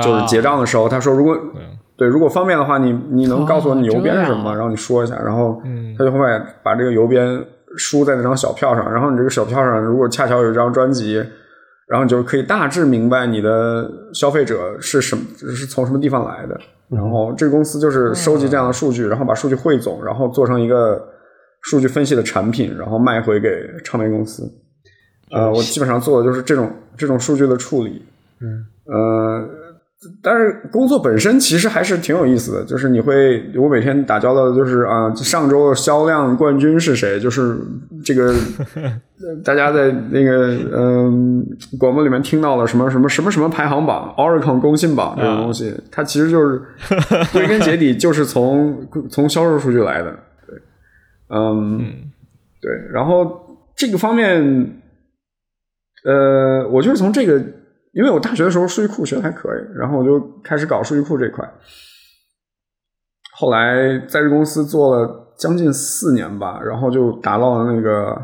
[0.02, 1.38] 就是结账的时候，他说如果
[1.96, 4.54] 对如果方便的话，你你能告诉我你邮编是什么吗？
[4.54, 5.60] 然后你说一下，然后
[5.98, 6.18] 他就会
[6.62, 7.44] 把这个邮编。
[7.76, 11.16] 输在那张小票上，然后你这个小票上如果恰巧有一张专辑，
[11.88, 16.56] 然后你就可以大致明白你的消费者是什么，是从什么地方来的。
[16.88, 21.04] 然后这个公司就是收集这样的数据，然后把数据汇总，然后做成一个
[21.64, 23.48] 数据分析的产品，然后卖回给
[23.84, 24.50] 唱片公司。
[25.30, 28.02] 呃，我基本上做的就是这种这种数据的处理。
[28.40, 29.48] 嗯，呃。
[30.22, 37.18] 但是工作本身其实还是挺有意思的，就是你会我每天打交道的就是啊，上周的销量冠军是谁？
[37.18, 37.56] 就是
[38.04, 38.34] 这个
[39.42, 41.42] 大家在那个嗯
[41.78, 46.60] 广播里面听到了什么什么什么什么排行榜，Oracle 公信榜这种东西，它其实就是
[47.32, 50.14] 归根结底就是从从销售数据来的。
[51.34, 52.12] 对，嗯，
[52.60, 54.82] 对，然后这个方面，
[56.04, 57.42] 呃，我就是从这个。
[57.96, 61.48] 因为我大学的时候数据库学的还可以，然后我就开始搞数据库这块。
[63.36, 68.20] 后来在这公司做了将近四年吧，然后就达到了那个，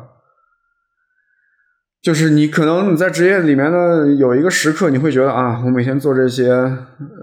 [2.02, 6.50] 就是你可能你在职业里面呢有一个时刻，你会觉得啊，我每天做这些，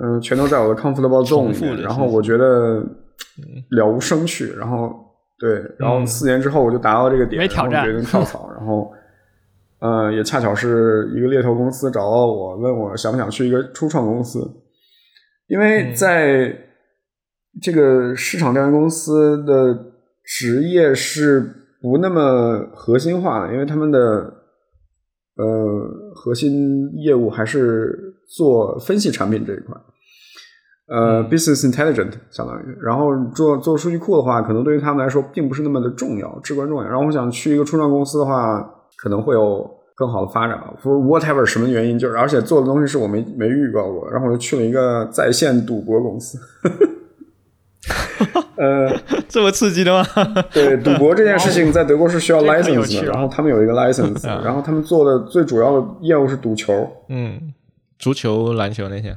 [0.02, 2.82] 嗯，全都在我的 comfortable zone 里面，然后我觉得
[3.72, 5.07] 了无生趣，然后
[5.40, 8.92] 对，然后四年之后我就达到这个点，然后决定跳槽，然后。
[9.80, 14.40] 呃，也恰巧是一个猎头公司找到我，问我想不想去一个初创公司，
[15.46, 16.52] 因为在
[17.62, 19.78] 这个市场调研公司的
[20.24, 21.42] 职业是
[21.80, 24.00] 不那么核心化的，因为他们的
[25.36, 29.78] 呃核心业务还是做分析产品这一块，
[30.88, 36.88] 呃，business intelligent 相当于，然后做做数据库的话，可能对于他们来说并不是那么的重要，至关重要。
[36.88, 38.74] 然后我想去一个初创公司的话。
[39.00, 46.40] 可能会有更好的发展吧，for whatever 什么原因，就是而且做的东西是我没没预告过，然后我就去了一个在线赌博公司。
[48.56, 48.90] 呃，
[49.30, 50.04] 这么刺激的吗？
[50.52, 56.74] 对，赌博这件事情在德国是需要 license 的，然后他们有一个 license，然后他们做的最主要的业务是赌球，
[57.10, 57.54] 嗯，
[58.00, 59.16] 足球、篮球那些。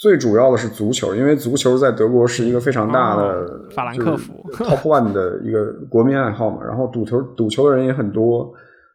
[0.00, 6.62] 最主要的是足球，因为足球在德国是一个非常大的法兰克福 top one 的一个国民爱好嘛。
[6.64, 8.48] 然后赌球赌球的人也很多，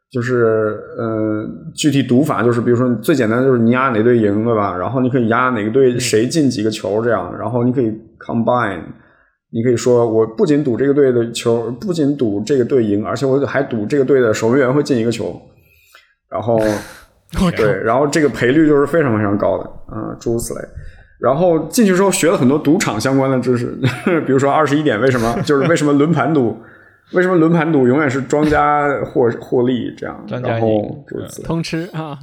[0.09, 4.77] 就是嗯，具体赌法就是，比如说最简单的就是你压哪队赢，对吧？
[4.77, 8.83] 然后你可以压哪个队谁进几个球这样，然后你可以 combine，
[9.51, 15.37] 你可以说我不仅赌这个队的球，不仅赌这个队赢，而且我还赌这个队的守门员会进一个球，
[16.29, 16.57] 然后
[17.57, 20.61] 对，然后这个赔率就是非常非常高的，嗯，诸如此类。
[21.23, 23.67] 然后进去之后学了很多赌场相关的知识，
[24.27, 26.57] 比如说二十一点为什么 就是为什么轮盘赌，
[27.13, 30.67] 为什么轮盘赌永远是庄家获获利这样，然后
[31.45, 32.19] 通吃啊。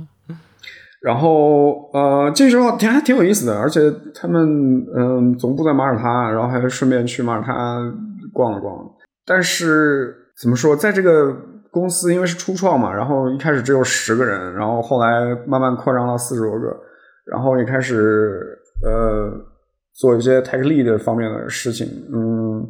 [1.01, 3.81] 然后呃，进去之后挺还挺有意思的，而且
[4.15, 7.81] 他们嗯总部在马耳他，然后还顺便去马耳他
[8.35, 8.85] 逛了逛。
[9.25, 11.35] 但是怎么说，在这个
[11.71, 16.77] 公司因为是初创嘛，然后一开始只有十个人，然后后来慢慢扩张到四十多个，
[17.25, 18.59] 然后也开始。
[18.83, 19.31] 呃，
[19.93, 22.67] 做一些 tech lead 方面的事情，嗯，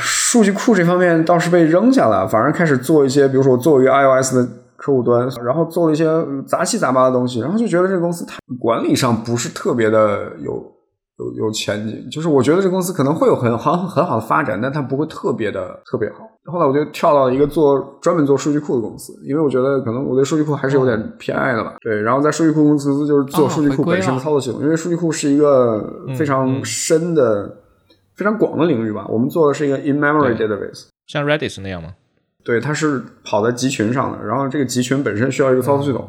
[0.00, 6.06] 数据库这方面倒是被扔下了，反而开始做一些，比如说我做一个 iOS 的客户端，然后做了一些
[6.46, 10.75] 杂七杂八的东西，然后就觉得这个公司它管理上不是特别的有。
[11.18, 16.28] 有有前景，就是我觉得这公司可能会有很好很好的发展，但它不会特别的特别好。
[16.44, 21.76] 后来我就跳到一个做专门做数据库的公司，因为我觉得可能我对数据库还是有点偏爱的吧。
[21.80, 25.82] 对，然后在数据库公司就是做数据库本身的操作系统，因为数据库是一个
[26.18, 27.56] 非常深的、
[28.14, 29.06] 非常广的领域吧。
[29.08, 31.94] 我们做的是一个 in-memory database，像 Redis 那样吗？
[32.44, 36.08] 对，它是跑在集群上的，然后这个集群本身需要一个操作系统。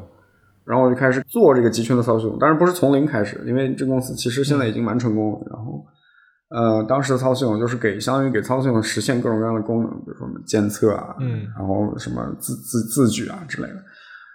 [0.68, 5.40] 然后我就开始做这个集群的操作系统，当然不是从零开始，因为这公司其实现在已经蛮成功了。
[5.50, 5.86] 然后，
[6.50, 13.76] 呃，当时的操作系统就是给相当于给操作系统实现各种各样的功能，比如说什么监测啊，嗯，然后什么自自自举啊之类的。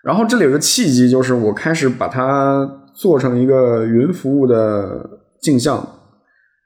[0.03, 5.07] 然后这里有个契机，就是我开始把它做成一个云服务的
[5.43, 5.87] 镜像，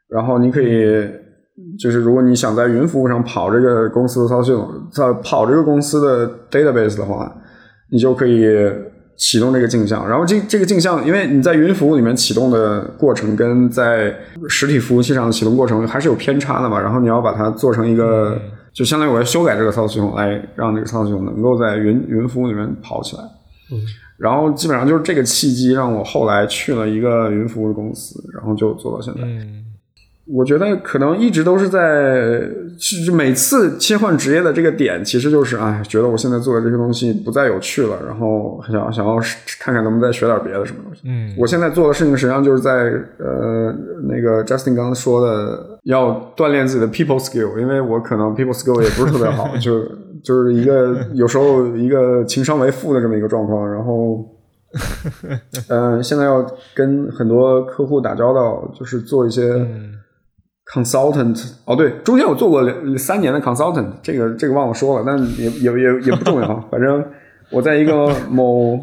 [0.08, 1.10] 然后你可以
[1.76, 7.36] 就是如果你想在云服务上跑这个公司的操作系统，在跑这个公司的 database 的话，
[7.90, 8.46] 你就可以。
[9.16, 14.14] 启动这个镜像，然后这这个镜像，因为你在云服务里面启动的过程跟在
[14.48, 18.38] 实体服务器上的启动过程还是有偏差的嘛，然后你要把它做成一个，
[18.72, 23.22] 就相当于我要修改这个操作系统，来让这个操作系统能够在云云服务里面跑起来。
[23.72, 23.80] 嗯，
[24.18, 29.20] 然后基本上就是这个契机让我后来去了一个云服务的公司，然后就做到现在。
[29.22, 29.64] 嗯。
[30.28, 32.40] 我觉得可能一直都是在，
[32.78, 39.16] 是每次切换职业的这个点，其实就是，哎，觉得我现在做的这些东西不再有趣了，然后想想要
[39.60, 41.02] 看看能不能再学点别的什么东西。
[41.04, 42.72] 嗯，我现在做的事情实际上就是在，
[43.18, 43.72] 呃，
[44.08, 49.80] 那个 Justin 刚刚说的，要锻炼自己的 people skill，因为我可能 people skill 也不是特别好， 就
[50.24, 54.26] 就是一个有时候一个情商为负的这么一个状况，然后，
[55.70, 59.64] 嗯，现在要跟很多客户打交道，就是做一些。
[60.72, 67.04] Consultant 哦，对，中间我做过两三年的 consultant，这个这个忘了说了，但也也也也不重要，反正
[67.50, 68.76] 我在一个某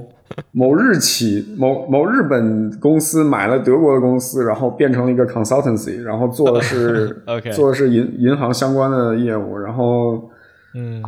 [0.53, 7.21] 某日企某某日本公司买了德国的公司，然后变成了一个 consultancy，然后做的是
[7.53, 10.29] 做的是银银行相关的业务，然后
[10.75, 11.03] 嗯，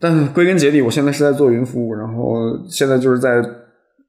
[0.00, 3.44] 但归根结底，我现在是在做云服务，然后现在就是在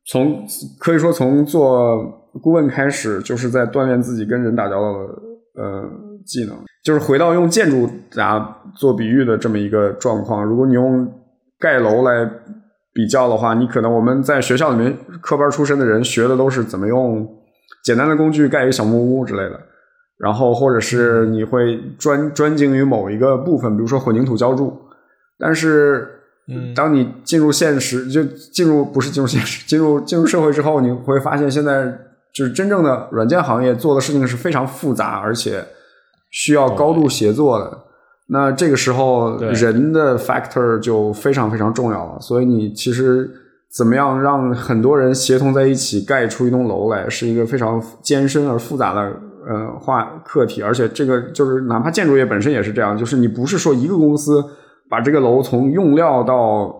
[0.05, 0.45] 从
[0.79, 2.01] 可以说从做
[2.41, 5.28] 顾问开始，就是在锻炼自己跟人打交道的。
[5.59, 5.83] 呃，
[6.25, 6.55] 技能
[6.85, 10.41] 就是回到用建筑啊做比喻的这么一个状况。
[10.41, 11.05] 如果你用
[11.59, 12.25] 盖楼来
[12.93, 17.27] 比较的话，你可能我们在学校里面科班出身的人学的都是怎么用
[17.83, 19.59] 简单的工具盖一个小木屋之类的，
[20.17, 24.73] 然后或者是你会专专精于某一个部分，比如说混凝土浇筑。
[25.37, 26.07] 但是，
[26.73, 31.99] 当你进入现实，就进入不是进入现实，进入进入社会之后，你会发现现在。
[32.33, 35.65] 就是真正的软件行业做的事情是非常复杂，而且
[36.29, 37.85] 需要高度协作的。
[38.27, 42.19] 那这个时候，人的 factor 就非常非常重要了。
[42.21, 43.27] 所以你其实
[43.75, 49.01] 怎么样让很多人协同在一起盖出一栋楼来，是一个非常艰深而复杂的
[49.47, 50.61] 呃话课题。
[50.61, 54.43] 而且这个就是哪怕建筑业本身也是这样，就是你不是说一个公司
[54.87, 56.79] 把这个楼从用料到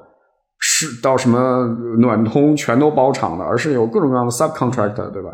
[0.80, 1.65] 是到什么
[1.97, 5.30] 暖通全都包场的，而是有各种各样的 subcontractor，对吧？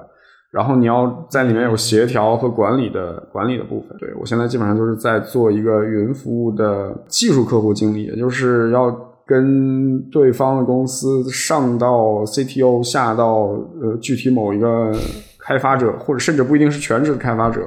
[0.51, 3.95] 然后你要在里面有协调和管理的管理的部分。
[3.99, 8.89] 对我现在基本上就是在做一个云服务的技术客户经理，也就是要
[9.25, 13.49] 跟对方的公司上到 CTO，下到
[13.81, 14.91] 呃具体某一个
[15.37, 17.61] 开发者，或者甚至不一定是全职的开发者，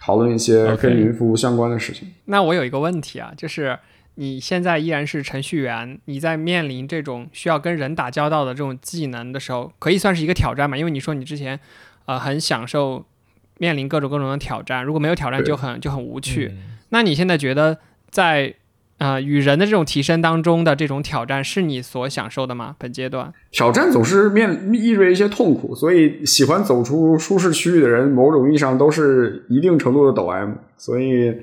[0.00, 2.06] 讨论一些跟云服务相关的事情。
[2.26, 3.78] 那我有一个问题啊，就是
[4.14, 10.76] 你现在依然是程序员，你在面临这种需要跟人打交道的这种技能的时候，可以算是一个挑战嘛？
[10.76, 11.58] 因为你说你之前。
[12.06, 13.04] 呃，很享受
[13.58, 16.52] 面临各种各种的挑战，如果没有挑战就很就很无趣。
[16.88, 18.52] 那你现在觉得在
[19.00, 22.76] 呃与人的这种提升当中的这种挑战是你所享受的吗？
[22.78, 30.52] 本阶段挑战总是面意味着一些痛苦，所以喜欢走出舒适区域的人，某种意义上都是一定程度的抖 M。
[30.76, 31.30] 所以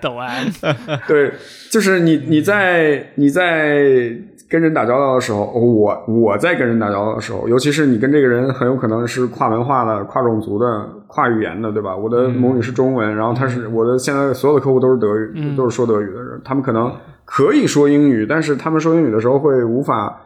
[0.00, 0.48] 抖 M，
[1.06, 1.32] 对，
[1.70, 4.16] 就是你你在你在。
[4.54, 10.64] 跟人打交道的时候，我我在跟人打交道的时候，尤其是你跟这个人很有可能是跨文化的、跨种族的、
[11.08, 11.96] 跨语言的，对吧？
[11.96, 16.92] 我的母语是中文，然后他是我的现在所有的客户都是德语，都是说德语的人，他们可能
[17.24, 20.20] 可以说英语，但是他们说英语的时候会无法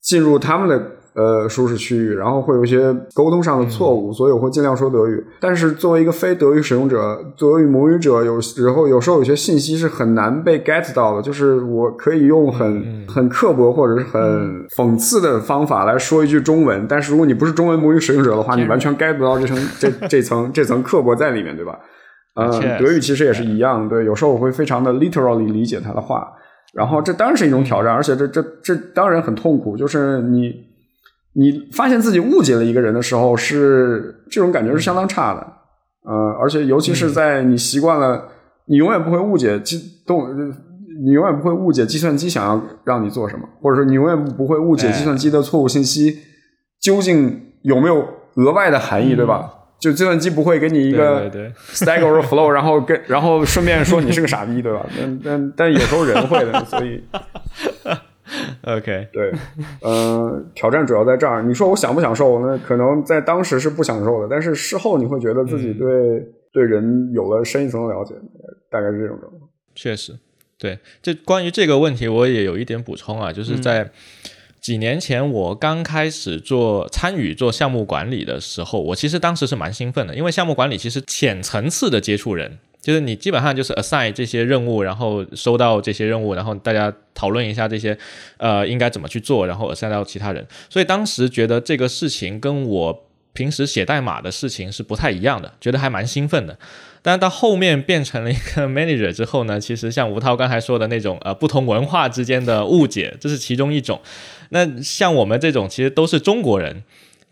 [0.00, 0.80] 进入他们的。
[1.14, 5.24] 呃，舒适区域，然后会有一些沟通上的错误，所以我会尽量说德语。
[5.40, 11.22] 但是作为一个非德语使用者，作为母语者，有时候有时候有些信息是很难被 get 到的。
[11.22, 14.20] 就是我可以用很很刻薄或者是很
[14.76, 21.78] 讽刺的方法来说一句中文，但是如果你不是中文母语使用者的话，你完全 get 不到这层 这这层这层刻薄在里面，对吧？
[22.34, 22.50] 呃，
[22.80, 26.26] 德语其实也是一样，对，有时候我会非常的 literally 理解他的话，
[26.72, 30.73] 然后这当然是一种挑战，而且这这这当然很痛苦，就是你。
[31.34, 35.40] 你发现自己误解了一个人的时候，是这种感觉是相当差的，
[36.04, 38.28] 呃，而且尤其是在你习惯了，
[38.66, 40.28] 你永远不会误解计动，
[41.04, 46.18] 你永远不会误解计算机想要让你做什么，或者说你永远不会误解计算机的错误信息
[46.80, 48.06] 究竟有没有
[48.36, 49.50] 额外的含义，对吧？
[49.80, 51.28] 就计算机不会给你一个
[51.72, 54.86] stack overflow，然后跟然后顺便说你是个傻逼，对吧？
[54.96, 57.02] 但但但有时候人会的，所以。
[58.62, 59.32] OK，对，
[59.82, 61.42] 嗯，挑战主要在这儿。
[61.42, 62.44] 你说我享不享受？
[62.46, 65.88] 那可能在当时是不享受的，但是事后你会觉得自己对
[66.52, 68.14] 对人有了深一层的了解，
[68.70, 69.48] 大概是这种状况。
[69.74, 70.16] 确实，
[70.58, 73.90] 对，这关于这个问题我也有一点补充啊，就是在
[74.60, 82.58] 几年前我刚开始做参与做项目管理的时候，我其实当时是蛮兴奋的，因为项目管理其实浅层次的接触人。
[82.84, 87.96] 就是你基本上就是 assign 这些任务，然后收到这些任务，然后大家讨论一下这些，
[88.36, 90.46] 呃，应该怎么去做，然后 assign 到其他人。
[90.68, 96.58] 所以当时觉得这个事情跟我平时写代码的事情是不太一样的，觉得还蛮兴奋的。
[97.00, 104.00] 但是到后面变成了一个 manager 之后呢，其实像吴涛刚才说的那种，呃，不同文化之间的误解，这是其中一种。
[104.50, 106.82] 那像我们这种其实都是中国人，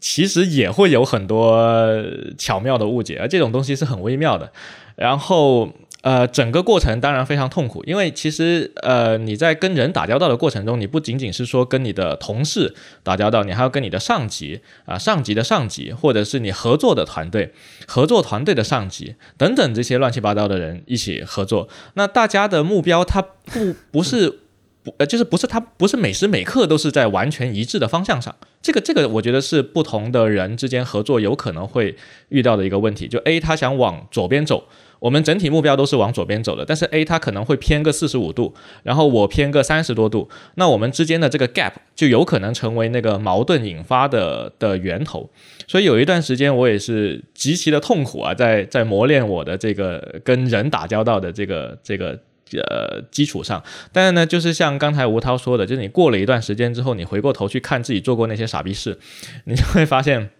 [0.01, 2.03] 其实也会有很多
[2.37, 4.51] 巧妙的误解，而这种东西是很微妙的。
[4.97, 5.73] 然后，
[6.03, 17.53] 呃，整个过程当然非常痛苦，因为其实，呃，你在跟人打交道的过程中，你不仅仅是说跟你的同事打交道，你还要跟你的上级啊，上级的上级，或者是你合作的团队、
[17.87, 21.69] 合作团队的上级等等这些乱七八糟的人一起合作。
[21.95, 24.41] 那大家的目标，它不不是
[24.83, 28.35] 不呃，就是不是他不是每时每刻都是在完全一致的方向上。
[28.61, 31.97] 这个这个，我觉得是不同的人之间合作有可能会
[32.29, 33.07] 遇到的一个问题。
[33.07, 34.65] 就 A 他想往左边走。
[34.99, 38.55] 我们整体目标都是往左边走的，但是 A 它可能会偏个四十五度，
[38.85, 45.29] 然后我偏个三十多度，那我们之间的这个 gap 就有可能成为那个矛盾引发的的源头。
[45.67, 52.17] 所以有一段时间我也是极其的痛苦啊，在在磨练我的这个跟人打交道的这个这个
[52.59, 53.63] 呃基础上。
[53.93, 58.99] 但是呢，就是像刚才吴涛说的，就是你过了一段时间之后，你回过头去看自己做过那些傻逼事，
[59.45, 60.31] 你就会发现。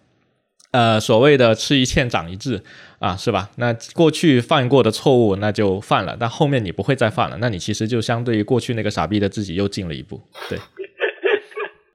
[0.71, 2.63] 呃，所谓的吃一堑长一智
[2.97, 3.51] 啊，是吧？
[3.57, 7.37] 那过去犯过的错误，那就犯了，但后面你不会再犯了。
[7.39, 10.19] 那你其实就相对于过去那个傻逼的自己又进了一步。
[10.49, 10.57] 对。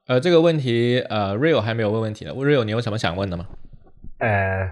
[0.06, 2.30] 呃，这个问题，呃，Real 还没有问问题呢。
[2.32, 3.46] Real，你有什么想问的吗？
[4.20, 4.70] 呃，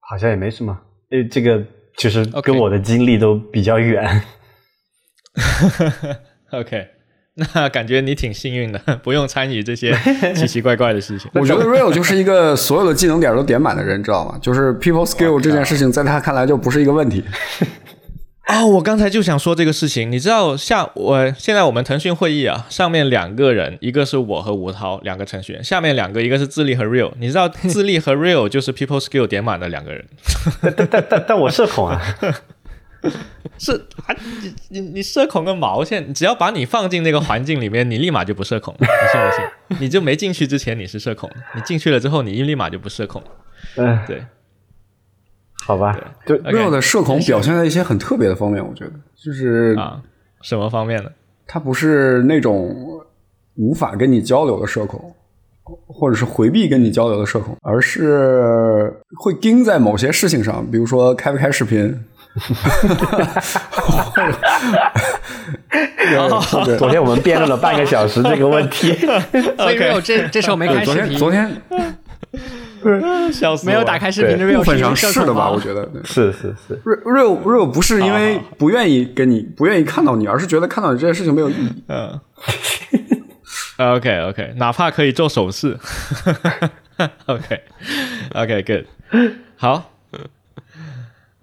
[0.00, 0.80] 好像也没什么。
[1.10, 1.62] 呃，这个
[1.98, 4.22] 其实跟我的经历都比较远。
[6.52, 6.88] OK。
[7.54, 9.92] 那感觉你挺幸运的，不用参与这些
[10.36, 11.28] 奇奇怪怪的事情。
[11.34, 14.38] 我觉得 Real 就是一个所有的技能点都点满的人，知道吗？
[14.40, 17.24] 就是 People Skill 这件事情在他看来就不是一个问题。
[18.46, 27.10] 哦，我刚才就想说这个事情，你知道，像我现在我们腾讯会议啊，上面两个人，一个是我和吴涛两个程序员，下面两个一个是智力和 Real。
[27.18, 30.04] 你知道智力和 Real 就是 People Skill 点满的两个人。
[30.62, 32.00] 但但但但我社恐啊。
[33.58, 33.72] 是
[34.06, 36.12] 啊，你你你社恐个毛线！
[36.12, 38.80] 只要把你放进那个环境里面，你立马就不社恐了。
[38.80, 39.78] 你信不信？
[39.84, 43.22] 你就没进去之前你是社恐，你进去了之后你一立马就不社恐。
[43.76, 44.24] 嗯，对，
[45.66, 45.98] 好吧。
[46.26, 50.02] 就 real 的社恐表现在一些很特别的方面，我觉得就是啊，
[50.42, 51.10] 什么方面呢？
[51.46, 52.74] 他不是那种
[53.56, 55.14] 无法跟你交流的社恐，
[55.86, 62.04] 或者是回避跟你交流的社恐，而是会盯在某些事情上，比如说开不开视频。
[66.78, 68.90] 昨天我们辩论了半个小时这个问题。
[69.56, 71.16] OK，这这时候没开视频。
[71.16, 71.62] 昨天，
[73.32, 75.48] 笑死，没有打开视频的 real 上是的吧？
[75.48, 76.76] 我觉得是是是。
[76.84, 81.84] real real 不是因为不愿意跟你不愿意看到你，而是觉得看到你这件事情没有意义。
[81.88, 82.20] 嗯。
[83.76, 85.78] OK OK，哪怕可以做手势。
[87.26, 87.60] OK
[88.34, 88.86] OK Good，
[89.56, 89.93] 好。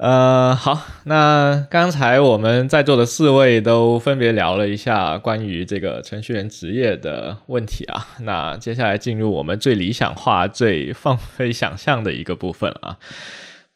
[0.01, 12.97] 呃，好，那刚才我们在座的四位都分别聊了一下关于这个程序员职业的问题啊，那接下来进入我们最理想化、最放飞想象的一个部分啊。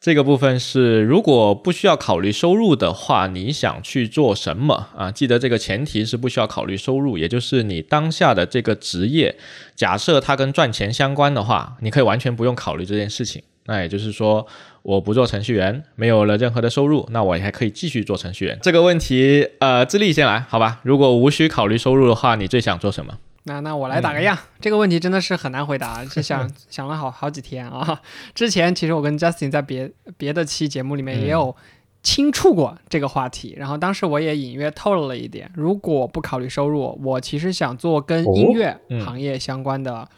[0.00, 5.12] 这个部分是，如果不需要考虑收入的话，你想去做什么啊？
[5.12, 9.36] 记得这个前提是不需要考虑收入，也就是你当下的这个职业，
[9.76, 13.40] 假设它跟赚钱相关的话，你可以完全不用考虑这件事情。
[13.66, 14.44] 那也就是说。
[14.86, 18.56] 我不做程序员，没有了任何的收入，那我还可以继续做程序员。
[18.62, 20.78] 这个问题，呃，智利先来，好吧？
[20.84, 23.18] 如果无需考虑收入的话，你最想做什么？
[23.42, 24.38] 那那我来打个样。
[24.60, 28.00] 这个问题真的是很难回答，就想 想了好好几天啊。
[28.32, 31.56] 之前其实我跟 Justin 在别别的期节目里面也有
[32.04, 40.08] 轻触过这个话题，然后当时我也隐约透露了一点，如果不考虑收入，我其实想做跟音乐行业相关的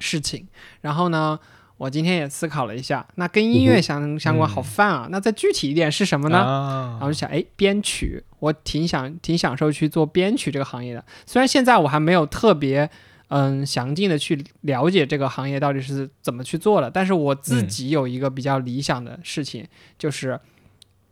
[0.00, 0.48] 事情。
[0.80, 1.38] 然后呢？
[1.78, 6.38] 我今天也思考了一下，那跟音乐相相关好泛啊，那再具体一点是什么呢？
[6.38, 11.04] 然后就想，哎，编曲，我挺想挺享受去做编曲这个行业的。
[11.24, 12.90] 虽然现在我还没有特别
[13.28, 19.64] 嗯详尽的去了解这个行业到底是怎么去做的，但是我自己有一个比较理想的事情，
[19.96, 20.40] 就是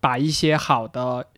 [0.00, 1.28] 把一些好的。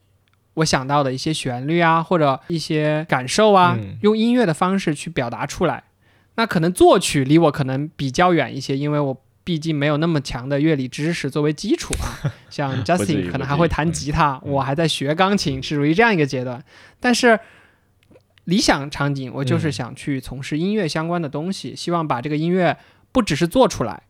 [0.55, 5.85] 我想到的一些旋律啊，或者一些感受啊，嗯用音乐的方式去表达出来。
[6.39, 12.31] 那可能作曲离我可能比较远一些，因为我毕竟没有那么强的乐理知识作为基础啊。
[12.49, 16.65] 像 Justin 可能还会弹吉他，我还在学钢琴，是属于这样一个阶段。
[17.01, 17.41] 但是
[18.45, 22.79] 理想场景，我就是嗯想去从事音乐相关的东西，希望把这个音乐
[23.11, 24.05] 不只是做出来，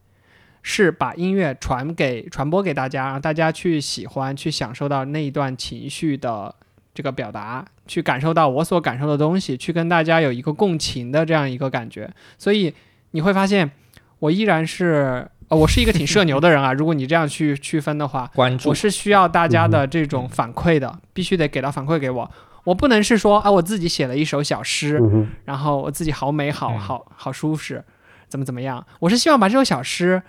[0.62, 6.54] 是把音乐传给传播给大家，让大家去喜欢，去享受到那一段情绪的
[6.98, 12.10] 这个表达，去感受到我所感受的东西，去跟大家有一个共情的这样一个感觉。
[12.36, 12.74] 所以
[13.12, 13.70] 你会发现，
[14.18, 16.72] 我依然是呃，我是一个挺社牛的人啊。
[16.72, 22.28] 如果你这样去区分的话，关注我是需要大家的这种反馈的，必须得给到反馈给我。
[22.64, 27.84] 我不能是说啊，我自己写了一首小诗，嗯，然后我自己好美好嗯好好舒适，
[28.26, 28.84] 怎么怎么样？
[28.98, 30.20] 我是希望把这首小诗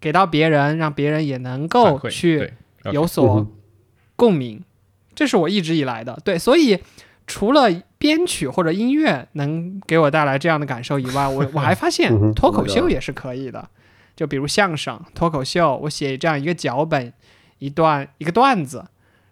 [0.00, 2.52] 给到别人，让别人也能够去
[2.92, 3.44] 有所
[4.14, 4.62] 共鸣，
[5.14, 6.38] 这是我一直以来的对。
[6.38, 6.78] 所以
[7.26, 13.68] 除了编曲或者音乐能给我带来这样的感受以外，我 我还发现脱口秀也是可以的。
[14.14, 17.12] 就比如相声、脱口秀，我写这样一个脚本，
[17.58, 18.84] 一段一个段子，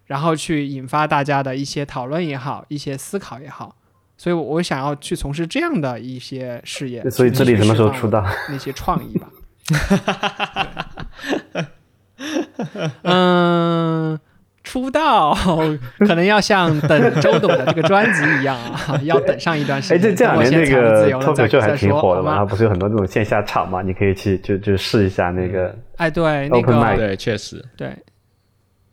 [0.06, 3.76] 然后去引发大家的一些讨论也好，一些思考也好。
[4.16, 7.02] 所以我，我想要去从事这样的一些事业。
[7.10, 8.24] 所以这里什么时候出道？
[8.48, 9.28] 那些创意吧。
[13.02, 14.18] 嗯，
[14.62, 15.34] 出道
[16.06, 20.14] 可能要像等周董的这个专辑一样啊， 要等上一段时哎，间。
[20.14, 23.80] 这这两年这等我先财务自由了再个脱口秀还挺火的嘛，它不是有很多这种线下场嘛？
[23.82, 27.96] 你可以去就就试一下那个哎，对，那个对，确实，对，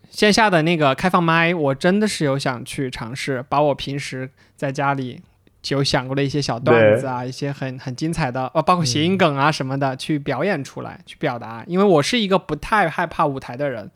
[0.09, 5.21] 线下的那个开放麦，我真的是有想去尝试，把我平时在家里
[5.69, 11.63] 有想过的一些小段子啊，一些很很精彩的，呃，包括谐音梗啊什么的，去表演出来，去表达。
[11.67, 13.91] 因为我是一个不太害怕舞台的人，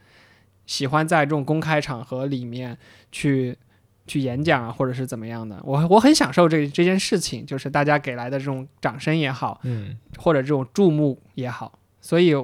[0.72, 2.78] 喜欢在这种公开场合里面
[3.12, 3.58] 去。
[4.08, 12.36] 去演讲啊，或者是怎么样的，我我很享受这这件事情，就是大家给来的这种掌声也好，嗯，或者这种注目也好，所以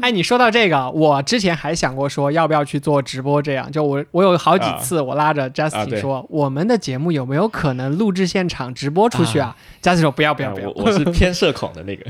[0.00, 12.06] 哎，你说到这个，我之前还想过说要不要去做直播，这样就我我有好几次我拉着啊 Justin 对说，我们的节目有没有可能录制现场直播出去啊？Justin 说不要不要不要我，我是偏社恐的那个。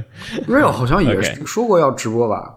[0.48, 2.54] Real 好像也说过要直播吧？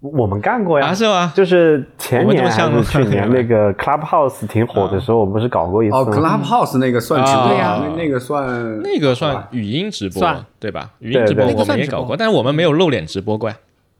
[0.00, 1.32] 我们干过呀，啊是吗？
[1.34, 7.52] 就是前年还去年 那个 Clubhouse 挺火的时候，我们不是搞过一次哦？，Clubhouse 那个算直播？
[7.54, 10.90] 呀那那个算那个算语音直播算，对吧？
[11.00, 13.56] 语音直播我算直播们也搞过，但是我们没有露脸直播过呀。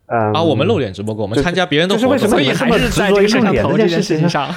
[0.07, 0.33] 嗯。
[0.35, 4.49] 啊，我们露脸直播过，我们参加别人的活动，所以还是在这个摄像头这件件事情上，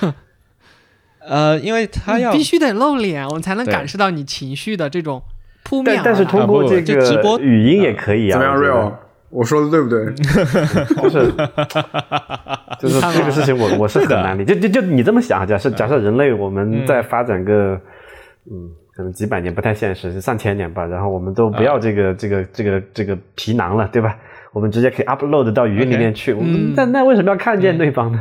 [1.25, 5.23] 呃，因为他要必须得露脸，我们才能感受到你情绪的这种
[5.63, 6.03] 扑面而来。
[6.03, 8.93] 但但是通过这个直播个语音也可以啊，怎么样？Real，
[9.29, 10.05] 我说的对不对？
[10.95, 11.31] 就是
[12.79, 14.55] 就是这个事情我，我是很难理解。
[14.55, 17.79] 就就就你这么想，假设假设人类我们嗯再发展个
[18.49, 24.15] 嗯，可能几百年不太现实，上千年吧，然后我们都不要这个、这个这个这个皮囊了，对吧？
[24.51, 26.33] 我们直接可以 upload 到语音里面去。
[26.75, 28.19] 那那为什么要看见对方呢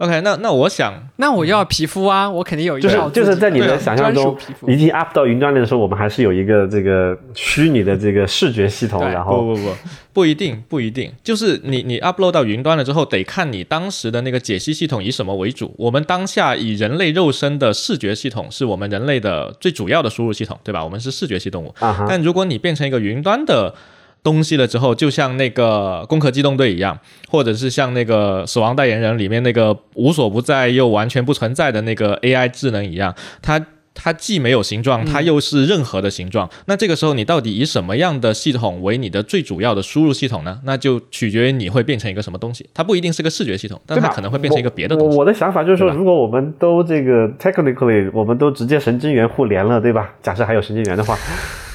[0.00, 3.10] ？OK，那那我想，那我要皮肤啊，我肯定有一套。
[3.10, 4.34] 就是在你的想象中，
[4.66, 9.06] 已经 up 到云端里的时候，我们还是有一个这个虚拟的这个视觉系统。
[9.06, 9.74] 然后不不不，
[10.14, 15.74] 不一定不一定，就是你你 upload 到云端了之后，得看你当时的那个解析系统以什么为主。
[15.76, 20.82] 我们当下以人类肉身的视觉系统是我们人类的最主要的输入系统，对吧？
[20.82, 21.74] 我们是视觉系动物。
[22.08, 23.74] 但如果你变成一个云端的。
[24.22, 26.98] 东西了之后，就像那个《攻壳机动队》一样，
[27.28, 36.48] 或者是像那个《死亡代言人》里面那个无所不在又完全不存在的那个 AI 智能一样，它它既没有形状，它又是任何的形状。
[36.66, 40.60] 那这个时候，你到底以什么样的系统为你的最主要的输入系统呢？
[40.64, 42.68] 那就取决于你会变成一个什么东西。
[42.72, 45.18] 它不一定是个视觉系统，但它可能会变成一个别的东西。
[45.18, 50.12] 我的想法就是说，如果我们都这个 technically，我们都直接神经元互联了，对吧？
[50.22, 51.18] 假设还有神经元的话。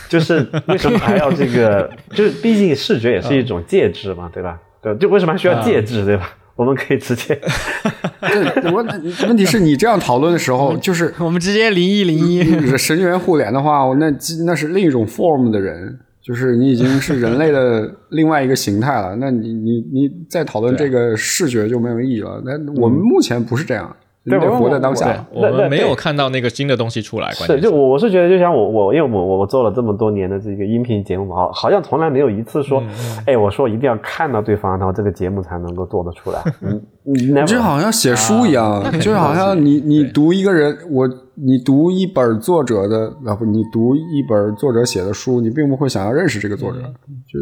[0.09, 1.89] 就是为什么还要这个？
[2.11, 4.59] 就是毕竟视觉也是一种介质嘛，对吧？
[4.81, 6.29] 对，就为什么还需要介质，对吧？
[6.55, 7.37] 我们可以直接。
[8.71, 8.87] 问
[9.27, 14.09] 问题是你这样讨论的时候， 就是我们直接零一零一神元互联的话，那
[14.45, 19.15] 那是另一种 form 的人，就是你已经是人类的另外一个形态了。
[19.17, 22.41] 那你你你再讨论这个视觉就没有意义了。
[22.45, 23.93] 那我们目前不是这样。
[24.27, 27.31] 对，活在当下，我们没有看到那个新的东西出来。
[27.31, 32.81] 是，就我我是觉得，就像我我因为我我我做了这么多年的这个音频节目嘛，好像从来没有一次说，
[33.27, 36.41] 哎，我说一定要看到对方，然后这个节目才能够做得出来。
[36.61, 47.39] 嗯，你就好像写书一样，就好像你你读一个人，我你读一本作者的，啊不，你读一本作者写的书，你并不会想要认识这个作者，就。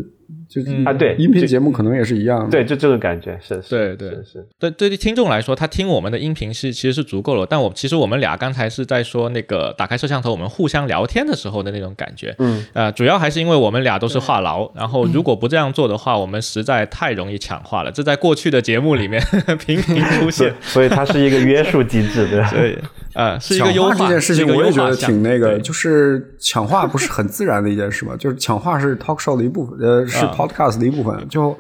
[0.54, 7.48] 就啊，对，音频节目可能也是一样的，对，就这个感觉是，对对是，对对于听众来说，他听我们的音频是其实是足够了。
[7.50, 17.92] 但我其实我们俩刚才是在说那个打开摄像头，我们互相聊天的时候的那种感觉，嗯，呃，主要还是因为我们俩都是话痨，然后如果不这样做的话，我们实在太容易抢话了。
[17.92, 19.20] 这在过去的节目里面
[19.66, 22.52] 频频出现，所以它是一个约束机制，对吧？
[22.52, 22.78] 对，
[23.14, 30.24] 啊，是一个优化这件事情，我也觉得挺那个，就是抢话不是很自然的一件事嘛，就是抢话是 talk show 的一部分，呃，是。
[30.48, 31.56] Podcast 的一部分，就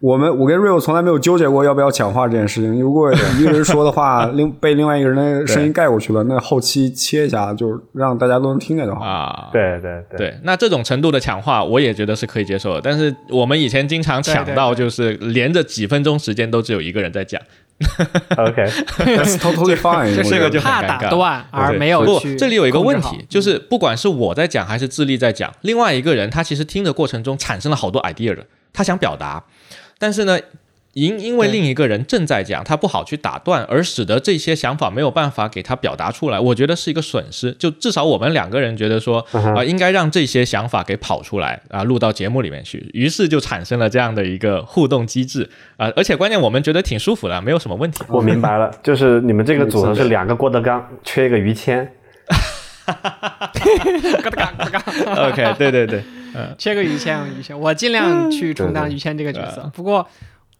[0.00, 2.78] 我们我跟 Rio 从来没有纠结过要不要抢话这件事情。
[2.78, 9.48] 如果一个人说的话， 另被另外一个人的声音盖过去了，那后期切一下，就让大家都能听见就好啊。
[9.50, 12.80] 对对对，那这种程度的抢话，我也觉得是可以接受的。
[12.82, 17.40] 但是我们以前经常抢到，就是连着几分钟时间都只有一个人在讲。
[18.36, 29.44] OK，totally fine，这个就怕打断而没有不，这里有一个问题，就是不管是我在讲还是智利在讲，另外一个人他其实听的过程中产生了好多 idea 的，他想表达，
[29.98, 30.38] 但是呢。
[30.94, 37.52] 因因为另一个人正在讲，他不好去打断，而使得这些想法没有办法给他表达出来，我觉得是一个损失。
[37.52, 39.18] 就至少我们两个人觉得说，
[39.56, 42.88] 啊，应该让这些想法给跑出来啊，录到节目里面去。
[42.92, 48.04] 于是就产生了这样的一个互动机制啊，而且关键我们觉得挺舒服的，没有什么问题。
[48.08, 51.92] 我明白了， 就是你们这个组合是两个郭德纲，缺一个于谦。
[52.86, 55.30] 郭德纲，郭德纲。
[55.30, 56.04] OK，对对对，
[56.34, 59.68] 嗯，缺个于谦，于谦，我尽量去充当于谦这个角色。
[59.74, 60.08] 不过。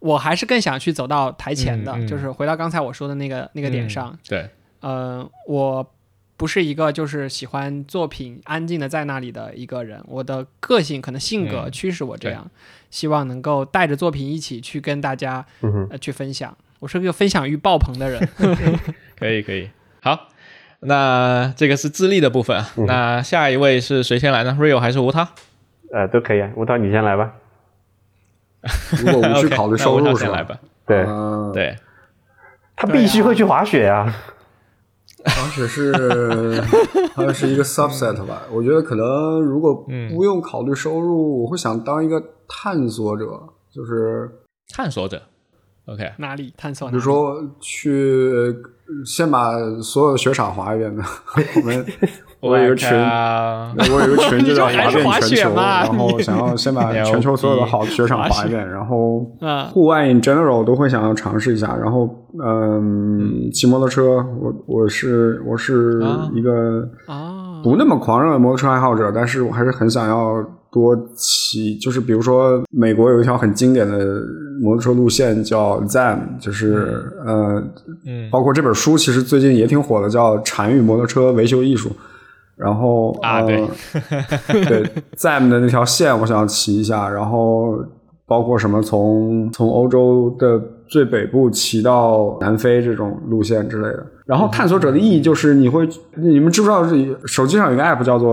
[0.05, 4.15] 我还是更想去走到台前的，就是回到刚才我说的那个那个点上。
[4.29, 4.47] 对，
[4.81, 5.91] 呃，我
[6.37, 12.51] 不是一个就是喜欢作品安静的在那里的一个人，我的个性可能性格驱使我这样，
[12.91, 15.43] 希望能够带着作品一起去跟大家
[15.91, 16.55] 呃去分享。
[16.81, 18.29] 我是个分享欲爆棚的人。
[19.17, 19.71] 可以可以，
[20.03, 20.29] 好，
[20.81, 25.27] 那这个是自立的部分，那下一位是谁先来呢？Rio 还是吴涛？
[25.91, 27.33] 呃，都可以，啊吴涛你先来吧。
[29.05, 30.59] 如果我去考虑收入，先来吧。
[30.87, 31.07] 对
[31.53, 31.77] 对，
[32.77, 34.15] 他必须会去滑雪啊。
[35.25, 36.61] 滑雪是
[37.15, 38.43] 好像是一个 subset 吧？
[38.51, 43.25] 我觉得可能如果不用考虑收入，我会想当一个探索者，
[43.71, 44.31] 就是
[44.75, 45.23] 探索者。
[45.87, 46.89] OK，哪里探索？
[46.91, 48.55] 比如说去
[49.07, 51.03] 先把所有的雪场滑一遍的。
[51.57, 51.87] 我们。
[52.45, 59.21] 我有一个群，我有一个群就叫滑遍全球，然后想要先把 全球所有的好的雪场滑一遍，然后
[59.73, 62.09] 户外 in general 都会想要尝试一下，然后
[62.45, 66.03] 嗯，骑摩托车，我我是我是
[66.35, 66.87] 一个
[67.63, 74.21] 不那么狂热的摩托车爱好者，但是我还是很想要多骑，就是比如说美国有一条很经典的
[74.61, 77.63] 摩托车路线叫 Zam，就是呃，
[78.31, 81.89] 包括这本书其实最近也挺火的，叫《禅与摩托车维修艺术》。
[82.57, 83.57] 然后啊，对，
[84.65, 84.83] 对
[85.17, 87.09] ，Zam 的那条线，我想要骑一下。
[87.09, 87.77] 然后
[88.27, 94.07] 包括什么，从从欧洲的最北部骑到南非这种路线之类的。
[94.25, 95.87] 然后探索者的意义就是，你会，
[96.17, 96.83] 你们知不知道，
[97.27, 98.33] 手机上有一个 app 叫做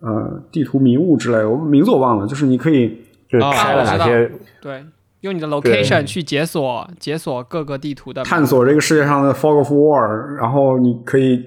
[0.00, 2.88] 呃地图迷雾之类的，我名字我忘了，就是你可以
[3.28, 4.30] 就是开了哪些？
[4.60, 4.84] 对，
[5.20, 11.40] 用你的 location 去解锁解锁各个地图的，探索这个世界上的 fog of war，然后你可以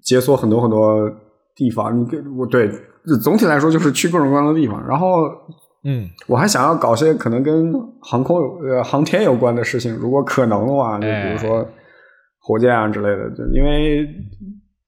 [0.00, 1.08] 解锁很多很多
[1.54, 1.98] 地方。
[1.98, 2.70] 你跟我对，
[3.22, 4.82] 总体来说就是去各种各样的地方。
[4.86, 5.22] 然后，
[5.84, 11.66] 嗯，我还想要搞些可能跟航空有呃航天有关的事情，如果可能的话，就比如说
[12.40, 14.06] 火箭啊之类的，就因为。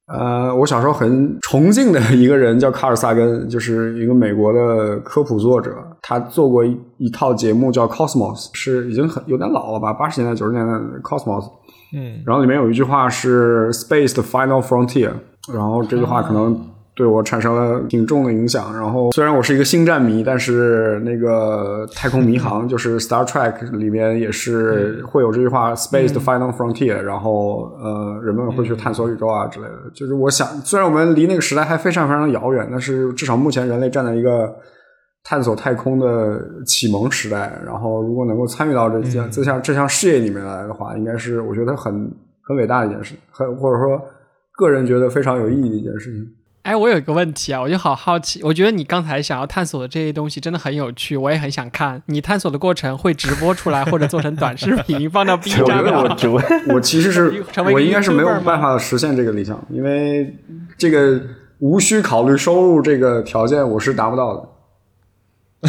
[0.07, 5.74] 呃，我小时候很崇敬的一个人叫卡尔萨根，就是一个美国的科普作者。
[6.03, 11.45] 他做过一一套节目叫《Cosmos》，是已经很有点老了吧，八十年代九十年代的《Cosmos》。
[11.97, 15.11] 嗯，然后里面有一句话是 “Space the final frontier”，
[15.53, 16.59] 然后这句话可能。
[16.97, 18.73] 对我产生了挺重的影响。
[18.73, 26.95] 然后虽然我是一个星战迷，但是那个太空迷航就是 Star Trek 里面也是会有这句话 “Space the final frontier”。
[27.03, 29.91] 然后呃，人们会去探索宇宙啊之类的。
[29.93, 34.55] 就是我想，虽然我们离那个时代还非常非常遥远，但是至少目前人类站在一个
[35.25, 37.61] 探索太空的启蒙时代。
[37.66, 41.93] 然后如果能够参与到这项这项这项事业里面来的话，应该是我觉得很
[42.47, 44.01] 很伟大的一件事，很或者说
[44.56, 46.32] 个人觉得非常有意义的一件事情。
[46.62, 48.43] 哎，我有一个问题啊，我就好好奇。
[48.43, 52.02] 我觉得你刚才想要探索的这些东西真的很有趣，我也很想看。
[52.06, 56.16] 你探索的过程会直播出来，或者做成短视频放到 B 站吗？
[56.72, 60.35] 我其实是 我应该是没有办法实现这个理想，因为
[60.78, 61.20] 这个
[61.59, 64.48] 无需考虑收入这个条件，我是达不到的。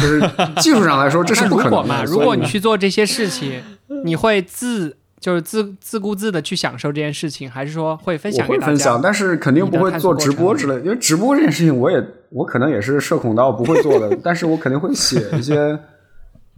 [0.00, 0.20] 是
[0.62, 2.02] 技术上来说，这是不可能 嘛？
[2.04, 3.62] 如果你去做这些事情，
[4.04, 4.96] 你会自。
[5.18, 8.66] 就是自自顾自的去享受这件事情，还是说会分享给大家？
[8.66, 10.74] 分享，但是肯定不会做直播之类。
[10.84, 14.16] 因为直播这件事情，我也我可能也是社恐到不会做的。
[14.22, 15.78] 但是我肯定会写一些，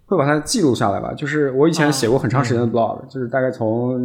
[0.06, 1.14] 会把它记录下来吧。
[1.14, 3.96] 就是我以前写过很长时间的 blog，就是大概从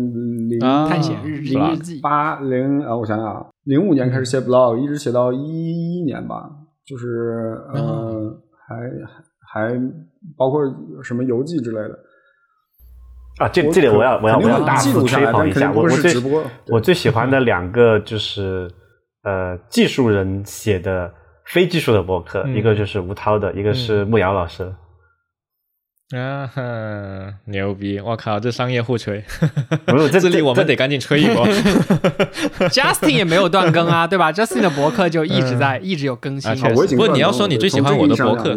[0.50, 6.50] 零探险日日记八零啊，我想想，零五年开始写 blog，一直写到一一年吧。
[6.86, 8.76] 就是呃，还
[9.48, 9.82] 还
[10.38, 10.62] 包括
[11.02, 11.98] 什么游记之类的。
[13.38, 16.14] 啊，这这里我要我要我要大肆吹捧一下，我我最
[16.68, 18.70] 我最喜欢的两个就是
[19.24, 21.12] 呃技术人写的
[21.46, 24.74] 非技术的博客，一个就是吴涛的，一个是木瑶老师。
[26.16, 26.62] 啊哈，
[27.46, 28.00] 牛逼！
[28.00, 29.24] 我靠，这商业互吹，
[29.86, 31.48] 不是 这里我们得赶紧吹一波。
[32.70, 36.56] Justin 也没有断更啊，对吧？Justin 的博客就一直在，一直有更新。
[36.56, 38.52] 不过你要说你最喜欢我的博客，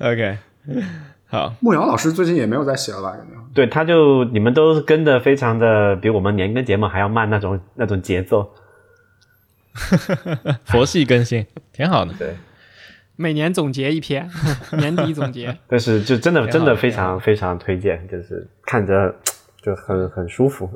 [0.10, 0.38] OK。
[1.30, 3.14] 好，木瑶老师最近也没有在写了吧？
[3.18, 3.40] 有没有？
[3.52, 8.50] 对，他就你们都跟的非常的比我们年更节目还要慢那种那种节奏，
[10.64, 12.14] 佛系更新，挺好的。
[12.18, 12.34] 对，
[13.16, 14.30] 每年总结一篇，
[14.78, 15.54] 年底总结。
[15.68, 19.14] 但是就真的真的非常非常推荐，就是看着
[19.62, 20.70] 就很很舒服。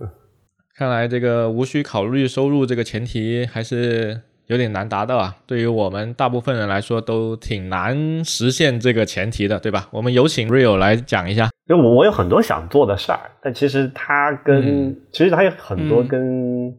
[0.76, 4.20] 看来这个无需考虑收入这个前提还是。
[4.52, 9.88] 有点难达到啊，对于我们大部分人来说都挺难实现这个前提的，对吧？
[9.90, 11.48] 我们有请 Rio 来讲一下。
[11.68, 16.70] 因为我我有很多想做的事儿，但其实它跟其实它有很多跟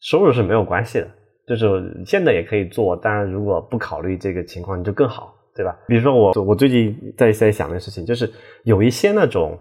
[0.00, 1.08] 收入是没有关系的。
[1.46, 5.76] 就是现在也可以做，当然如果不考虑这个情况就更好，对吧？
[5.86, 8.28] 比如说我我最近在在想的事情，就是
[8.64, 9.56] 有一些那种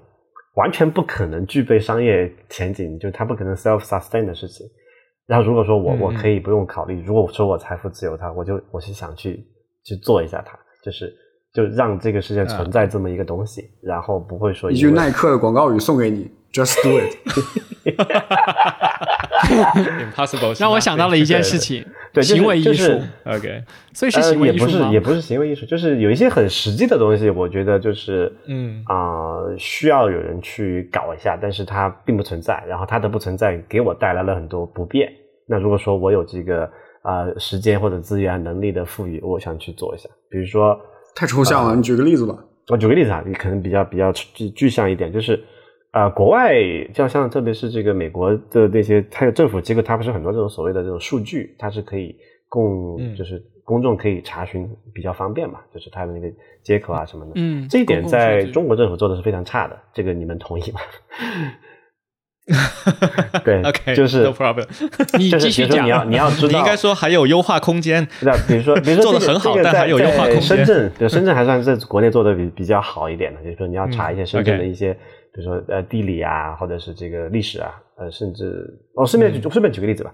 [0.56, 4.66] 完全不可能具备商业前景，就它不可能 self sustain 的事情。
[5.26, 9.46] 然后如果说我我可以不用考虑，如果说我财富自由，它我就我是想去
[9.84, 11.14] 去做一下它，就是
[11.54, 17.16] 就让这个世界存在这么一个东西，然后不会说一句耐克的广告语送给你，Just do it。
[19.44, 23.00] Impossible，让我想到了一件事情， 对，行为艺术。
[23.26, 23.64] OK，
[23.94, 35.12] 所以是行为艺术也不是也不是行为艺术，就是有一些很实际的东西，我觉得就是嗯啊需要有人去搞一下，但是它并不存在，然后它的不存在给我带来了很多不便。
[35.46, 36.64] 那如果说我有这个
[37.02, 40.80] 啊时间或者资源能力的富裕，我想去做一下，比如说
[41.16, 42.38] 太抽象了，你举个例子吧。
[42.70, 45.44] 我举个例子啊，你可能比较比较具具象一点，就是
[45.92, 46.54] 啊国外，
[46.94, 52.16] 就像特别是这个美国的那些，它有政府机构，它不是很多这种所谓的这种数据，它是可以
[52.48, 56.28] 供就是公众可以查询，比较方便嘛，就是它的那个
[56.62, 57.32] 接口啊什么的。
[57.36, 60.80] 嗯，这一点在中国政府做的是非常差的，这个你们同意吗？
[63.46, 64.68] 对， OK，就是 no problem。
[65.18, 68.06] 你继续讲，你要你要知道，你应该说还有优化空间。
[68.22, 70.42] 那比如说， 比如说做的很好，但还有优化空间。
[70.42, 73.42] 深圳，对，深圳还算是国内做的比比较好一点的。
[73.42, 80.14] 就是说，你要查一些深圳的一些，比如说呃地理啊，或者是这个历史啊，呃，甚至哦，顺便举顺便举个例子吧。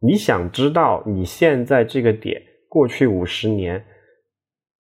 [0.00, 3.84] 你想知道你现在这个点过去五十年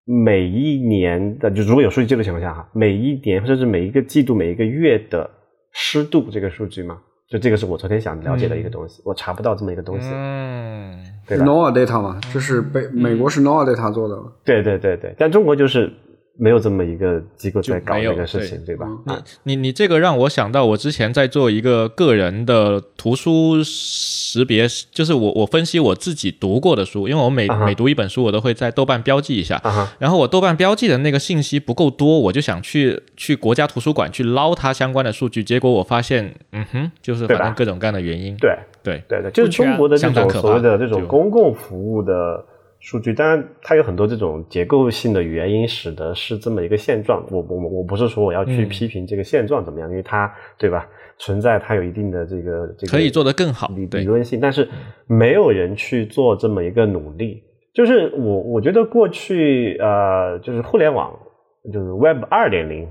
[0.06, 5.28] 每一年的，就如果有数据记录情况下哈，每一年甚至每一个季度每一个月的。
[5.78, 7.00] 湿度这个数据吗？
[7.28, 10.10] 就这个是我昨天想了解的一个东西，我查不到这么一个东西。
[10.14, 10.98] 嗯，
[11.28, 14.18] 对吧？NOAA Data 嘛，就是北美国是 NOAA Data 做的。
[14.44, 15.92] 对对对对，但中国就是。
[16.38, 18.88] 没有这么一个机构在搞这个事情，对吧？
[19.44, 29.62] 你你你这个让我想到，我之前在做一个个人的图书识别，就是我我分析我自己读过的书，因为我每每读一本书，我都会在豆瓣标记一下。
[29.98, 38.36] 然后我豆瓣标记的那个信息不够多，我就想去去国家图书馆去捞它相关的数据，结果我发现，嗯哼，就是反正各种各样的原因。
[38.38, 42.46] 对对对对，就是中国的这种所谓的这种公共服务的。
[42.80, 47.26] 数据当然，它有很多这种结构性的原因，使得是这么一个现状。
[47.32, 50.88] 我我我不是说我要去批评这个现状怎么样，因为它对吧
[51.18, 54.70] 存在，它有一定的这个这个可以做得更好理理论性，但是
[55.08, 57.42] 没有人去做这么一个努力。
[57.74, 61.18] 就是我我觉得过去呃，就是互联网
[61.74, 62.88] 就是 Web 二点零，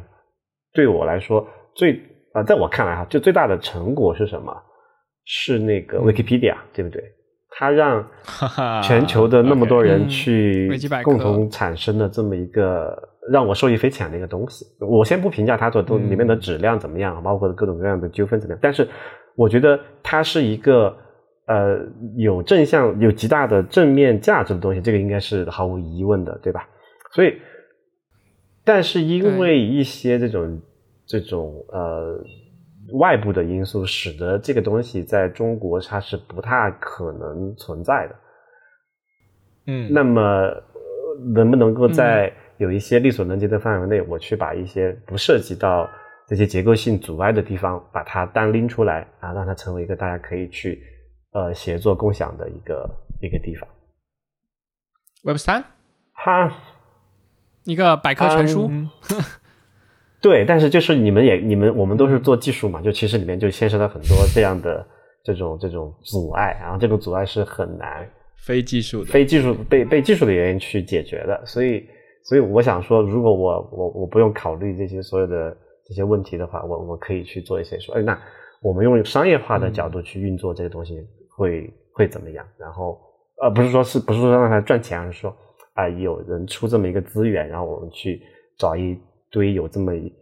[0.73, 2.01] 对我来说最
[2.33, 4.55] 啊，在我看来哈，就最大的成果是什么？
[5.27, 7.03] 是那个 Wikipedia，对不对？
[7.57, 8.05] 它让
[8.83, 10.69] 全球的那么多人去
[11.05, 13.01] 共同产生的这么一个
[13.31, 18.89] 让我受益匪浅的一个东西，我先不评价它做都里面的质量怎么样，包括各种各样的纠纷怎么样，但是
[19.37, 20.95] 我觉得它是一个
[21.47, 21.79] 呃
[22.17, 26.69] 有正向、有极大的正面价值的东西，这个应该是毫无疑问的，对吧？
[27.13, 27.35] 所以，
[28.65, 30.61] 但是因为一些这种
[31.07, 32.19] 这种呃。
[32.93, 38.17] 外部的因素使得这个东西在中国它是不太可能存在的。
[39.67, 40.53] 嗯，那么
[41.35, 45.89] 能不能够在有一些力所能及的范围内，我去把一些不涉及到
[46.27, 50.83] 这些结构性阻碍的地方，把它单拎出来啊，让它成为一个大家可以去
[51.33, 52.91] 呃协作共享的一个
[53.23, 53.69] 一个地方。
[55.23, 55.65] Web 三，
[56.13, 56.53] 哈，
[57.65, 58.71] 一个百科全书。
[60.25, 64.83] 对，但是就是你们也你们我们都是做技术嘛，就其实里面就牵涉到很多这样的
[65.23, 71.87] 这种这种阻碍，然后这种阻碍是很难非技术的非技术被被技术的原因去解决的，所以
[72.23, 78.19] 所以我想说，如果我我我不用考虑这些所有的这些问题的话，我我可以去做一些说，哎，那
[78.63, 81.07] 我们用商业化的角度去运作这个东西
[81.37, 82.43] 会会怎么样？
[82.57, 82.99] 然后
[83.43, 85.37] 呃，不是说是不是说让它赚钱，而是说
[85.75, 88.23] 啊，有人出这么一个资源，然后我们去
[88.57, 88.99] 找一。
[89.35, 90.13] 堆有这么一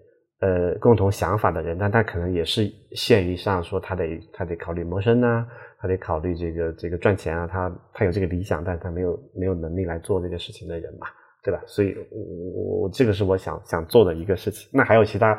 [0.40, 5.47] 呃共同想法的人，但他可能也是限于上说他得他得考虑谋生啊，
[5.78, 11.06] 他得考虑这个这个赚钱啊，他他有这个理想，但他没有没有能力来做这个事情的人嘛，
[11.44, 11.60] 对吧？
[11.66, 14.70] 所以，我我这个是我想想做的一个事情。
[14.72, 15.39] 那还有其他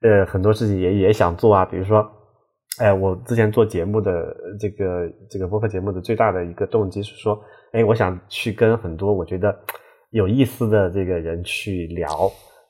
[0.00, 2.08] 呃很多事情也也想做啊，比如说，
[2.80, 7.38] 哎，我之前做节目的这个这个播客节目的最大的一个动机是说，
[7.72, 9.56] 哎，我想去跟很多我觉得
[10.10, 12.08] 有意思的这个人去聊。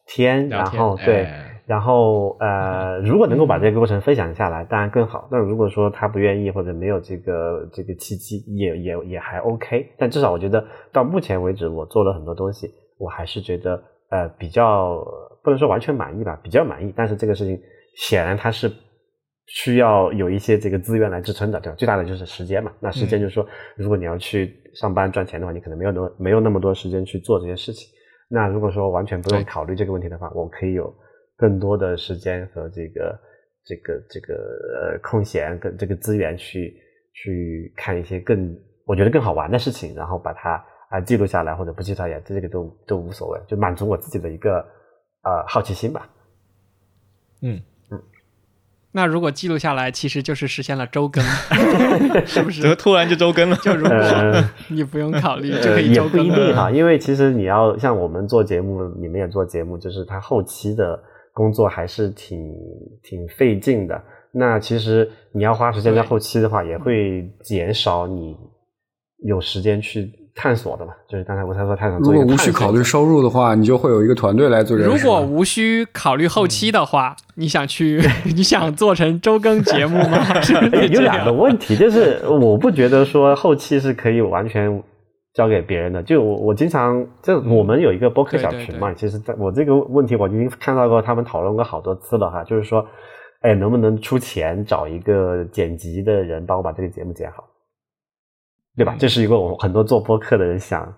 [0.09, 1.29] 天，然后对，
[1.67, 5.29] 然后呃，如果能够把这个过程分享下来，当然更好。
[5.31, 9.87] 那如果说他不愿意或者没有这个这个契机，也也也还 OK。
[9.99, 15.05] 但至少我觉得到目前为止，我做了很多东西，我还是觉得呃比较
[15.45, 16.91] 不能说完全满意吧，比较满意。
[16.97, 17.61] 但是这个事情
[17.95, 18.73] 显然它是
[19.47, 21.77] 需要有一些这个资源来支撑的，对吧？
[21.77, 22.73] 最大的就是时间嘛。
[22.81, 27.91] 那时间就是说，如果你要去上班赚钱的话，你可能没有那么没有那么多时间去做这些事情。
[28.29, 30.95] 那如果说完全不用考虑这个问题的话，我可以有
[31.37, 33.19] 更多的时间和这个
[33.65, 36.77] 这个这个呃空闲跟这个资源去
[37.15, 44.59] 去看一些更我觉得更好玩的事情，然后把它啊记录下来或者不记录下来，这个都都无所谓，就满足我自己的一个
[45.23, 46.09] 呃好奇心吧。
[47.43, 47.61] 嗯。
[48.93, 51.23] 那如果记录下来，其实就是实现了周更，
[52.27, 52.63] 是不是？
[52.63, 53.57] 怎么突然就周更了？
[53.57, 56.25] 就如果你不用考虑，就可以周更。
[56.25, 60.99] 也不一定哈，因为其实你要像我们做节目，你们也做节目，就是它后期的
[61.33, 62.53] 工作还是挺
[63.03, 64.03] 挺费劲的。
[64.33, 68.37] 那其实你要花时间在后期的话，也会减少你
[69.25, 70.11] 有时间去。
[70.41, 71.99] 探索的嘛，就是刚才我才说探索。
[71.99, 74.89] 如果无需考虑收入的话，你就会有一个团队来做这个。
[74.89, 80.19] 如果无需考虑后期的话，你想去， 你想做成周更节目吗？
[80.93, 84.81] 有两个问题，就是我不觉得说后期是可以完全
[85.35, 86.01] 交给别人的。
[86.05, 92.87] 就我我经常就我们有一个播客小群嘛，其实在我这个问题我已经看到过他们讨论过好多次了哈，就是说，
[93.41, 97.43] 哎，能不能出钱找一个剪辑的人帮我把这个节目剪好？
[98.79, 98.97] 对吧？
[98.99, 100.91] 这是一个我们很多做播客的人想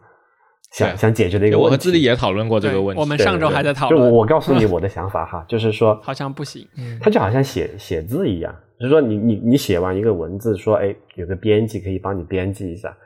[0.73, 1.67] 想想解决的一个问题。
[1.67, 3.01] 我和智利也讨论过这个问题。
[3.01, 4.09] 我们上周还在讨论。
[4.09, 6.65] 就我告诉你 我的想法哈，就是说，好像不行。
[7.01, 12.97] 它就好像写写字一样，就是说你你你写完一个文字，说哎，有个编辑可以帮你编辑一下，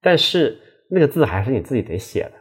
[0.00, 0.56] 但是
[0.88, 2.32] 那个字还是你自己得写的，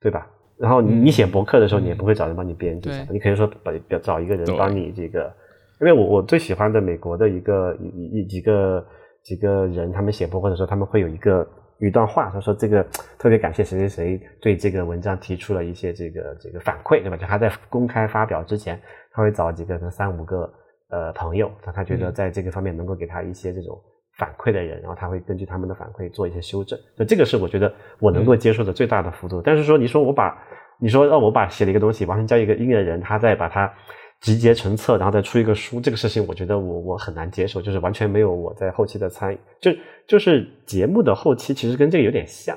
[0.00, 0.26] 对吧？
[0.58, 3.72] 然后你你写博客的时候，你也不会找人帮你编辑一下，你可以说把
[4.02, 5.32] 找一个人帮你这个
[5.80, 8.84] 因为我我最喜欢的美国的一个一一几个
[9.22, 11.46] 几个人，他们写博客的时候，他们会有一个
[11.78, 12.82] 一段话，他说这个
[13.18, 17.16] 特别感谢谁谁谁对这个文章提出了一些这个这个反馈，对吧？
[17.16, 18.80] 就他在公开发表之前，
[19.12, 20.52] 他会找几个三五个
[20.88, 23.78] 呃朋友，他他觉得在这个方面能够给他一些这种
[24.18, 26.78] 反馈的人，然后他会根据他们的反馈做一些修正。
[26.96, 29.42] 就这个是我觉得我能够接受的最大的幅度。
[29.42, 30.36] 但是说你说我把
[30.78, 33.72] 你说让我把写了一个东西完全交一个音乐人，他再把它。
[34.20, 39.38] 集结成册，然后再出一个书，这个事情我觉得我我很难接受，就是完全没有我在后期的参与。
[39.60, 39.70] 就
[40.06, 42.54] 就是节目的后期其实跟这个有点像，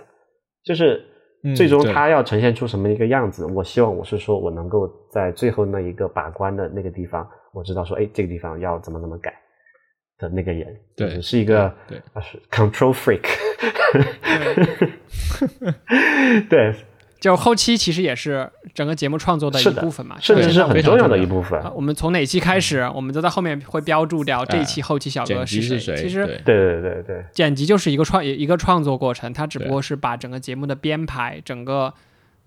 [0.65, 1.01] 就是
[1.55, 9.33] 最终它要呈现出什么一个样子，我希望我是说我能够在最后那一个把关的那个地方，我知道说，哎，这个地方要怎么怎么改
[10.17, 13.23] 的那个人，对，是一个对，是 control freak，
[16.49, 16.73] 对。
[17.23, 21.57] 就后期其实也是整个节目创作的一部分嘛，甚至是很重要的一部分。
[21.73, 25.95] 我们从哪期开始，我们都在后面会标注掉这一期后期小哥是谁。
[25.95, 31.93] 其实，对对对对，剪辑就是一个创一个创作过程，它只不过是把整个节目的编排，整个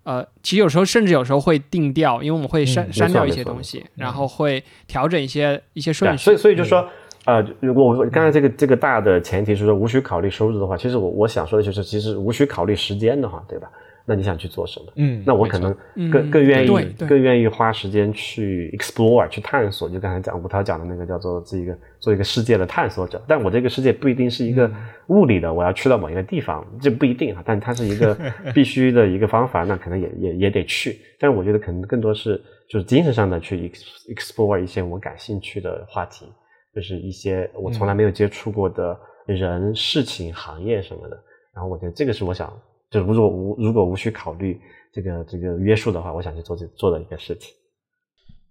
[0.03, 6.23] 呃，其实有时候甚至有时候会定调，因为我们会删删掉一些东西，然后会调整一些一些顺序。
[6.23, 6.87] 所以所以就说，
[7.25, 13.67] 呃，如果我刚才这个这个大的前提是说无需考虑收入的话，其实我我想说的就是，其实无需考虑时间的话，对吧？
[14.09, 14.85] 那你想去做什么？
[14.95, 15.75] 嗯，那我可能
[16.09, 16.67] 更更愿意
[17.05, 19.89] 更愿意花时间去 explore 去探索。
[19.89, 23.21] 就刚才讲吴涛讲的那个叫做这个做一个世界的探索者。
[23.27, 24.71] 但我这个世界不一定是一个
[25.07, 27.43] 物理的，我要去到某一个地方，这不一定啊。
[27.45, 28.17] 但它是一个
[28.55, 30.97] 必须的一个方法，那可能也也也得去。
[31.19, 33.69] 但我觉得可能更多是就是精神上的去
[34.15, 36.25] explore 一些我感兴趣的话题，
[36.73, 41.21] 就是一些我从来没有接触过的人、事情、行业什么的。
[41.53, 42.57] 然后我觉得这个是我想。
[42.89, 44.59] 就如果无如果无需考虑
[44.93, 47.53] 这个这个约束的话，我想去做这做的一个事情。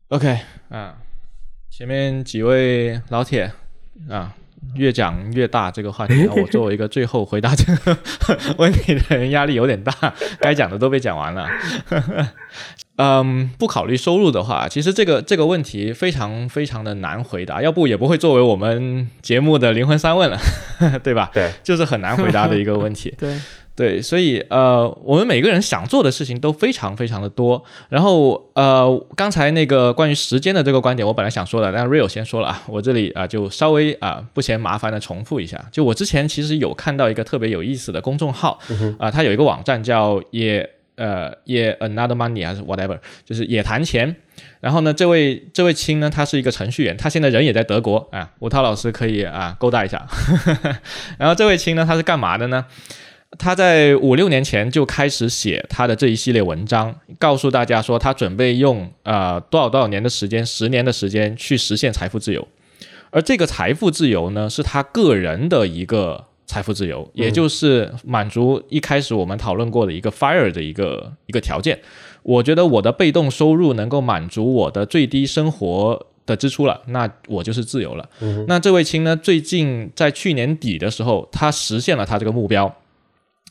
[0.08, 0.38] OK，
[0.68, 0.96] 啊，
[1.70, 3.50] 前面几位老铁
[4.08, 4.34] 啊，
[4.74, 7.98] 越讲越大这个话题，我作为一个最后回答这个
[8.58, 9.92] 问题的人，压力有点大，
[10.38, 11.48] 该讲的都被讲完了。
[12.98, 20.38] 嗯，不考虑收入的话，其实这个这个问题非常非常的难回答，要不也不会作为我们节目的灵魂三问了，
[21.02, 21.30] 对吧？
[21.34, 23.14] 对，就是很难回答的一个问题。
[23.18, 23.36] 对。
[23.76, 27.62] 对，所以呃，我们每个人想做的事情都非常非常的多。
[27.90, 35.62] 然后呃，刚才那个关于时间的这个观点，我本来想说的，但 Real 先说了啊，我这里啊就稍微啊不嫌麻烦的重复一下。
[35.70, 38.58] 就我之前其实有看到一个特别有意思的公众号
[38.98, 44.16] 啊，它有一个网站叫也呃也 Another Money 还是 whatever，就是也谈钱。
[44.60, 48.30] 然后呢，这位这位亲呢，他是一个程序员，他现在人也在德国啊。
[48.38, 50.06] 吴涛老师可以啊勾搭一下。
[51.18, 52.64] 然后这位亲呢，他是干嘛的呢？
[53.38, 62.46] 他在五六年前就开始写他的这一系列文章，告诉大家说他准备用呃多少多少年的时间，十年的时间去实现财富自由。
[63.10, 71.78] 而这个财富自由呢，是他个人的一个财富自由，也就是满足一开始我们讨论过的一个 fire 的一个一个条件。
[72.22, 78.08] 我觉得我的被动收入能够满足我的最低生活的支出了，那我就是自由了。
[78.48, 82.74] 那这位亲呢，最近在去年底的时候，他实现了他这个目标。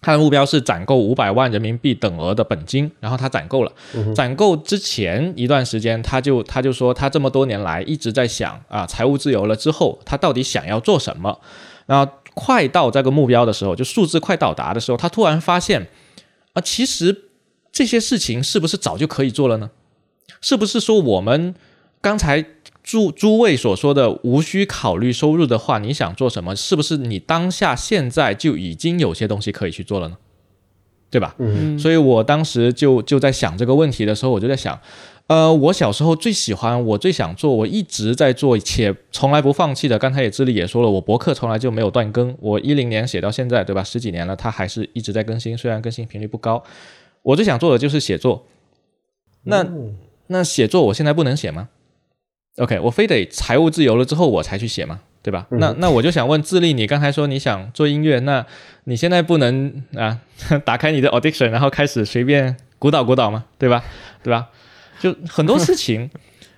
[0.06, 3.72] 他的目标是攒够五百万人民币等额的本金，然后他攒够了。
[4.14, 11.40] 攒够之前一段时间，他就他就说，他这么多年来一直在想啊，财务自由了之后，他到底想要做什么？
[11.88, 15.88] 然后快到这个目标的时候，就数字快到达的时候，他突然发现
[16.54, 17.24] 啊，其实
[17.72, 19.72] 这些事情是不是早就可以做了呢？
[20.40, 21.56] 是不是说我们
[22.00, 22.46] 刚才？
[22.86, 26.56] 诸诸位所说的无需考虑收入的话，你想做什么？
[26.56, 30.18] 是不是你当下现在就已经有些东西可以去做了呢？
[31.10, 31.36] 对吧？
[31.40, 31.80] 嗯。
[31.80, 34.80] 所以我当时就就在想这个问题的时候，我就在想，
[35.26, 39.98] 呃，我小时候最喜欢，我最想做，我一直在做且从来不放弃的。
[39.98, 43.84] 刚才也智力也说了，我博客从来就没有断更，我一零年写到现在，对吧？
[43.84, 46.64] 十几年了，它还是一直在更新，虽然更新频率不高。
[47.24, 48.46] 我最想做的就是写作。
[49.46, 49.66] 那
[50.28, 51.70] 那写作我现在不能写吗
[52.58, 55.46] ？OK，我非得财务自由了之后我才去写嘛，对吧？
[55.52, 58.46] 那那我就想问自立，你刚才说你想做音乐，那
[58.86, 60.20] 你现在不能啊
[60.64, 63.46] 打开你的 Audition，然后开始随便鼓捣鼓捣吗？
[63.58, 63.84] 对吧？
[64.24, 64.48] 对吧？
[65.00, 66.10] 就很多事情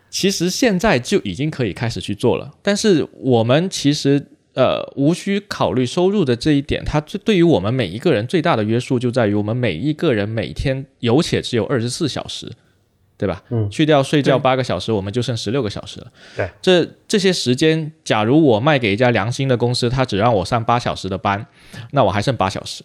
[0.10, 12.52] 其实现在就已经可以开始去做了，但是我们其实呃无需考虑收入的这一点，它最对于我们每一个人最大的约束就在于我们每一个人每天有且只有二十四小时。
[13.18, 13.42] 对吧？
[13.50, 16.12] 嗯，去掉睡觉八个小时，我们就剩十六个小时了。
[16.36, 21.46] 对，这这些时间，假如我卖给一家良心的公司，他只让我上八小时的班，
[21.92, 22.84] 那我还剩八小时，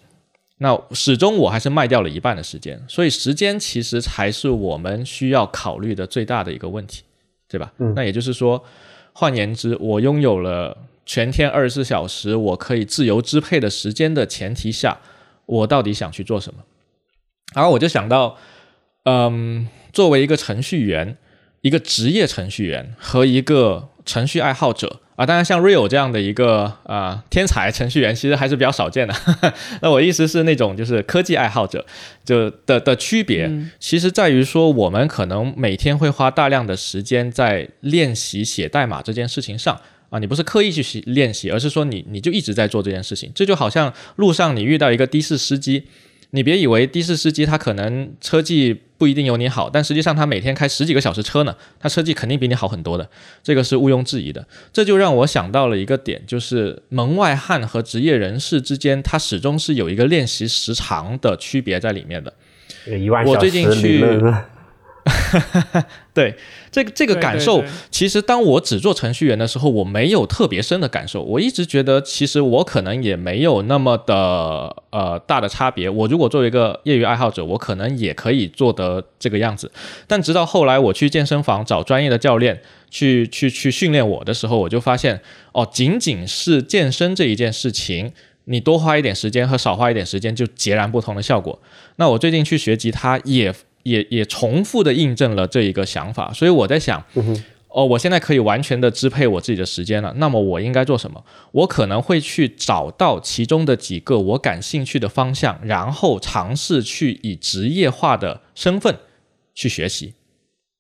[0.59, 2.83] 那始终我还是卖掉了一半的时间。
[2.89, 7.03] 所以时间其实才是我们需要考虑的最大的一个问题，
[7.49, 7.73] 对吧？
[7.79, 8.65] 嗯，那也就是说，
[9.13, 14.99] 换言之，我拥有了全天二十四小时我可以自由支配的时间的前提下，
[15.45, 16.61] 我到底想去做什么？
[17.55, 18.39] 然后我就想到，
[19.05, 21.17] 嗯，作为一个程序员，
[21.61, 25.01] 一个职业程序员和一个程序爱好者。
[25.15, 29.15] 啊，当然，像 Real 这样的一个啊天才程序员，其实还是比较少见的。
[29.83, 31.85] 那我意思是，那种就是科技爱好者，
[32.25, 39.79] 就的的区别，其实在于说，我们可能每天会花大量的时间在练习写代码这件事情上
[40.09, 40.19] 啊。
[40.19, 43.31] 你不是刻意去习练习，而是说你你就一直在做这件事情。
[43.35, 45.85] 这就好像路上你遇到一个的士司机。
[46.35, 53.07] 你别以为的士司机他可能车技不一定有你好，但实际上他每天开十几个小时车呢，他车技肯定比你好很多的，
[53.43, 54.47] 这个是毋庸置疑的。
[54.73, 62.33] 这就让我想到了一个点，就是门外汉和职业人士之间，他始终是有一个练习时长的区别在里面的。
[63.27, 64.03] 我最近去。
[66.15, 66.35] 对，
[66.71, 71.23] 这个这个感受，其实当我只做程序员的时候，我没有特别深的感受。
[71.23, 75.89] 我一直觉得，其实我可能也没有那么的呃大的差别。
[75.89, 79.71] 我如果作为一个业余爱好者，我可能也可以做得这个样子。
[80.07, 82.61] 但直到后来我去健身房找专业的教练
[82.91, 85.21] 去去去训练我的时候，我就发现，
[85.53, 88.13] 哦，仅仅是健身这一件事情，
[88.45, 91.59] 你多花一点时间和少花一点时间就截然不同的效果。
[91.97, 93.55] 那我最近去学吉他也。
[93.83, 97.03] 也也重复的印证了这一个想法，所以我在想，
[97.69, 101.25] 哦，我现在可以完全的支配我自己的时间了，那么我应该做什么？
[101.53, 108.97] 我可能会去找到其中的几个我感兴趣的方向，然后尝试去以职业化的身份
[109.55, 110.15] 去学习。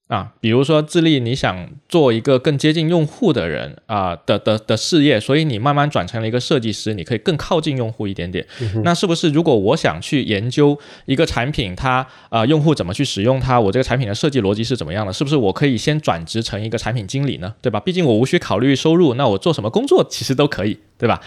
[0.08, 8.46] 啊，比如说自立，你想做一个更接近用户的人啊的的的事业，所以你慢慢转成了一个设计师，你可以更靠近用户一点点。
[8.84, 15.12] 那是不是如果我想去研究一个产品，它啊用户怎么去使用它，我这个产品的设计逻辑是怎么样的？
[15.14, 17.54] 是不是我可以先转职成一个产品经理呢？
[17.62, 17.80] 对吧？
[17.80, 21.18] 毕竟我无需考虑收入，那我做什么工作其实都可以，对吧？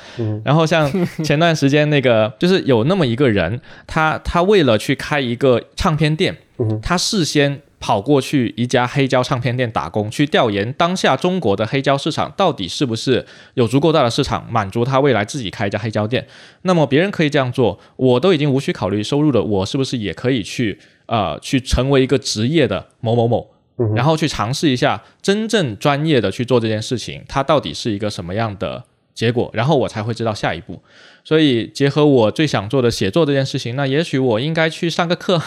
[0.43, 0.91] 然后像
[1.25, 6.37] 前段时间那个，就是有那么一个人，他他为了去开一个唱片店，
[6.83, 7.61] 他事先。
[7.85, 16.25] 跑过去一家黑胶唱片店打工，去调研当下中国的黑胶市场到底是不是有足够大的市场满足他未来自己开一家黑胶店。
[16.63, 23.51] 那么别人可以这样做，我都已经无需考虑收入了，我是不是也可以去呃去成为一个职业的某某某，
[23.95, 28.83] 然后去尝试一下真正专业的去做这件事情，它到底是一个什么样的
[29.13, 30.81] 结果，然后我才会知道下一步。
[31.27, 35.41] 所以，结合我最想做的写作这件事情，那也许我应该去上个课，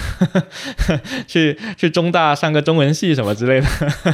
[1.28, 3.66] 去去中大上个中文系什么之类的，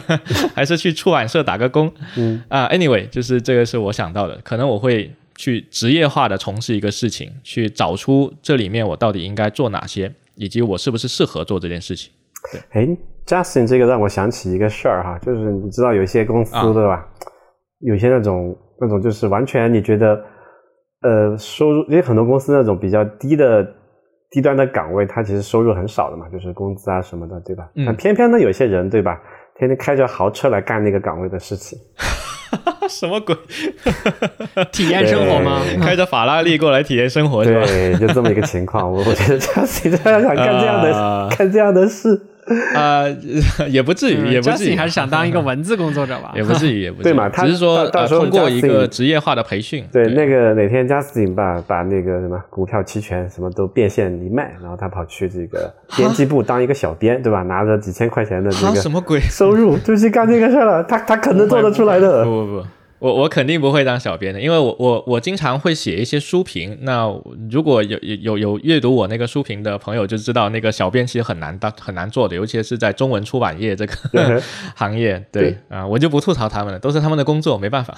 [0.54, 1.90] 还是去出版社打个工。
[2.18, 12.12] 嗯啊，anyway，就是这个是我想到的，可能我会去职业化的从事一个事情，去找出这里面我到底应该做哪些，以及我是不是适合做这件事情。
[12.52, 12.86] 对，哎
[13.26, 17.08] ，Justin，这个让我想起一个事儿哈，就是你知道有些公司对吧？
[17.80, 20.22] 有些那种那种就是完全你觉得。
[21.04, 23.62] 呃，收入因为很多公司那种比较低的
[24.30, 27.68] 低端的岗位，它其实收入很少的嘛，就是工资啊什么的，对吧？
[27.84, 29.20] 但偏偏呢，有些人对吧，
[29.58, 31.78] 天天开着豪车来干那个岗位的事情，
[32.88, 33.36] 什么鬼？
[34.72, 35.60] 体验生活吗？
[35.82, 38.90] 开着法拉利过来体验生活，对，就这么一个情况。
[38.90, 42.18] 我我觉得他实在想干这样的 干这样的事。
[42.76, 43.04] 啊，
[43.68, 46.32] 也不至于，也不至于，还是想当一个文字工作者吧？
[46.36, 47.28] 也不至于，也不对嘛？
[47.28, 49.84] 只是说通过一个职业化的培训。
[49.92, 57.42] 对，那个哪天 Justin 把把那个什么股票期权什么都变现一卖，然后他跑去这个编辑部当一个小编，对吧？
[57.42, 60.82] 拿着几千块钱的这个什么鬼收入，就去干这个事了。
[60.84, 62.24] 他他可能做得出来的。
[62.24, 62.66] 不不不。
[63.04, 66.78] 我我肯定不会当小编的，因为我我我经常会写一些书评。
[66.80, 67.04] 那
[67.50, 74.42] 如果有有有有阅读我那个书评的朋友就知道，那个小编其实很难当很难做的，尤其是在中文出版业这个
[74.74, 75.22] 行业。
[75.30, 77.94] 对啊，我就不吐槽他们了，都是他们的工作，没办法。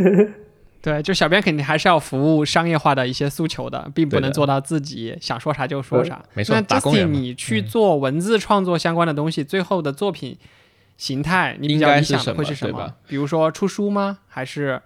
[0.82, 6.22] 对，就小编肯定还是要服务商业化的一些诉求的，并不能做到自己想说啥就说啥。
[6.34, 10.36] 没错，那 Justin，你去做文字创作相关的东西，最后的作品。
[10.96, 12.94] 形态，你比较理想的会是什么？
[13.06, 14.18] 比如说出书吗？
[14.28, 14.80] 还是？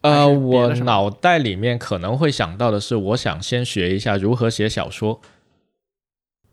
[0.00, 5.20] 呃，我脑袋里面可能会想到的是，我想先学一下如何写小说。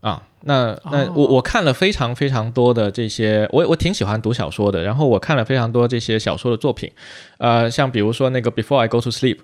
[0.00, 4.82] 啊，那那我我看了非常非常多的这些，我我挺喜欢读小说的。
[4.82, 6.92] 然后我看了非常多这些小说的作品，
[7.38, 9.36] 呃，像比如说那个《Before I Go to Sleep》。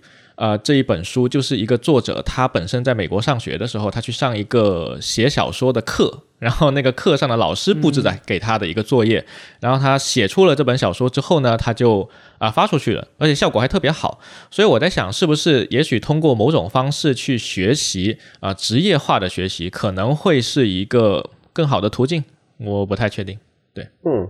[0.42, 9.24] 呃，这一本书就是一个作者，他本身在美国上学的时候，他去上一个写小说的课，然后那个课上的老师布置的给他的一个作业，
[9.60, 14.18] 然后他写出了这本小说之后呢，他就啊发出去了，而且效果还特别好。
[14.50, 22.24] 所以我在想，是不是也许通过某种方式去学习啊，职业化的学习可能会是一个更好的途径？
[22.58, 23.38] 我不太确定。
[23.72, 24.28] 对，嗯。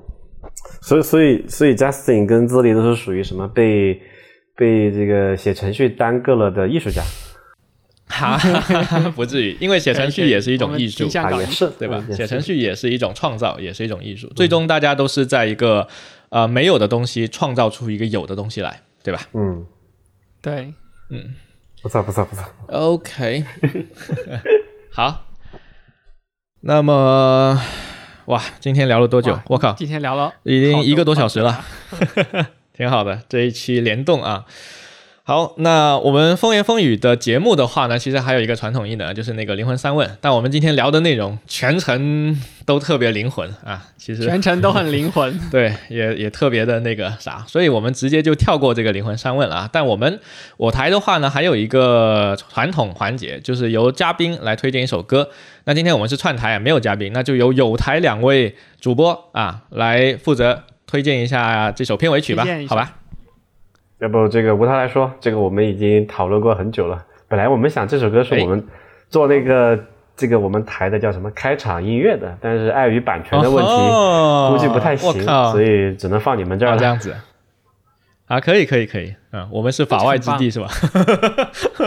[0.83, 3.99] 所以，所以，所以，Justin 跟资历都是属于什么被
[4.57, 7.03] 被这个写程序耽搁了的艺术家？
[8.09, 8.37] 哈，
[9.17, 11.05] 不至于，因为写程序也是一种艺术，
[11.39, 12.05] 也是对吧？
[12.15, 14.29] 写程序也是一种创造，也是一种艺术。
[14.37, 15.89] 最终，大家都是在一个
[16.29, 19.23] 呃没有的东西创造出一个有的东西来，对吧？
[19.33, 19.65] 嗯，
[20.43, 20.75] 对，
[21.09, 21.35] 嗯，
[21.83, 22.45] 不错，不错，不错。
[22.69, 23.45] OK，
[24.93, 25.27] 好，
[26.61, 27.61] 那么。
[28.27, 29.37] 哇，今天聊了多久？
[29.49, 31.65] 我靠，今天聊了已经一个多小时了，
[32.83, 33.21] 挺好的。
[33.29, 34.45] 这一期联动啊，
[35.23, 40.19] 好，那我们风言风语的节目的话呢，其实还有一个传统艺能，就是那个灵魂三问。
[40.21, 42.37] 但我们今天聊的内容全程
[42.67, 49.71] 都特别灵魂啊，其实全程都很灵魂， 对，也也特别的那个啥，所以我们直接就跳过这个灵魂三问了啊。
[49.73, 50.19] 但我们
[50.57, 55.29] 我台的话呢，还有一个传统环节，就是由嘉宾来推荐一首歌。
[55.67, 62.93] 那今天我们是串台啊，没有嘉宾，那就由有台两位主播啊来负责推荐一下这首片尾曲吧，好吧？
[64.01, 67.03] 要不这个吴涛来说，这个我们已经讨论过很久了。
[67.29, 68.63] 本来我们想这首歌是我们
[69.09, 73.71] 做那个这个我们台的叫什么开场音乐的，但是碍于版权的问题，
[74.53, 77.17] 估计不太行，所以只能放你们这儿这样子。
[78.27, 80.69] 啊，可以，可以，可以，嗯，我们是法外之地，是吧？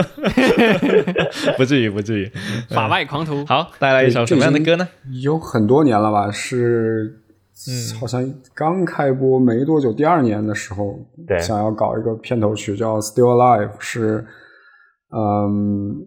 [1.57, 2.31] 不至于，不至于。
[2.71, 4.87] 法外狂徒，好，带来一首什么样的歌呢？
[5.21, 7.19] 有很多年了吧，是，
[7.67, 14.25] 嗯，好像刚开播没多久，第二年的时候，对，想要搞一个片头曲叫《Still Alive》，是，
[15.15, 16.05] 嗯，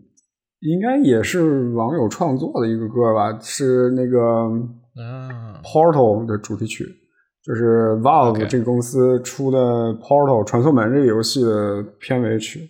[0.61, 4.19] 应该也是网友创作的一个歌吧，是那个
[4.97, 5.31] 嗯，
[5.63, 6.85] 《Portal》的主题曲。
[7.41, 9.59] 就是 Valve 这个公司出的
[9.99, 12.69] 《Portal 传送门》这个游戏的片尾曲。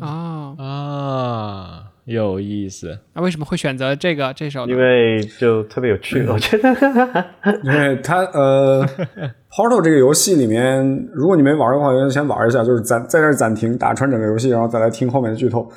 [0.00, 2.98] 啊啊，有意思。
[3.14, 4.66] 那为什么会选择这个这首？
[4.66, 6.68] 因为就特别有趣， 我觉得。
[7.62, 8.84] 因为它呃，
[9.50, 15.70] 《Portal 这个游戏里面，如果你没玩的话，先玩一下，就是暂在这暂停，打穿整个游戏，然后再来听后面的剧透。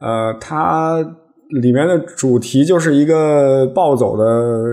[0.00, 0.98] 呃，它。
[1.60, 4.24] 里面的主题就是一个暴走的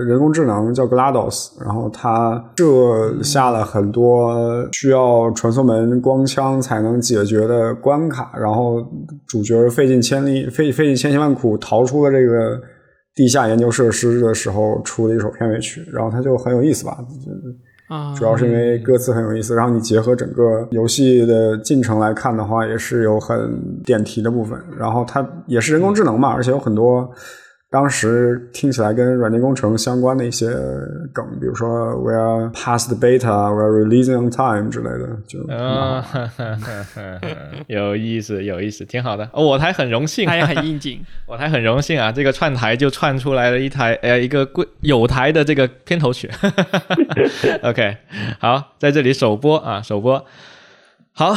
[0.04, 8.86] 人工智能，叫 Glados，然后它设下了很多需要传送门光枪才能解决的关卡，然后
[9.26, 12.60] 主角费尽千里、费费尽千辛万苦逃出了这个
[13.14, 16.98] 地下研究设施的时候出的一首片尾曲，然后它就很有意思吧。
[18.16, 24.58] 主要是因为歌词很有意思，然后你结合整个游戏的进程来看的话，也是有很点题的部分。
[24.78, 27.10] 然后它也是人工智能嘛，而且有很多。
[27.76, 30.48] 当时听起来跟软件工程相关的一些
[31.12, 36.02] 梗，比如说 “we are past beta”，“we are releasing on time” 之类的，就啊，
[37.68, 39.28] 有意思，有意思，挺好的。
[39.34, 41.04] 我台很荣幸，他也 很应景。
[41.26, 46.30] 我台很荣幸啊，这个串台就串出来了一台呃一个贵有台的这个片头曲。
[47.62, 47.98] OK，
[48.40, 50.24] 好，在这里首播啊，首播，
[51.12, 51.36] 好。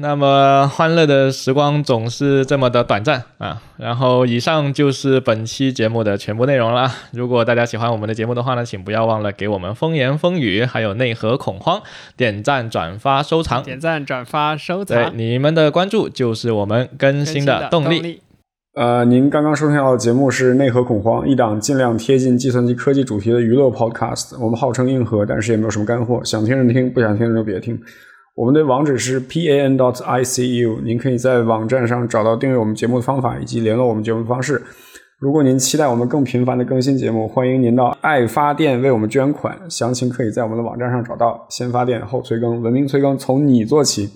[0.00, 3.60] 那么欢乐的时光总是这么的短暂啊！
[3.78, 6.88] 然后以上就是本期节目的全部内容了。
[7.10, 11.82] 如果大家喜欢我们的节目的话呢，请不要忘了给我们风言风语还有内核恐慌
[12.16, 13.60] 点赞、转发、收藏。
[13.64, 15.10] 点赞、转发、收藏。
[15.10, 18.22] 对，你们的关注就是我们更新的动力。
[18.74, 24.38] 呃，您刚刚收听到的节目是内核恐慌，一档尽量贴近计算机科技主题的娱乐 Podcast。
[24.38, 27.76] 我们号称硬核，但是也没有什么干货，想听就听，不想听就别听。
[28.38, 34.62] 我们的网址是 pan dot icu，您可以在网站上找到订阅我们节目的方法以及联络我们节目的方式。
[35.18, 41.44] 如果您期待我们更频繁的更新节目，欢迎您到爱发电为我们捐款，详情可以在我们的网站上找到。
[41.50, 44.08] 先发电后催更，文明催更从你做起。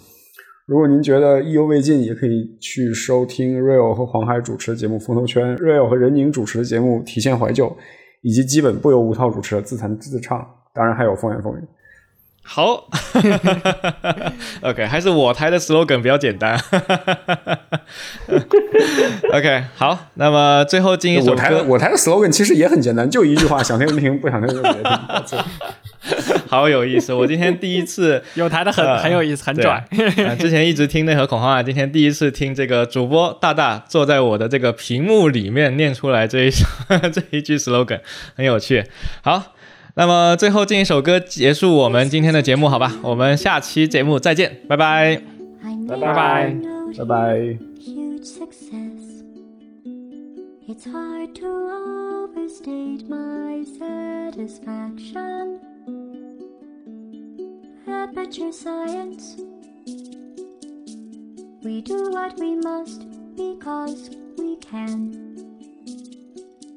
[0.69, 7.67] 如果您觉得意犹未尽，也可以去收听 Real 和黄海主持的节目《风头圈》，Real 和任宁主持的节目《提线怀旧》，
[8.23, 11.63] 以及基本不由吴涛主持的自弹自唱，当然还有风言风语。
[12.45, 12.89] 好
[14.61, 16.61] ，OK，还是我台的 slogan 比较简单。
[19.33, 21.65] OK，好，那么最后进一首歌。
[21.67, 24.83] 我台的 slogan 其实也很简单，就一句话：想听就听，不想听就别听。
[26.49, 29.83] 好有意思，我今天第一次 有台的很很有意思，很拽。
[30.39, 36.67] 之前一直听内核恐慌啊，今天第一次听这个主播大大坐在我的这个屏幕里面念出来这一首
[37.13, 38.01] 这一句 slogan，
[38.37, 38.85] 很有趣。
[39.23, 39.55] 好。
[39.95, 42.93] 那么最后进一首歌结束我们今天的节目，好吧？
[43.03, 45.21] 我们下期节目再见，拜拜，
[45.87, 46.57] 拜拜，
[46.97, 47.59] 拜拜。